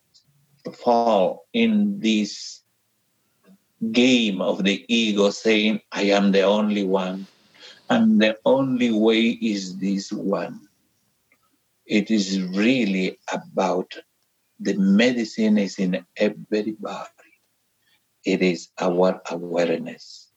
fall 0.73 1.47
in 1.53 1.99
this 1.99 2.61
game 3.91 4.41
of 4.41 4.63
the 4.63 4.85
ego 4.87 5.31
saying, 5.31 5.81
I 5.91 6.03
am 6.03 6.31
the 6.31 6.41
only 6.41 6.83
one, 6.83 7.27
and 7.91 8.21
the 8.21 8.37
only 8.45 8.89
way 8.89 9.21
is 9.53 9.77
this 9.77 10.13
one. 10.13 10.61
It 11.85 12.09
is 12.09 12.41
really 12.41 13.19
about 13.33 13.91
the 14.61 14.77
medicine 14.77 15.57
is 15.57 15.77
in 15.77 16.05
everybody. 16.15 17.33
It 18.23 18.41
is 18.41 18.69
our 18.79 19.21
awareness. 19.29 20.29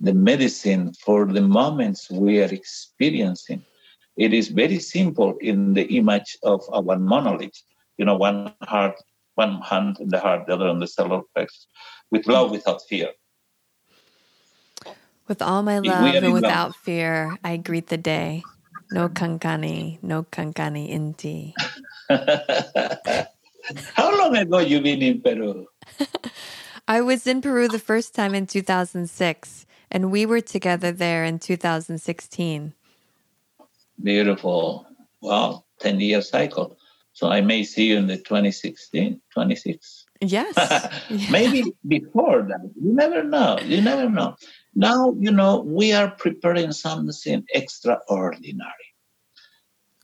The 0.00 0.12
medicine 0.12 0.92
for 0.94 1.26
the 1.26 1.42
moments 1.42 2.10
we 2.10 2.42
are 2.42 2.52
experiencing. 2.52 3.62
It 4.16 4.34
is 4.34 4.48
very 4.48 4.80
simple 4.80 5.36
in 5.40 5.74
the 5.74 5.86
image 5.96 6.36
of 6.42 6.62
our 6.72 6.98
monolith. 6.98 7.62
You 7.96 8.06
know, 8.06 8.16
one 8.16 8.52
heart, 8.62 8.96
one 9.36 9.60
hand 9.60 10.00
in 10.00 10.08
the 10.08 10.18
heart, 10.18 10.48
the 10.48 10.54
other 10.54 10.66
on 10.66 10.80
the 10.80 10.88
solar 10.88 11.22
plexus, 11.32 11.68
with 12.10 12.26
love 12.26 12.50
without 12.50 12.82
fear. 12.88 13.10
With 15.28 15.42
all 15.42 15.62
my 15.62 15.78
love 15.78 16.14
and 16.14 16.32
without 16.32 16.74
fear, 16.74 17.38
I 17.44 17.58
greet 17.58 17.88
the 17.88 17.98
day. 17.98 18.46
No 18.90 19.10
kankani, 19.10 20.02
no 20.02 20.22
kankani 20.24 20.88
inti. 20.90 21.54
How 23.94 24.18
long 24.18 24.34
ago 24.34 24.60
you 24.60 24.80
been 24.80 25.02
in 25.02 25.20
Peru? 25.20 25.66
I 26.88 27.02
was 27.02 27.26
in 27.26 27.42
Peru 27.42 27.68
the 27.68 27.78
first 27.78 28.14
time 28.14 28.34
in 28.34 28.46
2006, 28.46 29.66
and 29.90 30.10
we 30.10 30.24
were 30.24 30.40
together 30.40 30.90
there 30.90 31.26
in 31.26 31.38
2016. 31.38 32.72
Beautiful. 34.02 34.86
Wow, 35.20 35.64
10 35.80 36.00
year 36.00 36.22
cycle. 36.22 36.78
So 37.12 37.28
I 37.28 37.42
may 37.42 37.64
see 37.64 37.86
you 37.88 37.98
in 37.98 38.06
the 38.06 38.16
2016, 38.16 39.20
26. 39.34 40.06
Yes. 40.20 40.88
Maybe 41.30 41.74
before 41.86 42.42
that. 42.42 42.70
You 42.80 42.94
never 42.94 43.22
know. 43.22 43.58
You 43.64 43.82
never 43.82 44.08
know. 44.08 44.36
Now, 44.78 45.12
you 45.18 45.32
know, 45.32 45.58
we 45.58 45.92
are 45.92 46.08
preparing 46.08 46.70
something 46.70 47.44
extraordinary. 47.52 48.88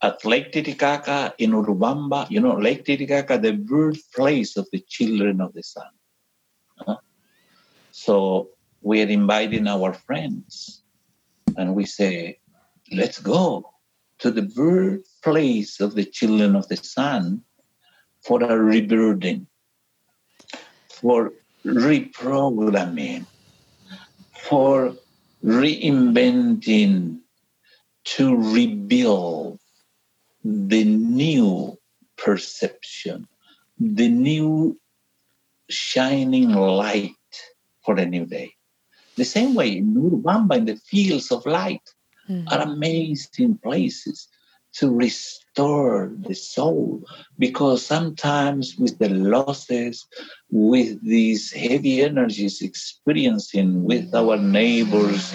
At 0.02 0.24
Lake 0.24 0.50
Titicaca 0.50 1.32
in 1.38 1.52
Urubamba, 1.52 2.28
you 2.28 2.40
know, 2.40 2.56
Lake 2.56 2.84
Titicaca, 2.84 3.38
the 3.38 3.52
birthplace 3.52 4.56
of 4.56 4.66
the 4.72 4.80
children 4.88 5.40
of 5.40 5.52
the 5.52 5.62
sun. 5.62 6.98
So 7.92 8.48
we 8.82 9.00
are 9.00 9.06
inviting 9.06 9.68
our 9.68 9.92
friends 9.92 10.82
and 11.56 11.76
we 11.76 11.86
say, 11.86 12.40
let's 12.90 13.20
go 13.20 13.70
to 14.18 14.32
the 14.32 14.42
birthplace 14.42 15.78
of 15.78 15.94
the 15.94 16.04
children 16.04 16.56
of 16.56 16.66
the 16.66 16.78
sun 16.78 17.42
for 18.22 18.42
a 18.42 18.58
rebirthing 18.58 19.46
for 20.88 21.32
reprogramming, 21.64 23.24
for 24.48 24.94
reinventing, 25.44 27.20
to 28.04 28.36
rebuild 28.36 29.58
the 30.44 30.84
new 30.84 31.78
perception, 32.16 33.26
the 33.78 34.08
new 34.08 34.78
shining 35.70 36.50
light 36.50 37.10
for 37.82 37.96
a 37.96 38.04
new 38.04 38.26
day. 38.26 38.54
The 39.16 39.24
same 39.24 39.54
way 39.54 39.78
in 39.78 39.94
Urubamba, 39.94 40.58
in 40.58 40.66
the 40.66 40.76
fields 40.76 41.32
of 41.32 41.46
light, 41.46 41.94
mm-hmm. 42.28 42.48
are 42.48 42.60
amazing 42.60 43.58
places 43.58 44.28
to 44.74 44.90
restore 44.90 46.12
the 46.26 46.34
soul 46.34 47.02
because 47.38 47.84
sometimes 47.84 48.76
with 48.76 48.98
the 48.98 49.08
losses 49.08 50.06
with 50.50 51.00
these 51.02 51.52
heavy 51.52 52.02
energies 52.02 52.60
experiencing 52.60 53.84
with 53.84 54.14
our 54.14 54.36
neighbors 54.36 55.32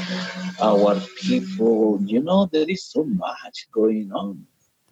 our 0.62 1.00
people 1.22 2.00
you 2.06 2.22
know 2.22 2.50
there 2.52 2.68
is 2.68 2.84
so 2.84 3.04
much 3.04 3.68
going 3.72 4.12
on. 4.12 4.46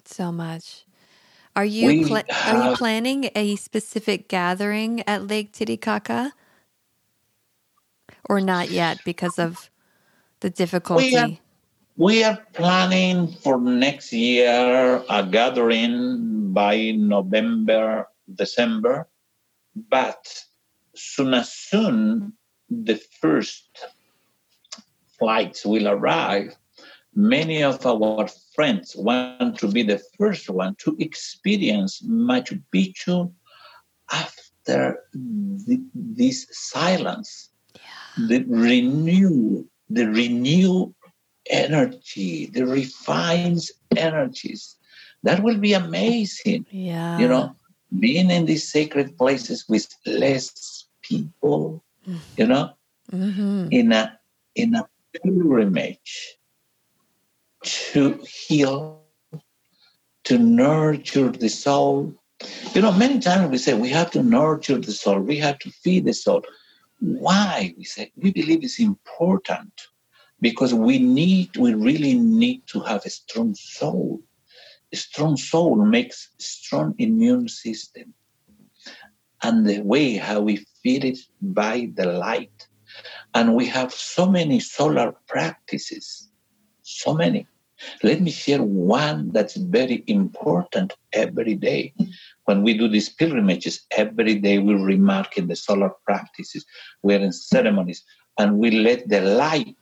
So 0.05 0.31
much. 0.31 0.85
Are 1.55 1.65
you 1.65 2.05
pl- 2.05 2.15
have, 2.15 2.25
are 2.45 2.55
you 2.55 2.75
planning 2.75 3.29
a 3.35 3.55
specific 3.55 4.27
gathering 4.29 5.03
at 5.07 5.27
lake 5.27 5.51
titicaca? 5.51 6.33
Or 8.29 8.39
not 8.39 8.69
yet 8.69 9.03
because 9.03 9.39
of 9.39 9.69
the 10.39 10.49
difficulty 10.49 11.41
we 11.97 12.23
are 12.23 12.37
planning 12.53 13.27
for 13.27 13.59
next 13.59 14.13
year 14.13 15.03
a 15.09 15.25
gathering 15.25 16.53
by 16.53 16.91
November, 16.91 18.07
December, 18.35 19.07
but 19.89 20.43
soon 20.95 21.33
as 21.33 21.51
soon 21.51 22.33
the 22.69 23.01
first 23.19 23.67
flights 25.17 25.65
will 25.65 25.87
arrive, 25.87 26.55
many 27.15 27.63
of 27.63 27.83
our 27.83 28.27
friends 28.53 28.95
want 28.95 29.57
to 29.57 29.67
be 29.67 29.81
the 29.81 30.01
first 30.19 30.51
one 30.51 30.75
to 30.75 30.95
experience 30.99 32.03
Machu 32.03 32.61
Picchu 32.73 33.33
after 34.11 34.99
the, 35.13 35.83
this 35.95 36.45
silence, 36.51 37.49
yeah. 37.73 38.27
the 38.27 38.43
renew, 38.47 39.65
the 39.89 40.05
renew 40.05 40.93
energy, 41.49 42.47
the 42.47 42.65
refines 42.65 43.71
energies. 43.95 44.75
That 45.23 45.43
will 45.43 45.57
be 45.57 45.73
amazing. 45.73 46.65
Yeah. 46.69 47.17
You 47.17 47.27
know, 47.27 47.55
being 47.99 48.29
in 48.29 48.45
these 48.45 48.69
sacred 48.69 49.17
places 49.17 49.65
with 49.67 49.87
less 50.05 50.85
people, 51.01 51.83
mm-hmm. 52.07 52.19
you 52.37 52.47
know, 52.47 52.71
mm-hmm. 53.11 53.67
in 53.71 53.91
a 53.91 54.19
in 54.55 54.75
a 54.75 54.87
pilgrimage 55.13 56.37
to 57.63 58.19
heal, 58.23 59.03
to 60.25 60.37
nurture 60.37 61.29
the 61.29 61.49
soul. 61.49 62.13
You 62.73 62.81
know, 62.81 62.91
many 62.91 63.19
times 63.19 63.49
we 63.49 63.57
say 63.57 63.73
we 63.73 63.89
have 63.89 64.11
to 64.11 64.21
nurture 64.21 64.77
the 64.77 64.91
soul, 64.91 65.19
we 65.19 65.37
have 65.37 65.57
to 65.59 65.71
feed 65.71 66.05
the 66.05 66.13
soul. 66.13 66.43
Why? 66.99 67.73
We 67.77 67.83
say 67.83 68.11
we 68.15 68.31
believe 68.31 68.63
it's 68.63 68.79
important 68.79 69.73
because 70.41 70.73
we 70.73 70.99
need, 70.99 71.55
we 71.57 71.73
really 71.73 72.13
need 72.13 72.63
to 72.67 72.79
have 72.81 73.05
a 73.05 73.09
strong 73.09 73.55
soul. 73.55 74.21
A 74.93 74.95
strong 74.95 75.35
soul 75.37 75.75
makes 75.75 76.29
strong 76.37 76.95
immune 76.97 77.47
system. 77.47 78.13
And 79.43 79.67
the 79.67 79.81
way 79.81 80.15
how 80.15 80.41
we 80.41 80.65
feed 80.83 81.03
it 81.03 81.19
by 81.41 81.91
the 81.95 82.05
light. 82.05 82.67
And 83.33 83.55
we 83.55 83.65
have 83.67 83.93
so 83.93 84.25
many 84.25 84.59
solar 84.59 85.13
practices, 85.27 86.29
so 86.81 87.13
many. 87.13 87.47
Let 88.01 88.21
me 88.21 88.31
share 88.31 88.63
one 88.63 89.31
that's 89.31 89.55
very 89.55 90.03
important 90.07 90.93
every 91.13 91.55
day. 91.55 91.93
When 92.45 92.63
we 92.63 92.75
do 92.75 92.87
these 92.87 93.09
pilgrimages, 93.09 93.85
every 93.91 94.35
day 94.35 94.57
we 94.57 94.73
remark 94.73 95.37
in 95.37 95.47
the 95.47 95.55
solar 95.55 95.91
practices, 96.05 96.65
we're 97.03 97.19
in 97.19 97.31
ceremonies, 97.31 98.03
and 98.39 98.57
we 98.57 98.71
let 98.71 99.07
the 99.09 99.21
light 99.21 99.76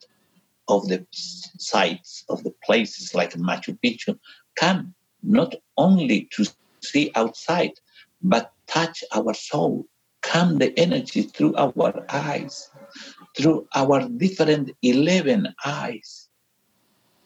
of 0.68 0.88
the 0.88 1.06
sites 1.12 2.24
of 2.30 2.44
the 2.44 2.54
places 2.64 3.14
like 3.14 3.34
Machu 3.34 3.78
Picchu 3.84 4.18
come 4.56 4.94
not 5.24 5.56
only 5.78 6.30
to 6.34 6.46
see 6.82 7.12
outside, 7.16 7.74
but 8.22 8.52
touch 8.68 9.04
our 9.14 9.34
soul, 9.34 9.86
come 10.22 10.58
the 10.58 10.78
energy 10.80 11.24
through 11.24 11.56
our 11.56 12.06
eyes, 12.10 12.70
through 13.38 13.68
our 13.76 14.08
different 14.08 14.72
11 14.82 15.54
eyes. 15.66 16.30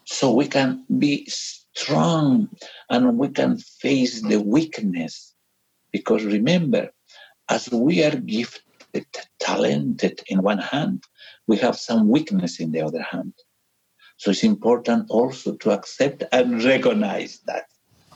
So 0.06 0.34
we 0.34 0.48
can 0.48 0.86
be 0.98 1.26
strong 1.28 2.50
and 2.90 3.18
we 3.18 3.30
can 3.30 3.58
face 3.58 4.22
the 4.22 4.42
weakness. 4.42 5.36
Because 5.92 6.24
remember, 6.24 6.90
as 7.50 7.70
we 7.72 8.04
are 8.04 8.16
gifted, 8.16 8.64
talented 9.40 10.22
in 10.28 10.42
one 10.42 10.60
hand, 10.60 11.04
we 11.48 11.58
have 11.58 11.78
some 11.78 12.10
weakness 12.10 12.60
in 12.60 12.72
the 12.72 12.82
other 12.82 13.02
hand. 13.02 13.34
So 14.18 14.32
it's 14.32 14.44
important 14.44 15.10
also 15.10 15.56
to 15.56 15.72
accept 15.72 16.24
and 16.32 16.64
recognize 16.64 17.40
that. 17.48 17.66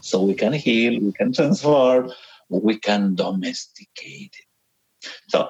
So 0.01 0.21
we 0.21 0.33
can 0.33 0.53
heal, 0.53 0.99
we 0.99 1.13
can 1.13 1.31
transform, 1.31 2.11
we 2.49 2.77
can 2.77 3.15
domesticate 3.15 4.35
it. 4.37 5.09
So 5.29 5.49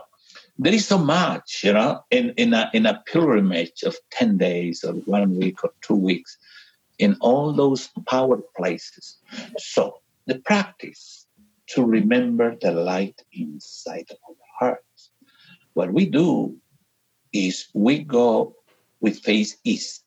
there 0.57 0.73
is 0.73 0.87
so 0.87 0.99
much, 0.99 1.61
you 1.63 1.73
know, 1.73 2.01
in, 2.11 2.33
in, 2.37 2.53
a, 2.53 2.69
in 2.73 2.85
a 2.85 3.01
pilgrimage 3.07 3.83
of 3.83 3.97
10 4.11 4.37
days 4.37 4.83
or 4.83 4.93
one 4.93 5.37
week 5.37 5.63
or 5.63 5.71
two 5.81 5.95
weeks 5.95 6.37
in 6.99 7.17
all 7.19 7.51
those 7.51 7.89
power 8.07 8.39
places. 8.55 9.17
So 9.57 10.01
the 10.27 10.39
practice 10.39 11.27
to 11.69 11.83
remember 11.83 12.55
the 12.61 12.71
light 12.71 13.19
inside 13.31 14.05
of 14.11 14.17
our 14.27 14.35
hearts. 14.59 14.92
What 15.73 15.91
we 15.91 16.05
do 16.05 16.55
is 17.31 17.67
we 17.73 17.99
go 17.99 18.55
with 19.01 19.19
face 19.19 19.57
east. 19.63 20.05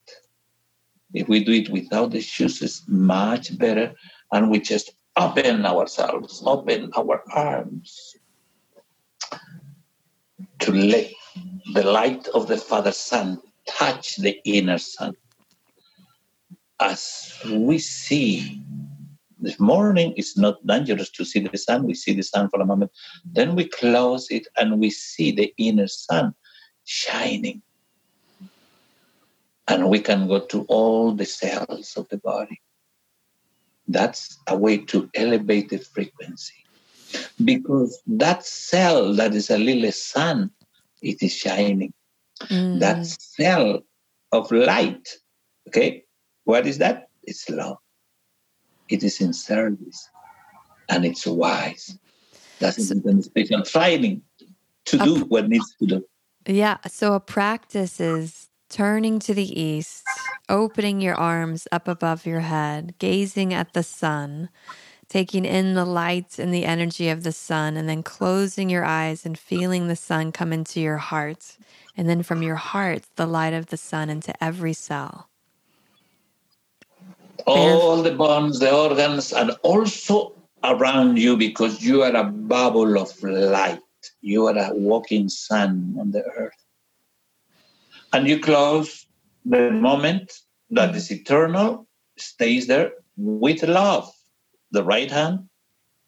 If 1.12 1.28
we 1.28 1.44
do 1.44 1.52
it 1.52 1.70
without 1.70 2.10
the 2.10 2.20
shoes, 2.20 2.62
it's 2.62 2.82
much 2.88 3.56
better. 3.58 3.94
And 4.32 4.50
we 4.50 4.60
just 4.60 4.92
open 5.16 5.64
ourselves, 5.64 6.42
open 6.44 6.90
our 6.96 7.22
arms 7.32 8.16
to 10.60 10.72
let 10.72 11.10
the 11.74 11.82
light 11.82 12.28
of 12.28 12.46
the 12.46 12.56
Father 12.56 12.92
Sun 12.92 13.40
touch 13.66 14.16
the 14.16 14.40
inner 14.44 14.78
sun. 14.78 15.16
As 16.78 17.32
we 17.50 17.78
see 17.78 18.62
this 19.38 19.60
morning, 19.60 20.14
it's 20.16 20.36
not 20.36 20.64
dangerous 20.66 21.10
to 21.10 21.24
see 21.24 21.40
the 21.40 21.58
sun. 21.58 21.84
We 21.84 21.94
see 21.94 22.14
the 22.14 22.22
sun 22.22 22.48
for 22.48 22.60
a 22.60 22.66
moment. 22.66 22.90
Then 23.24 23.54
we 23.54 23.68
close 23.68 24.30
it 24.30 24.46
and 24.56 24.80
we 24.80 24.90
see 24.90 25.30
the 25.30 25.52
inner 25.58 25.88
sun 25.88 26.34
shining. 26.84 27.62
And 29.68 29.90
we 29.90 29.98
can 29.98 30.28
go 30.28 30.40
to 30.46 30.62
all 30.68 31.12
the 31.12 31.24
cells 31.24 31.96
of 31.96 32.08
the 32.08 32.18
body. 32.18 32.60
That's 33.88 34.38
a 34.46 34.56
way 34.56 34.78
to 34.78 35.10
elevate 35.14 35.70
the 35.70 35.78
frequency. 35.78 36.54
Because 37.44 38.00
that 38.06 38.44
cell 38.44 39.14
that 39.14 39.34
is 39.34 39.50
a 39.50 39.58
little 39.58 39.92
sun, 39.92 40.50
it 41.02 41.22
is 41.22 41.34
shining. 41.34 41.92
Mm. 42.44 42.80
That 42.80 43.06
cell 43.06 43.82
of 44.32 44.50
light, 44.50 45.08
okay, 45.68 46.04
what 46.44 46.66
is 46.66 46.78
that? 46.78 47.08
It's 47.22 47.48
love. 47.48 47.78
It 48.88 49.02
is 49.02 49.20
in 49.20 49.32
service 49.32 50.08
and 50.88 51.04
it's 51.04 51.26
wise. 51.26 51.98
That's 52.58 52.88
so, 52.88 52.94
a 52.94 53.22
special 53.22 53.62
training 53.62 54.22
to 54.86 54.98
do 54.98 55.24
what 55.24 55.48
needs 55.48 55.74
to 55.80 55.86
do. 55.86 56.06
Yeah. 56.46 56.78
So 56.86 57.14
a 57.14 57.20
practice 57.20 58.00
is 58.00 58.48
turning 58.68 59.18
to 59.20 59.34
the 59.34 59.60
east, 59.60 60.04
opening 60.48 61.00
your 61.00 61.14
arms 61.14 61.66
up 61.72 61.88
above 61.88 62.24
your 62.24 62.40
head, 62.40 62.94
gazing 62.98 63.52
at 63.52 63.72
the 63.72 63.82
sun, 63.82 64.48
taking 65.08 65.44
in 65.44 65.74
the 65.74 65.84
light 65.84 66.38
and 66.38 66.52
the 66.52 66.64
energy 66.64 67.08
of 67.08 67.22
the 67.22 67.32
sun, 67.32 67.76
and 67.76 67.88
then 67.88 68.02
closing 68.02 68.70
your 68.70 68.84
eyes 68.84 69.26
and 69.26 69.38
feeling 69.38 69.88
the 69.88 69.96
sun 69.96 70.32
come 70.32 70.52
into 70.52 70.80
your 70.80 70.98
heart. 70.98 71.58
And 71.96 72.08
then 72.08 72.22
from 72.22 72.42
your 72.42 72.56
heart, 72.56 73.04
the 73.16 73.26
light 73.26 73.52
of 73.54 73.66
the 73.66 73.76
sun 73.76 74.10
into 74.10 74.32
every 74.42 74.72
cell. 74.72 75.28
All 77.46 78.02
the 78.02 78.12
bones, 78.12 78.58
the 78.58 78.74
organs, 78.74 79.32
and 79.32 79.52
also 79.62 80.34
around 80.64 81.18
you 81.18 81.36
because 81.36 81.82
you 81.82 82.02
are 82.02 82.14
a 82.14 82.24
bubble 82.24 82.98
of 82.98 83.22
light. 83.22 83.80
You 84.20 84.46
are 84.46 84.58
a 84.58 84.74
walking 84.74 85.28
sun 85.28 85.96
on 85.98 86.10
the 86.10 86.24
earth. 86.24 86.64
And 88.12 88.26
you 88.26 88.40
close 88.40 89.06
the 89.44 89.70
moment 89.70 90.32
that 90.70 90.94
is 90.94 91.10
eternal, 91.10 91.86
stays 92.16 92.66
there 92.66 92.92
with 93.16 93.62
love 93.62 94.12
the 94.72 94.82
right 94.82 95.10
hand 95.10 95.48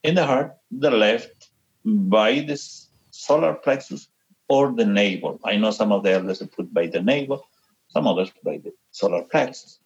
in 0.02 0.14
the 0.14 0.26
heart, 0.26 0.56
the 0.70 0.90
left 0.90 1.50
by 1.84 2.40
the 2.40 2.60
solar 3.10 3.54
plexus 3.54 4.08
or 4.48 4.72
the 4.72 4.84
navel. 4.84 5.40
I 5.44 5.56
know 5.56 5.70
some 5.70 5.92
of 5.92 6.02
the 6.02 6.12
elders 6.12 6.42
put 6.56 6.72
by 6.72 6.86
the 6.86 7.00
navel, 7.00 7.46
some 7.88 8.06
others 8.06 8.30
by 8.44 8.58
the 8.58 8.72
solar 8.90 9.22
plexus. 9.22 9.78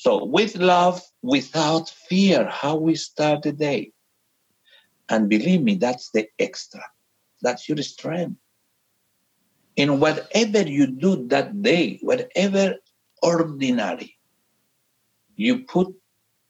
So 0.00 0.24
with 0.24 0.56
love, 0.56 1.02
without 1.20 1.90
fear, 1.90 2.48
how 2.48 2.76
we 2.76 2.94
start 2.94 3.42
the 3.42 3.52
day. 3.52 3.92
And 5.10 5.28
believe 5.28 5.60
me, 5.60 5.74
that's 5.74 6.10
the 6.10 6.26
extra. 6.38 6.82
That's 7.42 7.68
your 7.68 7.76
strength. 7.82 8.40
In 9.76 10.00
whatever 10.00 10.62
you 10.62 10.86
do 10.86 11.28
that 11.28 11.60
day, 11.60 11.98
whatever 12.00 12.76
ordinary, 13.22 14.16
you 15.36 15.64
put 15.64 15.94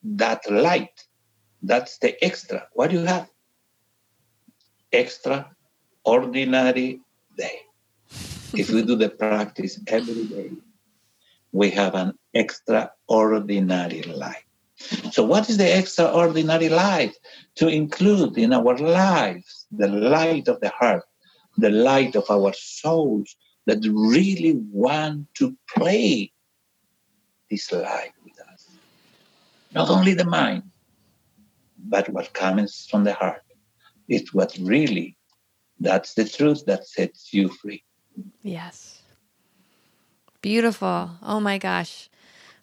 that 0.05 0.49
light 0.49 1.09
that's 1.61 1.99
the 1.99 2.25
extra. 2.25 2.69
What 2.75 2.91
do 2.91 3.01
you 3.01 3.05
have? 3.05 3.29
Extraordinary 4.93 7.01
day. 7.37 7.63
if 8.55 8.71
we 8.71 8.83
do 8.83 8.95
the 8.95 9.09
practice 9.09 9.81
every 9.89 10.27
day, 10.27 10.53
we 11.53 11.71
have 11.71 11.95
an 11.95 12.13
extraordinary 12.35 14.03
life. 14.03 14.45
So, 15.13 15.25
what 15.25 15.51
is 15.51 15.59
the 15.59 15.79
extraordinary 15.79 16.69
life? 16.69 17.15
To 17.57 17.69
include 17.69 18.39
in 18.39 18.53
our 18.53 18.77
lives 18.79 19.67
the 19.71 19.89
light 19.89 20.49
of 20.49 20.61
the 20.61 20.71
heart, 20.71 21.05
the 21.59 21.71
light 21.71 22.17
of 22.17 22.31
our 22.31 22.53
souls 22.55 23.37
that 23.67 23.85
really 23.87 24.55
want 24.73 25.27
to 25.35 25.57
play 25.77 26.33
this 27.51 27.71
life 27.73 28.13
with 28.25 28.41
us. 28.53 28.69
Not 29.75 29.91
only 29.91 30.15
the 30.15 30.25
mind, 30.25 30.63
but 31.79 32.09
what 32.09 32.33
comes 32.33 32.87
from 32.91 33.05
the 33.05 33.13
heart 33.15 33.43
is 34.09 34.35
what 34.35 34.57
really 34.61 35.17
that's 35.79 36.15
the 36.15 36.25
truth 36.25 36.65
that 36.67 36.87
sets 36.87 37.33
you 37.33 37.49
free 37.49 37.83
yes 38.43 39.00
beautiful. 40.43 41.11
Oh 41.23 41.41
my 41.41 41.59
gosh. 41.59 42.09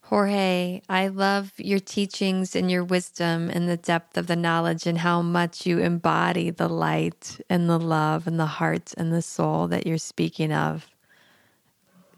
Jorge 0.07 0.81
i 0.87 1.09
love 1.09 1.51
your 1.57 1.79
teachings 1.79 2.55
and 2.55 2.71
your 2.71 2.85
wisdom 2.85 3.49
and 3.49 3.67
the 3.67 3.75
depth 3.75 4.17
of 4.17 4.27
the 4.27 4.37
knowledge 4.37 4.87
and 4.87 4.99
how 4.99 5.21
much 5.21 5.65
you 5.65 5.79
embody 5.79 6.49
the 6.49 6.69
light 6.69 7.41
and 7.49 7.69
the 7.69 7.77
love 7.77 8.25
and 8.25 8.39
the 8.39 8.45
heart 8.45 8.93
and 8.97 9.11
the 9.11 9.21
soul 9.21 9.67
that 9.67 9.85
you're 9.85 9.97
speaking 9.97 10.53
of. 10.53 10.87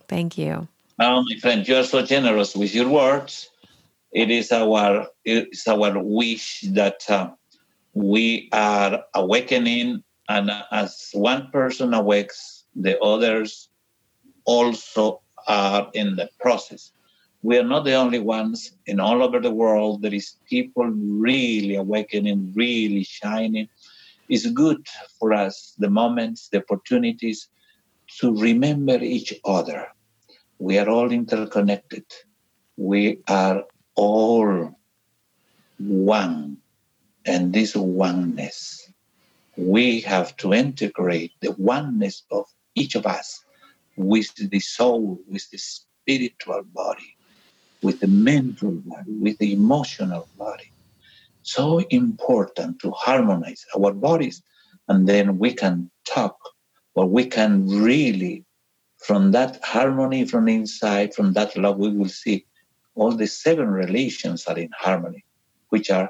Thank 0.07 0.37
you. 0.37 0.67
Oh 0.99 1.23
my 1.23 1.35
friend 1.41 1.67
you're 1.67 1.83
so 1.83 2.05
generous 2.05 2.55
with 2.55 2.75
your 2.75 2.89
words. 2.89 3.49
It 4.11 4.29
is 4.29 4.51
our 4.51 5.07
it's 5.25 5.67
our 5.67 5.97
wish 5.97 6.61
that 6.73 7.09
uh, 7.09 7.31
we 7.93 8.49
are 8.51 9.03
awakening, 9.15 10.03
and 10.27 10.51
as 10.71 11.09
one 11.13 11.49
person 11.51 11.93
awakes, 11.93 12.65
the 12.75 12.99
others 12.99 13.69
also 14.45 15.21
are 15.47 15.89
in 15.93 16.15
the 16.15 16.29
process. 16.39 16.91
We 17.41 17.57
are 17.57 17.63
not 17.63 17.85
the 17.85 17.93
only 17.93 18.19
ones. 18.19 18.71
In 18.85 18.99
all 18.99 19.23
over 19.23 19.39
the 19.39 19.51
world, 19.51 20.01
there 20.01 20.13
is 20.13 20.35
people 20.49 20.85
really 20.85 21.75
awakening, 21.75 22.53
really 22.55 23.03
shining. 23.03 23.69
It's 24.27 24.45
good 24.51 24.85
for 25.19 25.33
us 25.33 25.73
the 25.77 25.89
moments, 25.89 26.49
the 26.49 26.59
opportunities 26.59 27.47
to 28.19 28.35
remember 28.35 28.97
each 29.01 29.33
other. 29.45 29.87
We 30.59 30.77
are 30.77 30.89
all 30.89 31.11
interconnected. 31.11 32.05
We 32.75 33.19
are 33.27 33.63
all 33.95 34.77
one. 35.77 36.57
And 37.25 37.53
this 37.53 37.75
oneness, 37.75 38.91
we 39.55 40.01
have 40.01 40.35
to 40.37 40.53
integrate 40.53 41.33
the 41.41 41.51
oneness 41.53 42.23
of 42.31 42.45
each 42.75 42.95
of 42.95 43.05
us 43.05 43.43
with 43.99 44.33
the 44.49 44.59
soul, 44.59 45.19
with 45.27 45.49
the 45.51 45.57
spiritual 45.57 46.63
body, 46.73 47.17
with 47.81 47.99
the 47.99 48.07
mental 48.07 48.71
body, 48.71 49.11
with 49.11 49.37
the 49.39 49.51
emotional 49.51 50.27
body. 50.37 50.71
So 51.43 51.79
important 51.89 52.79
to 52.79 52.91
harmonize 52.91 53.65
our 53.75 53.93
bodies, 53.93 54.41
and 54.87 55.07
then 55.07 55.37
we 55.37 55.53
can 55.53 55.91
talk, 56.05 56.37
or 56.95 57.05
we 57.05 57.25
can 57.25 57.67
really, 57.67 58.45
from 58.97 59.31
that 59.31 59.61
harmony 59.63 60.25
from 60.25 60.47
inside, 60.47 61.13
from 61.13 61.33
that 61.33 61.57
love, 61.57 61.77
we 61.77 61.89
will 61.89 62.09
see 62.09 62.45
all 62.95 63.11
the 63.11 63.27
seven 63.27 63.67
relations 63.67 64.45
are 64.45 64.57
in 64.57 64.71
harmony, 64.77 65.25
which 65.69 65.91
are 65.91 66.09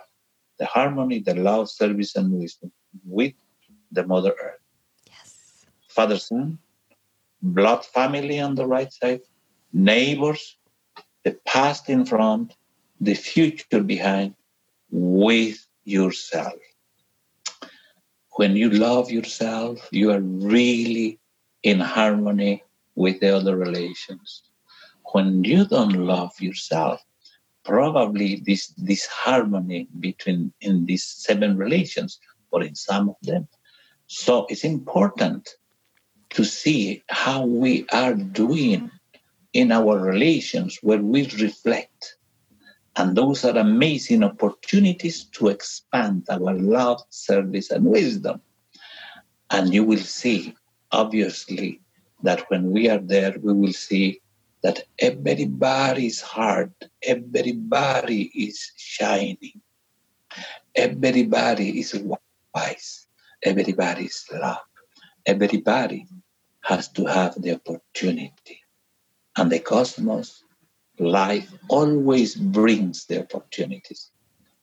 the 0.59 0.65
harmony, 0.65 1.19
the 1.19 1.35
love, 1.35 1.69
service, 1.69 2.15
and 2.15 2.31
wisdom 2.31 2.71
with 3.05 3.33
the 3.91 4.05
Mother 4.05 4.33
Earth. 4.43 4.61
Yes. 5.07 5.65
Father, 5.87 6.17
Sun, 6.17 6.59
blood 7.41 7.85
family 7.85 8.39
on 8.39 8.55
the 8.55 8.65
right 8.65 8.91
side, 8.91 9.21
neighbors, 9.73 10.57
the 11.23 11.37
past 11.45 11.89
in 11.89 12.05
front, 12.05 12.55
the 13.01 13.13
future 13.13 13.83
behind, 13.83 14.35
with 14.91 15.65
yourself. 15.83 16.59
When 18.37 18.55
you 18.55 18.69
love 18.69 19.11
yourself, 19.11 19.87
you 19.91 20.11
are 20.11 20.21
really 20.21 21.19
in 21.63 21.79
harmony 21.79 22.63
with 22.95 23.19
the 23.19 23.35
other 23.35 23.55
relations 23.55 24.43
when 25.13 25.43
you 25.43 25.65
don't 25.65 25.93
love 25.93 26.31
yourself, 26.39 27.03
probably 27.63 28.41
this 28.45 28.67
disharmony 28.67 29.87
between 29.99 30.53
in 30.61 30.85
these 30.85 31.03
seven 31.03 31.57
relations 31.57 32.19
or 32.51 32.63
in 32.63 32.75
some 32.75 33.09
of 33.09 33.15
them. 33.21 33.47
So 34.07 34.45
it's 34.49 34.63
important 34.63 35.49
to 36.31 36.43
see 36.45 37.03
how 37.09 37.45
we 37.45 37.85
are 37.91 38.13
doing 38.13 38.91
in 39.53 39.71
our 39.71 39.99
relations 39.99 40.77
where 40.81 41.01
we 41.01 41.27
reflect. 41.39 42.15
And 42.95 43.15
those 43.15 43.45
are 43.45 43.57
amazing 43.57 44.23
opportunities 44.23 45.25
to 45.25 45.47
expand 45.47 46.27
our 46.29 46.53
love, 46.53 47.01
service, 47.09 47.71
and 47.71 47.85
wisdom. 47.85 48.41
And 49.49 49.73
you 49.73 49.83
will 49.83 49.97
see, 49.97 50.55
obviously, 50.91 51.81
that 52.23 52.49
when 52.49 52.71
we 52.71 52.89
are 52.89 52.99
there, 52.99 53.35
we 53.41 53.53
will 53.53 53.73
see 53.73 54.21
that 54.61 54.83
everybody's 54.99 56.21
heart, 56.21 56.71
everybody 57.01 58.23
is 58.35 58.71
shining, 58.75 59.61
everybody 60.75 61.79
is 61.79 61.97
wise, 62.53 63.07
everybody 63.43 64.05
is 64.05 64.25
love, 64.33 64.57
everybody 65.25 66.07
has 66.61 66.87
to 66.89 67.05
have 67.05 67.41
the 67.41 67.53
opportunity. 67.55 68.61
And 69.37 69.51
the 69.51 69.59
cosmos, 69.59 70.43
life 70.99 71.51
always 71.69 72.35
brings 72.35 73.05
the 73.05 73.21
opportunities. 73.21 74.11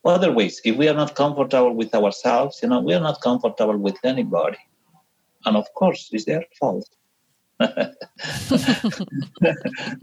Other 0.04 0.32
ways, 0.32 0.60
if 0.64 0.76
we 0.76 0.88
are 0.88 0.94
not 0.94 1.16
comfortable 1.16 1.72
with 1.72 1.94
ourselves, 1.94 2.60
you 2.62 2.68
know, 2.68 2.80
we 2.80 2.94
are 2.94 3.00
not 3.00 3.20
comfortable 3.20 3.76
with 3.76 3.96
anybody. 4.04 4.58
And 5.44 5.56
of 5.56 5.66
course, 5.74 6.08
it's 6.12 6.24
their 6.24 6.44
fault. 6.58 6.88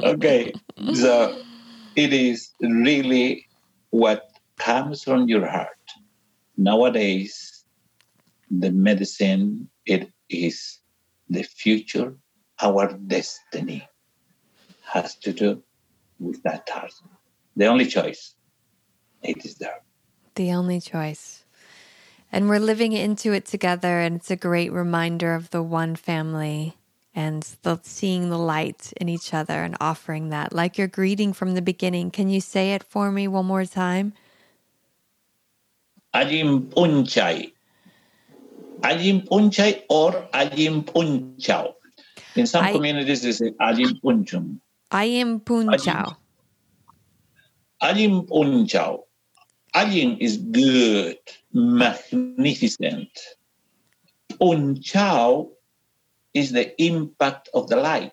okay, 0.03 0.53
so 0.93 1.37
it 1.95 2.11
is 2.11 2.49
really 2.59 3.47
what 3.91 4.31
comes 4.57 5.03
from 5.03 5.29
your 5.29 5.45
heart. 5.45 5.69
Nowadays, 6.57 7.63
the 8.49 8.71
medicine 8.71 9.69
it 9.85 10.12
is 10.29 10.79
the 11.29 11.43
future, 11.43 12.15
our 12.61 12.93
destiny 12.93 13.87
has 14.83 15.15
to 15.15 15.33
do 15.33 15.63
with 16.19 16.41
that 16.43 16.69
heart. 16.69 16.93
The 17.55 17.65
only 17.65 17.85
choice, 17.85 18.35
it 19.21 19.45
is 19.45 19.55
there. 19.55 19.81
The 20.35 20.51
only 20.51 20.79
choice. 20.79 21.43
And 22.31 22.49
we're 22.49 22.59
living 22.59 22.93
into 22.93 23.31
it 23.33 23.45
together, 23.45 23.99
and 23.99 24.15
it's 24.15 24.31
a 24.31 24.35
great 24.35 24.71
reminder 24.71 25.35
of 25.35 25.51
the 25.51 25.61
one 25.61 25.95
family 25.95 26.77
and 27.15 27.43
the 27.61 27.79
seeing 27.83 28.29
the 28.29 28.39
light 28.39 28.91
in 28.99 29.07
each 29.07 29.33
other 29.33 29.63
and 29.63 29.77
offering 29.79 30.29
that, 30.29 30.51
like 30.51 30.77
your 30.77 30.87
greeting 30.87 31.31
from 31.31 31.53
the 31.53 31.61
beginning. 31.61 32.09
Can 32.09 32.29
you 32.29 32.41
say 32.41 32.73
it 32.73 32.83
for 32.83 33.11
me 33.11 33.27
one 33.27 33.45
more 33.45 33.65
time? 33.65 34.13
Ajim 36.15 36.69
Punchai. 36.69 37.52
Ajim 38.83 39.25
Punchai 39.25 39.83
or 39.89 40.11
Ajim 40.33 40.83
Punchao. 40.83 41.73
In 42.35 42.45
some 42.45 42.65
I, 42.65 42.71
communities, 42.73 43.21
they 43.21 43.31
say 43.31 43.51
Ajim 43.61 44.01
Punchum. 44.01 44.59
Ajim 44.91 45.41
Punchao. 45.41 46.17
Ajim 47.81 48.27
Punchao. 48.27 49.03
Ajim 49.73 50.17
is 50.19 50.37
good, 50.37 51.17
magnificent. 51.53 53.09
Punchao 54.33 55.51
is 56.33 56.51
the 56.51 56.81
impact 56.81 57.49
of 57.53 57.69
the 57.69 57.77
light. 57.77 58.11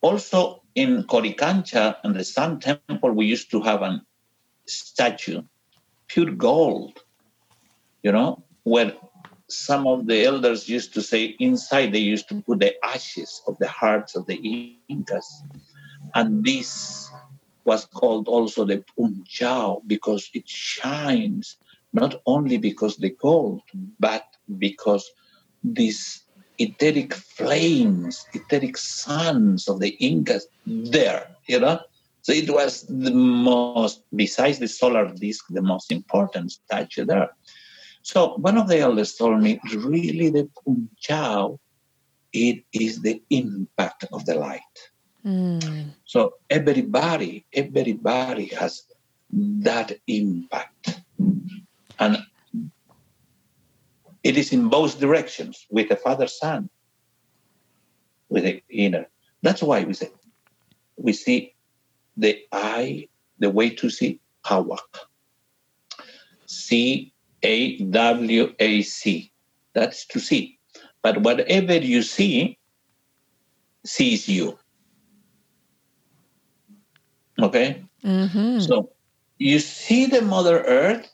Also, 0.00 0.62
in 0.74 1.04
Coricancha 1.04 1.96
and 2.02 2.16
the 2.16 2.24
Sun 2.24 2.60
Temple, 2.60 3.12
we 3.12 3.26
used 3.26 3.50
to 3.52 3.62
have 3.62 3.82
a 3.82 4.02
statue, 4.66 5.42
pure 6.08 6.32
gold, 6.32 6.98
you 8.02 8.12
know, 8.12 8.44
where 8.64 8.92
some 9.48 9.86
of 9.86 10.06
the 10.06 10.24
elders 10.24 10.68
used 10.68 10.94
to 10.94 11.02
say 11.02 11.36
inside 11.38 11.92
they 11.92 11.98
used 11.98 12.28
to 12.28 12.40
put 12.42 12.60
the 12.60 12.74
ashes 12.84 13.42
of 13.46 13.56
the 13.58 13.68
hearts 13.68 14.16
of 14.16 14.26
the 14.26 14.78
Incas. 14.88 15.42
And 16.14 16.44
this 16.44 17.10
was 17.64 17.84
called 17.86 18.28
also 18.28 18.64
the 18.64 18.84
punchao 18.98 19.82
because 19.86 20.28
it 20.34 20.48
shines 20.48 21.56
not 21.92 22.20
only 22.26 22.58
because 22.58 22.96
the 22.96 23.10
gold, 23.10 23.62
but 24.00 24.24
because 24.58 25.08
these 25.62 26.24
etheric 26.58 27.14
flames, 27.14 28.26
etheric 28.32 28.76
suns 28.76 29.68
of 29.68 29.80
the 29.80 29.90
Incas 29.90 30.46
there, 30.66 31.28
you 31.46 31.60
know? 31.60 31.80
So 32.22 32.32
it 32.32 32.50
was 32.50 32.82
the 32.88 33.12
most, 33.12 34.02
besides 34.14 34.58
the 34.58 34.68
solar 34.68 35.12
disk, 35.12 35.44
the 35.50 35.62
most 35.62 35.92
important 35.92 36.52
statue 36.52 37.04
there. 37.04 37.30
So 38.04 38.34
one 38.36 38.58
of 38.58 38.68
the 38.68 38.80
elders 38.80 39.14
told 39.14 39.40
me, 39.40 39.58
really 39.72 40.28
the 40.28 40.46
punchao, 40.60 41.58
it 42.34 42.62
is 42.70 43.00
the 43.00 43.22
impact 43.30 44.04
of 44.12 44.26
the 44.26 44.34
light. 44.34 44.60
Mm. 45.24 45.86
So 46.04 46.34
everybody, 46.50 47.46
everybody 47.54 48.44
has 48.60 48.82
that 49.30 49.92
impact. 50.06 51.00
And 51.98 52.18
it 54.22 54.36
is 54.36 54.52
in 54.52 54.68
both 54.68 55.00
directions 55.00 55.66
with 55.70 55.88
the 55.88 55.96
father 55.96 56.26
sun, 56.26 56.68
with 58.28 58.44
the 58.44 58.62
inner. 58.68 59.06
That's 59.40 59.62
why 59.62 59.82
we 59.84 59.94
say 59.94 60.10
we 60.98 61.14
see 61.14 61.54
the 62.18 62.38
eye, 62.52 63.08
the 63.38 63.48
way 63.48 63.70
to 63.70 63.88
see 63.88 64.20
Hawak. 64.44 65.08
C 66.44 67.13
A 67.44 67.78
W 67.78 68.54
A 68.58 68.82
C. 68.82 69.30
That's 69.74 70.06
to 70.06 70.18
see. 70.18 70.58
But 71.02 71.18
whatever 71.18 71.76
you 71.76 72.02
see 72.02 72.58
sees 73.84 74.28
you. 74.28 74.58
Okay? 77.40 77.84
Mm-hmm. 78.02 78.60
So 78.60 78.90
you 79.38 79.58
see 79.58 80.06
the 80.06 80.22
Mother 80.22 80.64
Earth, 80.64 81.10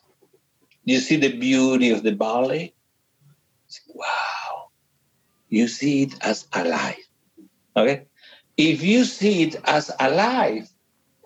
you 0.85 0.99
see 0.99 1.17
the 1.17 1.35
beauty 1.37 1.91
of 1.91 2.03
the 2.03 2.15
valley, 2.15 2.73
wow, 3.93 4.69
you 5.49 5.67
see 5.67 6.03
it 6.03 6.13
as 6.21 6.47
alive. 6.53 7.03
Okay? 7.75 8.05
If 8.57 8.83
you 8.83 9.03
see 9.03 9.43
it 9.43 9.55
as 9.65 9.91
alive, 9.99 10.69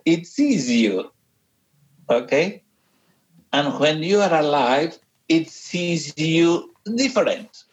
it 0.06 0.26
sees 0.26 0.72
you. 0.72 1.12
Okay? 2.10 2.65
And 3.56 3.80
when 3.80 4.04
you 4.04 4.20
are 4.20 4.34
alive, 4.34 5.00
it 5.30 5.50
sees 5.50 6.14
you 6.18 6.74
different. 6.96 7.64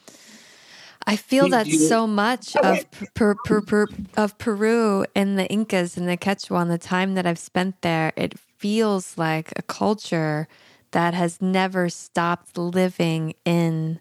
I 1.09 1.17
feel 1.17 1.49
that 1.49 1.67
so 1.67 2.07
much 2.07 2.55
of 2.57 2.87
per, 3.15 3.35
per, 3.35 3.61
per, 3.61 3.89
of 4.17 4.39
Peru 4.39 5.05
and 5.17 5.37
the 5.37 5.47
Incas 5.49 5.97
and 5.97 6.09
the 6.09 6.17
Quechua 6.17 6.63
and 6.63 6.71
the 6.71 6.79
time 6.79 7.15
that 7.17 7.27
I've 7.27 7.41
spent 7.41 7.83
there. 7.83 8.13
It 8.15 8.39
feels 8.39 9.19
like 9.19 9.53
a 9.57 9.63
culture 9.63 10.47
that 10.93 11.15
has 11.15 11.43
never 11.43 11.89
stopped 11.89 12.57
living 12.57 13.35
in 13.45 13.99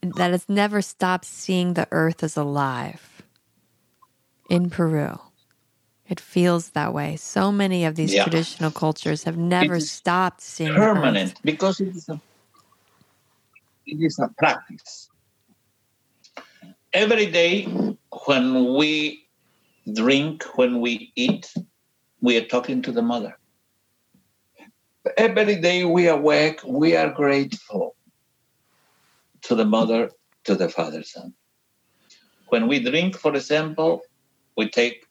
that 0.00 0.30
has 0.30 0.48
never 0.48 0.80
stopped 0.80 1.24
seeing 1.24 1.74
the 1.74 1.88
earth 1.90 2.22
as 2.22 2.36
alive 2.36 3.22
in 4.48 4.70
Peru. 4.70 5.18
It 6.08 6.20
feels 6.20 6.70
that 6.70 6.92
way. 6.92 7.16
So 7.16 7.52
many 7.52 7.84
of 7.84 7.94
these 7.94 8.12
yeah. 8.12 8.24
traditional 8.24 8.70
cultures 8.70 9.24
have 9.24 9.36
never 9.36 9.78
stopped 9.80 10.40
seeing 10.40 10.74
permanent 10.74 11.34
because 11.44 11.80
it 11.80 11.88
is 11.88 12.08
a 12.08 12.20
it 13.86 13.98
is 14.00 14.18
a 14.18 14.28
practice. 14.36 15.08
Every 16.92 17.26
day 17.26 17.64
when 18.26 18.74
we 18.76 19.26
drink, 19.92 20.44
when 20.56 20.80
we 20.80 21.12
eat, 21.16 21.52
we 22.20 22.36
are 22.36 22.44
talking 22.44 22.82
to 22.82 22.92
the 22.92 23.02
mother. 23.02 23.38
Every 25.16 25.56
day 25.56 25.84
we 25.84 26.08
awake, 26.08 26.60
we 26.66 26.96
are 26.96 27.10
grateful 27.10 27.96
to 29.42 29.54
the 29.54 29.64
mother, 29.64 30.10
to 30.44 30.54
the 30.54 30.68
father, 30.68 31.02
sun. 31.02 31.34
When 32.48 32.68
we 32.68 32.80
drink, 32.80 33.16
for 33.16 33.34
example, 33.34 34.02
we 34.56 34.68
take 34.68 35.04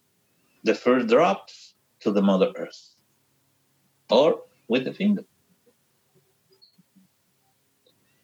the 0.62 0.74
first 0.74 1.08
drops 1.08 1.74
to 2.00 2.10
the 2.10 2.22
mother 2.22 2.52
earth 2.56 2.94
or 4.10 4.42
with 4.68 4.84
the 4.84 4.92
finger. 4.92 5.24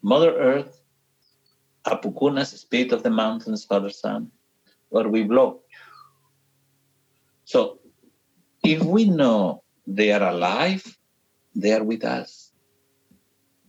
Mother 0.03 0.37
Earth, 0.39 0.81
Apukunas, 1.85 2.57
spirit 2.57 2.93
of 2.93 3.03
the 3.03 3.11
mountains, 3.11 3.65
Father 3.65 3.91
Sun, 3.91 4.31
where 4.91 5.09
we 5.09 5.25
blow. 5.25 5.61
So 7.45 7.81
if 8.63 8.83
we 8.83 9.07
know 9.07 9.63
they 9.87 10.13
are 10.13 10.23
alive, 10.23 10.97
they 11.55 11.73
are 11.73 11.83
with 11.83 12.05
us. 12.05 12.53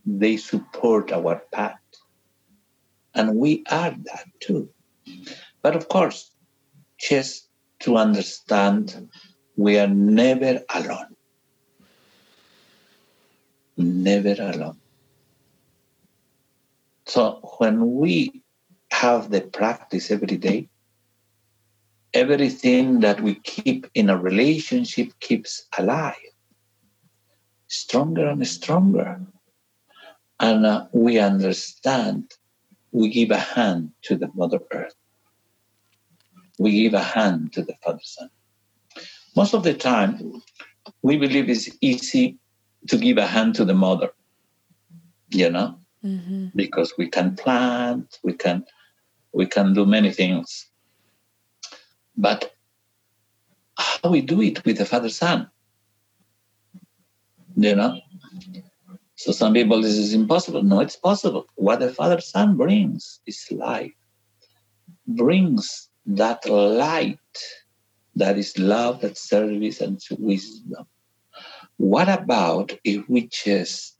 They 0.06 0.38
support 0.38 1.12
our 1.12 1.42
path. 1.52 1.80
And 3.16 3.36
we 3.36 3.64
are 3.72 3.92
that 3.92 4.26
too. 4.40 4.70
But 5.62 5.76
of 5.76 5.90
course, 5.90 6.32
just 7.00 7.49
to 7.82 7.98
understand 7.98 9.10
we 9.58 9.78
are 9.80 9.88
never 9.88 10.62
alone. 10.74 11.16
Never 13.78 14.36
alone. 14.40 14.78
So 17.06 17.42
when 17.60 17.96
we 17.96 18.44
have 18.92 19.32
the 19.32 19.42
practice 19.42 20.12
every 20.12 20.38
day, 20.38 20.70
everything 22.14 23.02
that 23.02 23.22
we 23.22 23.36
keep 23.36 23.88
in 23.96 24.10
a 24.10 24.18
relationship 24.18 25.12
keeps 25.20 25.66
alive. 25.78 26.16
stronger 27.68 28.28
and 28.28 28.48
stronger. 28.48 29.22
And 30.40 30.66
uh, 30.66 30.88
we 30.94 31.20
understand, 31.20 32.32
we 32.92 33.10
give 33.10 33.32
a 33.32 33.38
hand 33.38 33.92
to 34.04 34.16
the 34.18 34.30
Mother 34.34 34.60
Earth. 34.72 34.96
We 36.60 36.84
give 36.84 36.94
a 36.94 37.02
hand 37.02 37.54
to 37.54 37.64
the 37.64 37.74
Father 37.84 38.04
Sun. 38.04 38.30
Most 39.36 39.54
of 39.56 39.64
the 39.64 39.74
time, 39.74 40.42
we 41.02 41.18
believe 41.18 41.50
it's 41.50 41.70
easy 41.82 42.38
to 42.88 42.98
give 42.98 43.18
a 43.18 43.26
hand 43.26 43.56
to 43.56 43.66
the 43.66 43.74
mother, 43.74 44.12
you 45.30 45.50
know, 45.50 45.80
mm-hmm. 46.04 46.48
because 46.56 46.94
we 46.98 47.08
can 47.10 47.36
plant, 47.36 48.20
we 48.24 48.34
can, 48.34 48.66
we 49.34 49.46
can 49.48 49.74
do 49.74 49.86
many 49.86 50.12
things. 50.12 50.68
But 52.18 52.54
how 53.78 54.10
we 54.10 54.22
do 54.22 54.42
it 54.42 54.64
with 54.66 54.78
the 54.78 54.86
Father 54.86 55.10
Sun, 55.10 55.50
You 57.56 57.76
know? 57.76 58.00
So 59.16 59.32
some 59.32 59.54
people, 59.54 59.82
this 59.82 59.98
is 59.98 60.14
impossible. 60.14 60.64
No, 60.64 60.80
it's 60.80 60.96
possible. 60.96 61.46
What 61.56 61.80
the 61.80 61.92
Father 61.92 62.22
Sun 62.22 62.58
brings 62.58 63.20
is 63.26 63.48
life, 63.52 63.92
brings 65.08 65.89
that 66.10 66.46
light 66.50 67.20
that 68.16 68.38
is 68.38 68.58
love, 68.58 69.02
that 69.02 69.18
service, 69.18 69.80
and 69.82 70.00
wisdom. 70.18 70.86
What 71.78 72.10
about 72.10 72.74
if 72.84 73.08
we 73.08 73.28
just 73.28 73.98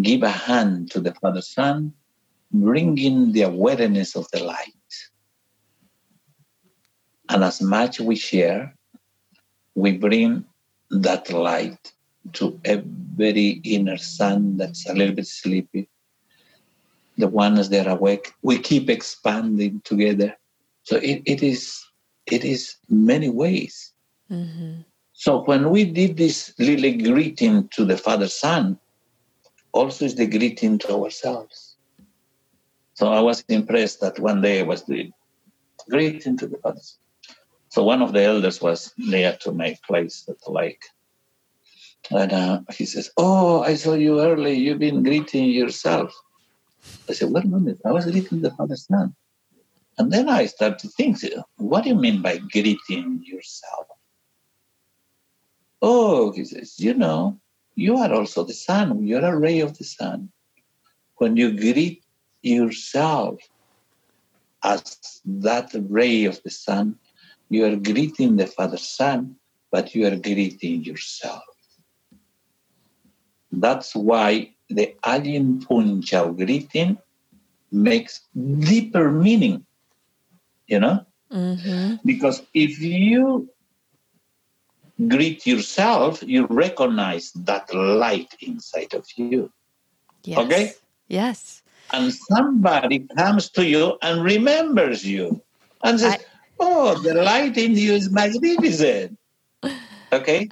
give 0.00 0.22
a 0.22 0.30
hand 0.30 0.90
to 0.92 1.00
the 1.00 1.14
Father 1.14 1.40
Sun, 1.40 1.94
bringing 2.52 3.32
the 3.32 3.42
awareness 3.42 4.14
of 4.14 4.28
the 4.32 4.44
light? 4.44 4.70
And 7.30 7.42
as 7.42 7.62
much 7.62 8.00
we 8.00 8.16
share, 8.16 8.76
we 9.74 9.96
bring 9.96 10.44
that 10.90 11.32
light 11.32 11.92
to 12.34 12.60
every 12.64 13.60
inner 13.64 13.96
sun 13.96 14.56
that's 14.58 14.88
a 14.88 14.94
little 14.94 15.14
bit 15.14 15.26
sleepy. 15.26 15.88
The 17.16 17.28
ones 17.28 17.70
that 17.70 17.86
are 17.86 17.96
awake, 17.96 18.34
we 18.42 18.58
keep 18.58 18.90
expanding 18.90 19.80
together. 19.84 20.36
So 20.84 20.96
it, 20.96 21.22
it 21.26 21.42
is 21.42 21.84
it 22.26 22.44
is 22.44 22.76
many 22.88 23.28
ways. 23.28 23.92
Mm-hmm. 24.30 24.80
So 25.12 25.44
when 25.44 25.70
we 25.70 25.84
did 25.84 26.16
this 26.16 26.54
little 26.58 26.92
greeting 27.02 27.68
to 27.68 27.84
the 27.84 27.96
Father 27.96 28.28
Sun, 28.28 28.78
also 29.72 30.04
is 30.04 30.14
the 30.14 30.26
greeting 30.26 30.78
to 30.78 31.04
ourselves. 31.04 31.76
So 32.94 33.12
I 33.12 33.20
was 33.20 33.44
impressed 33.48 34.00
that 34.00 34.18
one 34.18 34.40
day 34.40 34.60
I 34.60 34.62
was 34.62 34.82
doing 34.82 35.12
greeting 35.90 36.36
to 36.38 36.46
the 36.46 36.58
Father 36.58 36.80
So 37.68 37.84
one 37.84 38.02
of 38.02 38.12
the 38.12 38.22
elders 38.22 38.60
was 38.60 38.92
there 38.96 39.36
to 39.42 39.52
make 39.52 39.82
place 39.82 40.24
at 40.28 40.36
the 40.44 40.52
lake. 40.52 40.82
And 42.10 42.32
uh, 42.32 42.60
he 42.72 42.86
says, 42.86 43.10
Oh, 43.16 43.62
I 43.62 43.74
saw 43.74 43.94
you 43.94 44.20
early. 44.20 44.54
You've 44.54 44.78
been 44.78 45.02
greeting 45.02 45.46
yourself. 45.50 46.14
I 47.08 47.12
said, 47.12 47.28
a 47.28 47.46
minute. 47.46 47.78
I 47.84 47.92
was 47.92 48.10
greeting 48.10 48.40
the 48.40 48.50
Father 48.52 48.76
Sun. 48.76 49.14
And 49.98 50.12
then 50.12 50.28
I 50.28 50.46
start 50.46 50.78
to 50.80 50.88
think, 50.88 51.18
what 51.56 51.84
do 51.84 51.90
you 51.90 51.94
mean 51.94 52.20
by 52.20 52.38
greeting 52.38 53.22
yourself? 53.24 53.86
Oh, 55.80 56.32
he 56.32 56.44
says, 56.44 56.80
you 56.80 56.94
know, 56.94 57.38
you 57.74 57.96
are 57.96 58.12
also 58.12 58.44
the 58.44 58.54
sun. 58.54 59.06
You're 59.06 59.24
a 59.24 59.36
ray 59.36 59.60
of 59.60 59.76
the 59.78 59.84
sun. 59.84 60.30
When 61.16 61.36
you 61.36 61.56
greet 61.56 62.02
yourself 62.42 63.38
as 64.64 64.98
that 65.24 65.70
ray 65.88 66.24
of 66.24 66.42
the 66.42 66.50
sun, 66.50 66.98
you 67.50 67.64
are 67.66 67.76
greeting 67.76 68.36
the 68.36 68.46
Father 68.46 68.78
Sun, 68.78 69.36
but 69.70 69.94
you 69.94 70.06
are 70.06 70.16
greeting 70.16 70.82
yourself. 70.82 71.44
That's 73.52 73.94
why 73.94 74.54
the 74.68 74.94
Ajin 75.04 75.62
Punchao 75.64 76.36
greeting 76.36 76.98
makes 77.70 78.22
deeper 78.34 79.12
meaning 79.12 79.66
you 80.66 80.80
know? 80.80 81.04
Mm-hmm. 81.32 81.96
Because 82.04 82.42
if 82.54 82.80
you 82.80 83.48
greet 85.08 85.46
yourself, 85.46 86.22
you 86.22 86.46
recognize 86.46 87.32
that 87.32 87.72
light 87.74 88.34
inside 88.40 88.94
of 88.94 89.06
you. 89.16 89.50
Yes. 90.22 90.38
Okay? 90.38 90.72
Yes. 91.08 91.62
And 91.92 92.12
somebody 92.12 93.00
comes 93.16 93.50
to 93.50 93.66
you 93.66 93.98
and 94.02 94.22
remembers 94.22 95.04
you 95.04 95.42
and 95.82 96.00
says, 96.00 96.14
I... 96.14 96.18
Oh, 96.60 96.94
the 97.02 97.14
light 97.14 97.58
in 97.58 97.74
you 97.74 97.92
is 97.92 98.10
magnificent. 98.10 99.18
Okay? 100.12 100.48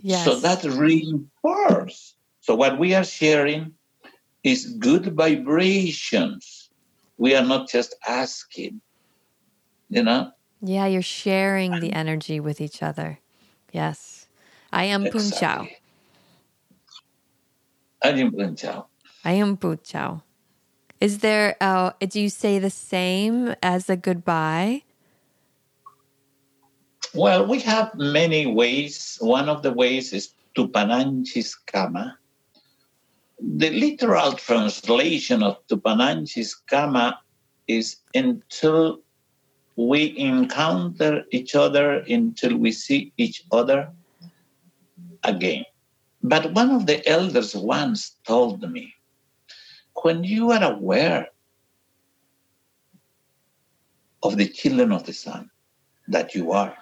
Yes. 0.00 0.24
So 0.24 0.40
that 0.40 0.64
reinforces. 0.64 2.16
So 2.40 2.56
what 2.56 2.80
we 2.80 2.94
are 2.94 3.04
sharing 3.04 3.72
is 4.42 4.74
good 4.74 5.14
vibrations. 5.14 6.68
We 7.16 7.36
are 7.36 7.44
not 7.44 7.68
just 7.68 7.94
asking 8.08 8.80
you 9.94 10.02
know? 10.02 10.32
Yeah, 10.60 10.86
you're 10.86 11.02
sharing 11.02 11.78
the 11.78 11.92
energy 11.92 12.40
with 12.40 12.60
each 12.60 12.82
other. 12.82 13.20
Yes. 13.72 14.26
I 14.72 14.84
am 14.84 15.06
exactly. 15.06 15.20
Punchao. 15.22 15.68
I 18.02 18.08
am 18.08 18.32
Punchao. 18.32 18.86
I 19.24 19.32
am 19.32 19.56
Punchao. 19.56 20.22
Is 21.00 21.18
there, 21.18 21.56
uh, 21.60 21.92
do 22.00 22.20
you 22.20 22.28
say 22.28 22.58
the 22.58 22.70
same 22.70 23.54
as 23.62 23.88
a 23.88 23.96
goodbye? 23.96 24.82
Well, 27.14 27.46
we 27.46 27.60
have 27.60 27.94
many 27.94 28.46
ways. 28.46 29.16
One 29.20 29.48
of 29.48 29.62
the 29.62 29.72
ways 29.72 30.12
is 30.12 30.34
Tupananchis 30.56 31.54
Kama. 31.66 32.18
The 33.38 33.70
literal 33.70 34.32
translation 34.32 35.42
of 35.42 35.64
Tupananchis 35.68 36.54
Kama 36.68 37.20
is 37.68 37.96
until 38.14 39.03
we 39.76 40.16
encounter 40.18 41.24
each 41.30 41.54
other 41.54 42.04
until 42.08 42.56
we 42.56 42.70
see 42.70 43.12
each 43.16 43.44
other 43.50 43.90
again. 45.24 45.64
But 46.22 46.52
one 46.52 46.70
of 46.70 46.86
the 46.86 47.06
elders 47.08 47.54
once 47.54 48.16
told 48.26 48.62
me 48.70 48.94
when 50.02 50.24
you 50.24 50.52
are 50.52 50.62
aware 50.62 51.28
of 54.22 54.36
the 54.36 54.48
children 54.48 54.92
of 54.92 55.04
the 55.04 55.12
sun 55.12 55.50
that 56.08 56.34
you 56.34 56.52
are, 56.52 56.76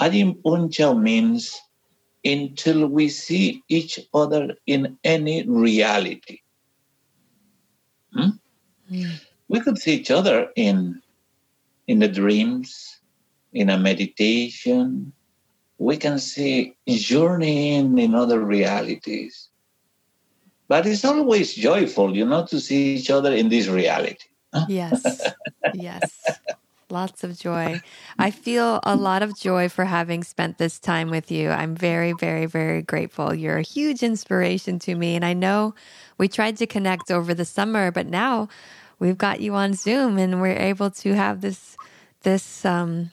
Ajin 0.00 0.42
Punchao 0.42 1.00
means 1.00 1.60
until 2.24 2.86
we 2.86 3.08
see 3.08 3.62
each 3.68 4.00
other 4.12 4.54
in 4.66 4.98
any 5.04 5.48
reality. 5.48 6.40
Hmm? 8.12 8.30
Mm 8.90 9.27
we 9.48 9.60
could 9.60 9.78
see 9.78 9.94
each 9.94 10.10
other 10.10 10.50
in 10.56 11.00
in 11.86 11.98
the 12.00 12.08
dreams, 12.08 13.00
in 13.52 13.70
a 13.70 13.78
meditation. 13.78 15.12
We 15.78 15.96
can 15.96 16.18
see 16.18 16.76
journeying 16.86 17.98
in 17.98 18.14
other 18.14 18.40
realities. 18.40 19.48
But 20.68 20.86
it's 20.86 21.04
always 21.04 21.54
joyful, 21.54 22.14
you 22.14 22.26
know, 22.26 22.44
to 22.46 22.60
see 22.60 22.96
each 22.96 23.10
other 23.10 23.32
in 23.32 23.48
this 23.48 23.68
reality. 23.68 24.28
Yes. 24.68 25.32
yes. 25.74 26.10
Lots 26.90 27.22
of 27.24 27.38
joy. 27.38 27.80
I 28.18 28.30
feel 28.30 28.80
a 28.82 28.96
lot 28.96 29.22
of 29.22 29.38
joy 29.38 29.68
for 29.68 29.84
having 29.84 30.24
spent 30.24 30.58
this 30.58 30.78
time 30.78 31.10
with 31.10 31.30
you. 31.30 31.50
I'm 31.50 31.74
very, 31.74 32.12
very, 32.12 32.46
very 32.46 32.82
grateful. 32.82 33.34
You're 33.34 33.58
a 33.58 33.62
huge 33.62 34.02
inspiration 34.02 34.78
to 34.80 34.94
me. 34.94 35.14
And 35.14 35.24
I 35.24 35.32
know 35.32 35.74
we 36.18 36.28
tried 36.28 36.56
to 36.58 36.66
connect 36.66 37.10
over 37.10 37.34
the 37.34 37.44
summer, 37.44 37.90
but 37.90 38.06
now 38.06 38.48
we've 38.98 39.18
got 39.18 39.40
you 39.40 39.54
on 39.54 39.74
Zoom 39.74 40.18
and 40.18 40.40
we're 40.40 40.56
able 40.56 40.90
to 40.90 41.14
have 41.14 41.40
this 41.40 41.76
this 42.22 42.64
um, 42.64 43.10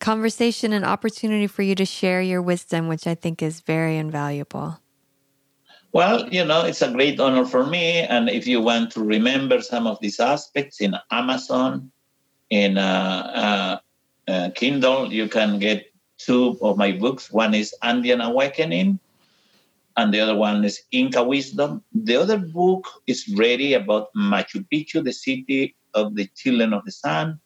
conversation 0.00 0.72
and 0.72 0.84
opportunity 0.84 1.46
for 1.46 1.62
you 1.62 1.74
to 1.74 1.84
share 1.84 2.20
your 2.20 2.42
wisdom, 2.42 2.88
which 2.88 3.06
I 3.06 3.14
think 3.14 3.42
is 3.42 3.60
very 3.60 3.96
invaluable. 3.96 4.78
Well, 5.92 6.28
you 6.28 6.44
know, 6.44 6.64
it's 6.64 6.82
a 6.82 6.92
great 6.92 7.18
honor 7.18 7.46
for 7.46 7.64
me. 7.64 8.00
And 8.00 8.28
if 8.28 8.46
you 8.46 8.60
want 8.60 8.92
to 8.92 9.02
remember 9.02 9.62
some 9.62 9.86
of 9.86 9.98
these 10.00 10.20
aspects 10.20 10.80
in 10.80 10.94
Amazon, 11.10 11.90
in 12.50 12.76
uh, 12.76 13.80
uh, 14.28 14.30
uh, 14.30 14.50
Kindle, 14.54 15.12
you 15.12 15.28
can 15.28 15.58
get 15.58 15.90
two 16.18 16.58
of 16.60 16.76
my 16.76 16.92
books. 16.92 17.32
One 17.32 17.54
is 17.54 17.74
Andean 17.82 18.20
Awakening, 18.20 19.00
and 19.98 20.14
the 20.14 20.20
other 20.20 20.36
one 20.36 20.64
is 20.64 20.82
Inca 20.92 21.24
Wisdom. 21.24 21.82
The 21.92 22.14
other 22.14 22.38
book 22.38 22.86
is 23.08 23.28
ready 23.36 23.74
about 23.74 24.14
Machu 24.14 24.64
Picchu, 24.72 25.02
the 25.02 25.12
city 25.12 25.74
of 25.92 26.14
the 26.14 26.26
children 26.36 26.72
of 26.72 26.84
the 26.84 26.92
sun. 26.92 27.40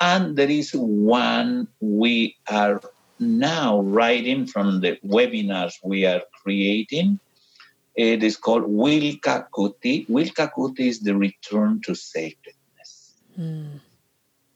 And 0.00 0.36
there 0.36 0.50
is 0.50 0.72
one 0.72 1.68
we 1.80 2.36
are 2.50 2.80
now 3.20 3.80
writing 3.80 4.44
from 4.44 4.80
the 4.80 4.98
webinars 5.06 5.74
we 5.84 6.04
are 6.04 6.22
creating. 6.42 7.20
It 7.94 8.24
is 8.24 8.36
called 8.36 8.64
Wilka 8.64 9.46
Kuti. 9.54 10.08
Wilka 10.08 10.50
Kuti 10.52 10.88
is 10.88 10.98
the 10.98 11.14
return 11.16 11.80
to 11.82 11.94
sacredness, 11.94 13.14
mm. 13.38 13.78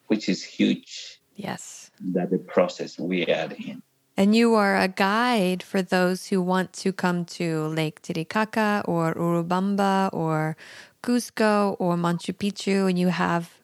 which 0.08 0.28
is 0.28 0.42
huge. 0.42 1.20
Yes. 1.36 1.92
That 2.00 2.30
the 2.30 2.38
process 2.38 2.98
we 2.98 3.26
are 3.26 3.52
in. 3.52 3.80
And 4.16 4.36
you 4.36 4.54
are 4.54 4.76
a 4.76 4.88
guide 4.88 5.62
for 5.62 5.80
those 5.80 6.26
who 6.26 6.42
want 6.42 6.72
to 6.74 6.92
come 6.92 7.24
to 7.36 7.66
Lake 7.68 8.02
Titicaca 8.02 8.84
or 8.86 9.14
Urubamba 9.14 10.10
or 10.12 10.56
Cusco 11.02 11.76
or 11.78 11.96
Machu 11.96 12.34
Picchu, 12.34 12.88
and 12.88 12.98
you 12.98 13.08
have 13.08 13.58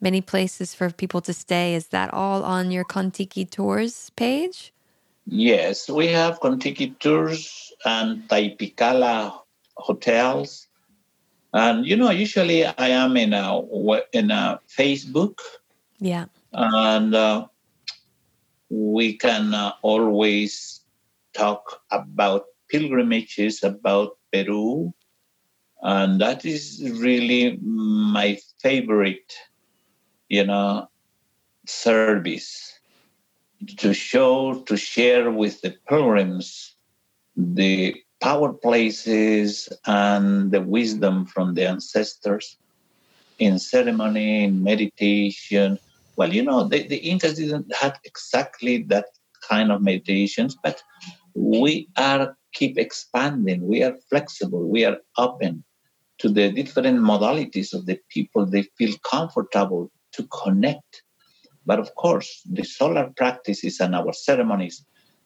many 0.00 0.20
places 0.20 0.74
for 0.74 0.90
people 0.90 1.20
to 1.20 1.34
stay. 1.34 1.74
Is 1.74 1.88
that 1.88 2.12
all 2.14 2.42
on 2.44 2.70
your 2.70 2.84
Kontiki 2.84 3.48
Tours 3.48 4.10
page? 4.16 4.72
Yes, 5.26 5.88
we 5.88 6.08
have 6.08 6.40
Kontiki 6.40 6.98
Tours 6.98 7.72
and 7.84 8.26
Taypikala 8.28 9.34
hotels. 9.76 10.66
And 11.52 11.86
you 11.86 11.96
know, 11.96 12.10
usually 12.10 12.64
I 12.64 12.88
am 12.88 13.16
in 13.16 13.34
a 13.34 13.60
in 14.12 14.30
a 14.30 14.60
Facebook. 14.66 15.38
Yeah. 16.00 16.26
And 16.52 17.14
uh, 17.14 17.46
we 18.70 19.16
can 19.16 19.52
uh, 19.52 19.72
always 19.82 20.80
talk 21.34 21.82
about 21.90 22.44
pilgrimages, 22.68 23.62
about 23.62 24.16
Peru, 24.32 24.94
and 25.82 26.20
that 26.20 26.44
is 26.44 26.80
really 26.98 27.58
my 27.62 28.38
favorite, 28.60 29.34
you 30.28 30.44
know, 30.44 30.88
service 31.66 32.78
to 33.78 33.92
show, 33.92 34.60
to 34.62 34.76
share 34.76 35.30
with 35.30 35.60
the 35.62 35.74
pilgrims 35.88 36.76
the 37.36 37.94
power 38.20 38.52
places 38.52 39.68
and 39.86 40.50
the 40.50 40.60
wisdom 40.60 41.26
from 41.26 41.54
the 41.54 41.66
ancestors 41.66 42.56
in 43.38 43.58
ceremony, 43.58 44.44
in 44.44 44.62
meditation. 44.62 45.78
Well, 46.20 46.34
you 46.34 46.42
know, 46.42 46.68
the, 46.68 46.86
the 46.86 46.98
Incas 46.98 47.36
didn't 47.36 47.74
have 47.74 47.98
exactly 48.04 48.82
that 48.88 49.06
kind 49.48 49.72
of 49.72 49.80
meditations, 49.80 50.54
but 50.62 50.82
we 51.34 51.88
are 51.96 52.36
keep 52.52 52.76
expanding. 52.76 53.66
We 53.66 53.82
are 53.82 53.96
flexible. 54.10 54.68
We 54.68 54.84
are 54.84 54.98
open 55.16 55.64
to 56.18 56.28
the 56.28 56.52
different 56.52 56.98
modalities 56.98 57.72
of 57.72 57.86
the 57.86 57.98
people 58.10 58.44
they 58.44 58.64
feel 58.76 58.94
comfortable 59.02 59.90
to 60.12 60.28
connect. 60.42 61.02
But 61.64 61.78
of 61.78 61.94
course, 61.94 62.42
the 62.44 62.64
solar 62.64 63.08
practices 63.16 63.80
and 63.80 63.94
our 63.94 64.12
ceremonies 64.12 64.84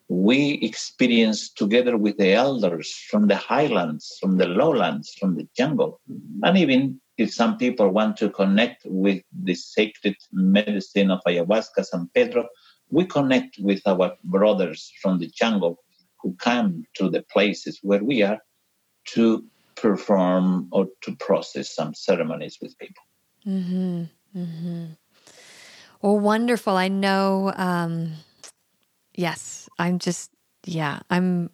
we 0.08 0.54
experience 0.62 1.50
together 1.50 1.96
with 1.96 2.16
the 2.18 2.32
elders 2.32 2.92
from 3.10 3.26
the 3.26 3.36
highlands, 3.36 4.16
from 4.20 4.36
the 4.36 4.46
lowlands, 4.46 5.14
from 5.18 5.36
the 5.36 5.48
jungle. 5.56 6.00
And 6.42 6.58
even 6.58 7.00
if 7.16 7.32
some 7.32 7.56
people 7.56 7.88
want 7.90 8.16
to 8.18 8.28
connect 8.30 8.82
with 8.84 9.22
the 9.32 9.54
sacred 9.54 10.16
medicine 10.32 11.10
of 11.10 11.20
ayahuasca, 11.26 11.84
San 11.86 12.10
Pedro, 12.14 12.46
we 12.90 13.06
connect 13.06 13.58
with 13.58 13.80
our 13.86 14.12
brothers 14.24 14.92
from 15.00 15.18
the 15.18 15.28
jungle 15.28 15.78
who 16.20 16.34
come 16.34 16.84
to 16.94 17.08
the 17.08 17.22
places 17.32 17.78
where 17.82 18.02
we 18.02 18.22
are 18.22 18.38
to 19.06 19.44
perform 19.74 20.68
or 20.70 20.86
to 21.02 21.16
process 21.16 21.74
some 21.74 21.94
ceremonies 21.94 22.58
with 22.60 22.78
people. 22.78 23.02
Mm-hmm. 23.46 24.04
Mm-hmm. 24.36 24.84
Well, 26.02 26.18
wonderful. 26.18 26.76
I 26.76 26.88
know. 26.88 27.52
Um, 27.56 28.12
yes, 29.14 29.68
I'm 29.78 29.98
just, 29.98 30.30
yeah, 30.64 31.00
I'm 31.10 31.50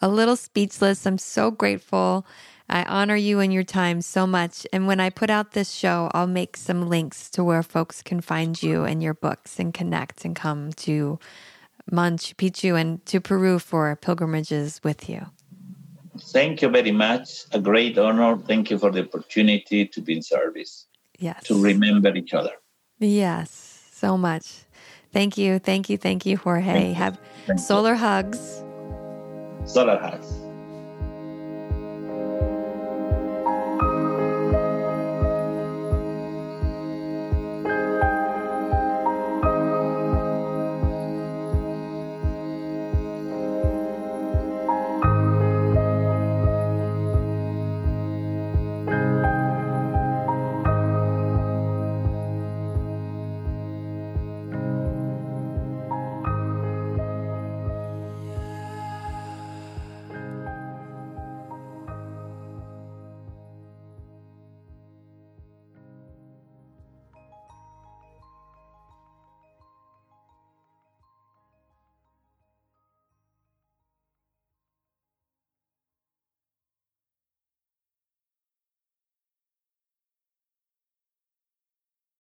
a 0.00 0.08
little 0.08 0.36
speechless. 0.36 1.06
I'm 1.06 1.18
so 1.18 1.50
grateful. 1.50 2.26
I 2.68 2.84
honor 2.84 3.16
you 3.16 3.40
and 3.40 3.52
your 3.52 3.64
time 3.64 4.00
so 4.00 4.26
much. 4.26 4.66
And 4.72 4.86
when 4.86 4.98
I 4.98 5.10
put 5.10 5.30
out 5.30 5.52
this 5.52 5.72
show, 5.72 6.10
I'll 6.14 6.26
make 6.26 6.56
some 6.56 6.88
links 6.88 7.28
to 7.30 7.44
where 7.44 7.62
folks 7.62 8.02
can 8.02 8.20
find 8.20 8.60
you 8.62 8.84
and 8.84 9.02
your 9.02 9.14
books 9.14 9.58
and 9.58 9.74
connect 9.74 10.24
and 10.24 10.34
come 10.34 10.72
to 10.74 11.18
Machu 11.90 12.34
Picchu 12.34 12.80
and 12.80 13.04
to 13.06 13.20
Peru 13.20 13.58
for 13.58 13.94
pilgrimages 13.96 14.80
with 14.82 15.08
you. 15.08 15.26
Thank 16.18 16.62
you 16.62 16.68
very 16.68 16.92
much. 16.92 17.44
A 17.52 17.60
great 17.60 17.98
honor. 17.98 18.38
Thank 18.38 18.70
you 18.70 18.78
for 18.78 18.90
the 18.90 19.02
opportunity 19.02 19.86
to 19.86 20.00
be 20.00 20.16
in 20.16 20.22
service. 20.22 20.86
Yes. 21.18 21.44
To 21.44 21.60
remember 21.60 22.14
each 22.14 22.34
other. 22.34 22.52
Yes, 22.98 23.88
so 23.92 24.16
much. 24.16 24.64
Thank 25.12 25.36
you. 25.38 25.58
Thank 25.58 25.90
you. 25.90 25.98
Thank 25.98 26.26
you, 26.26 26.36
Jorge. 26.36 26.64
Thank 26.64 26.88
you. 26.88 26.94
Have 26.94 27.18
Thank 27.46 27.60
solar 27.60 27.92
you. 27.92 27.98
hugs. 27.98 28.64
Solar 29.64 29.98
hugs. 29.98 30.41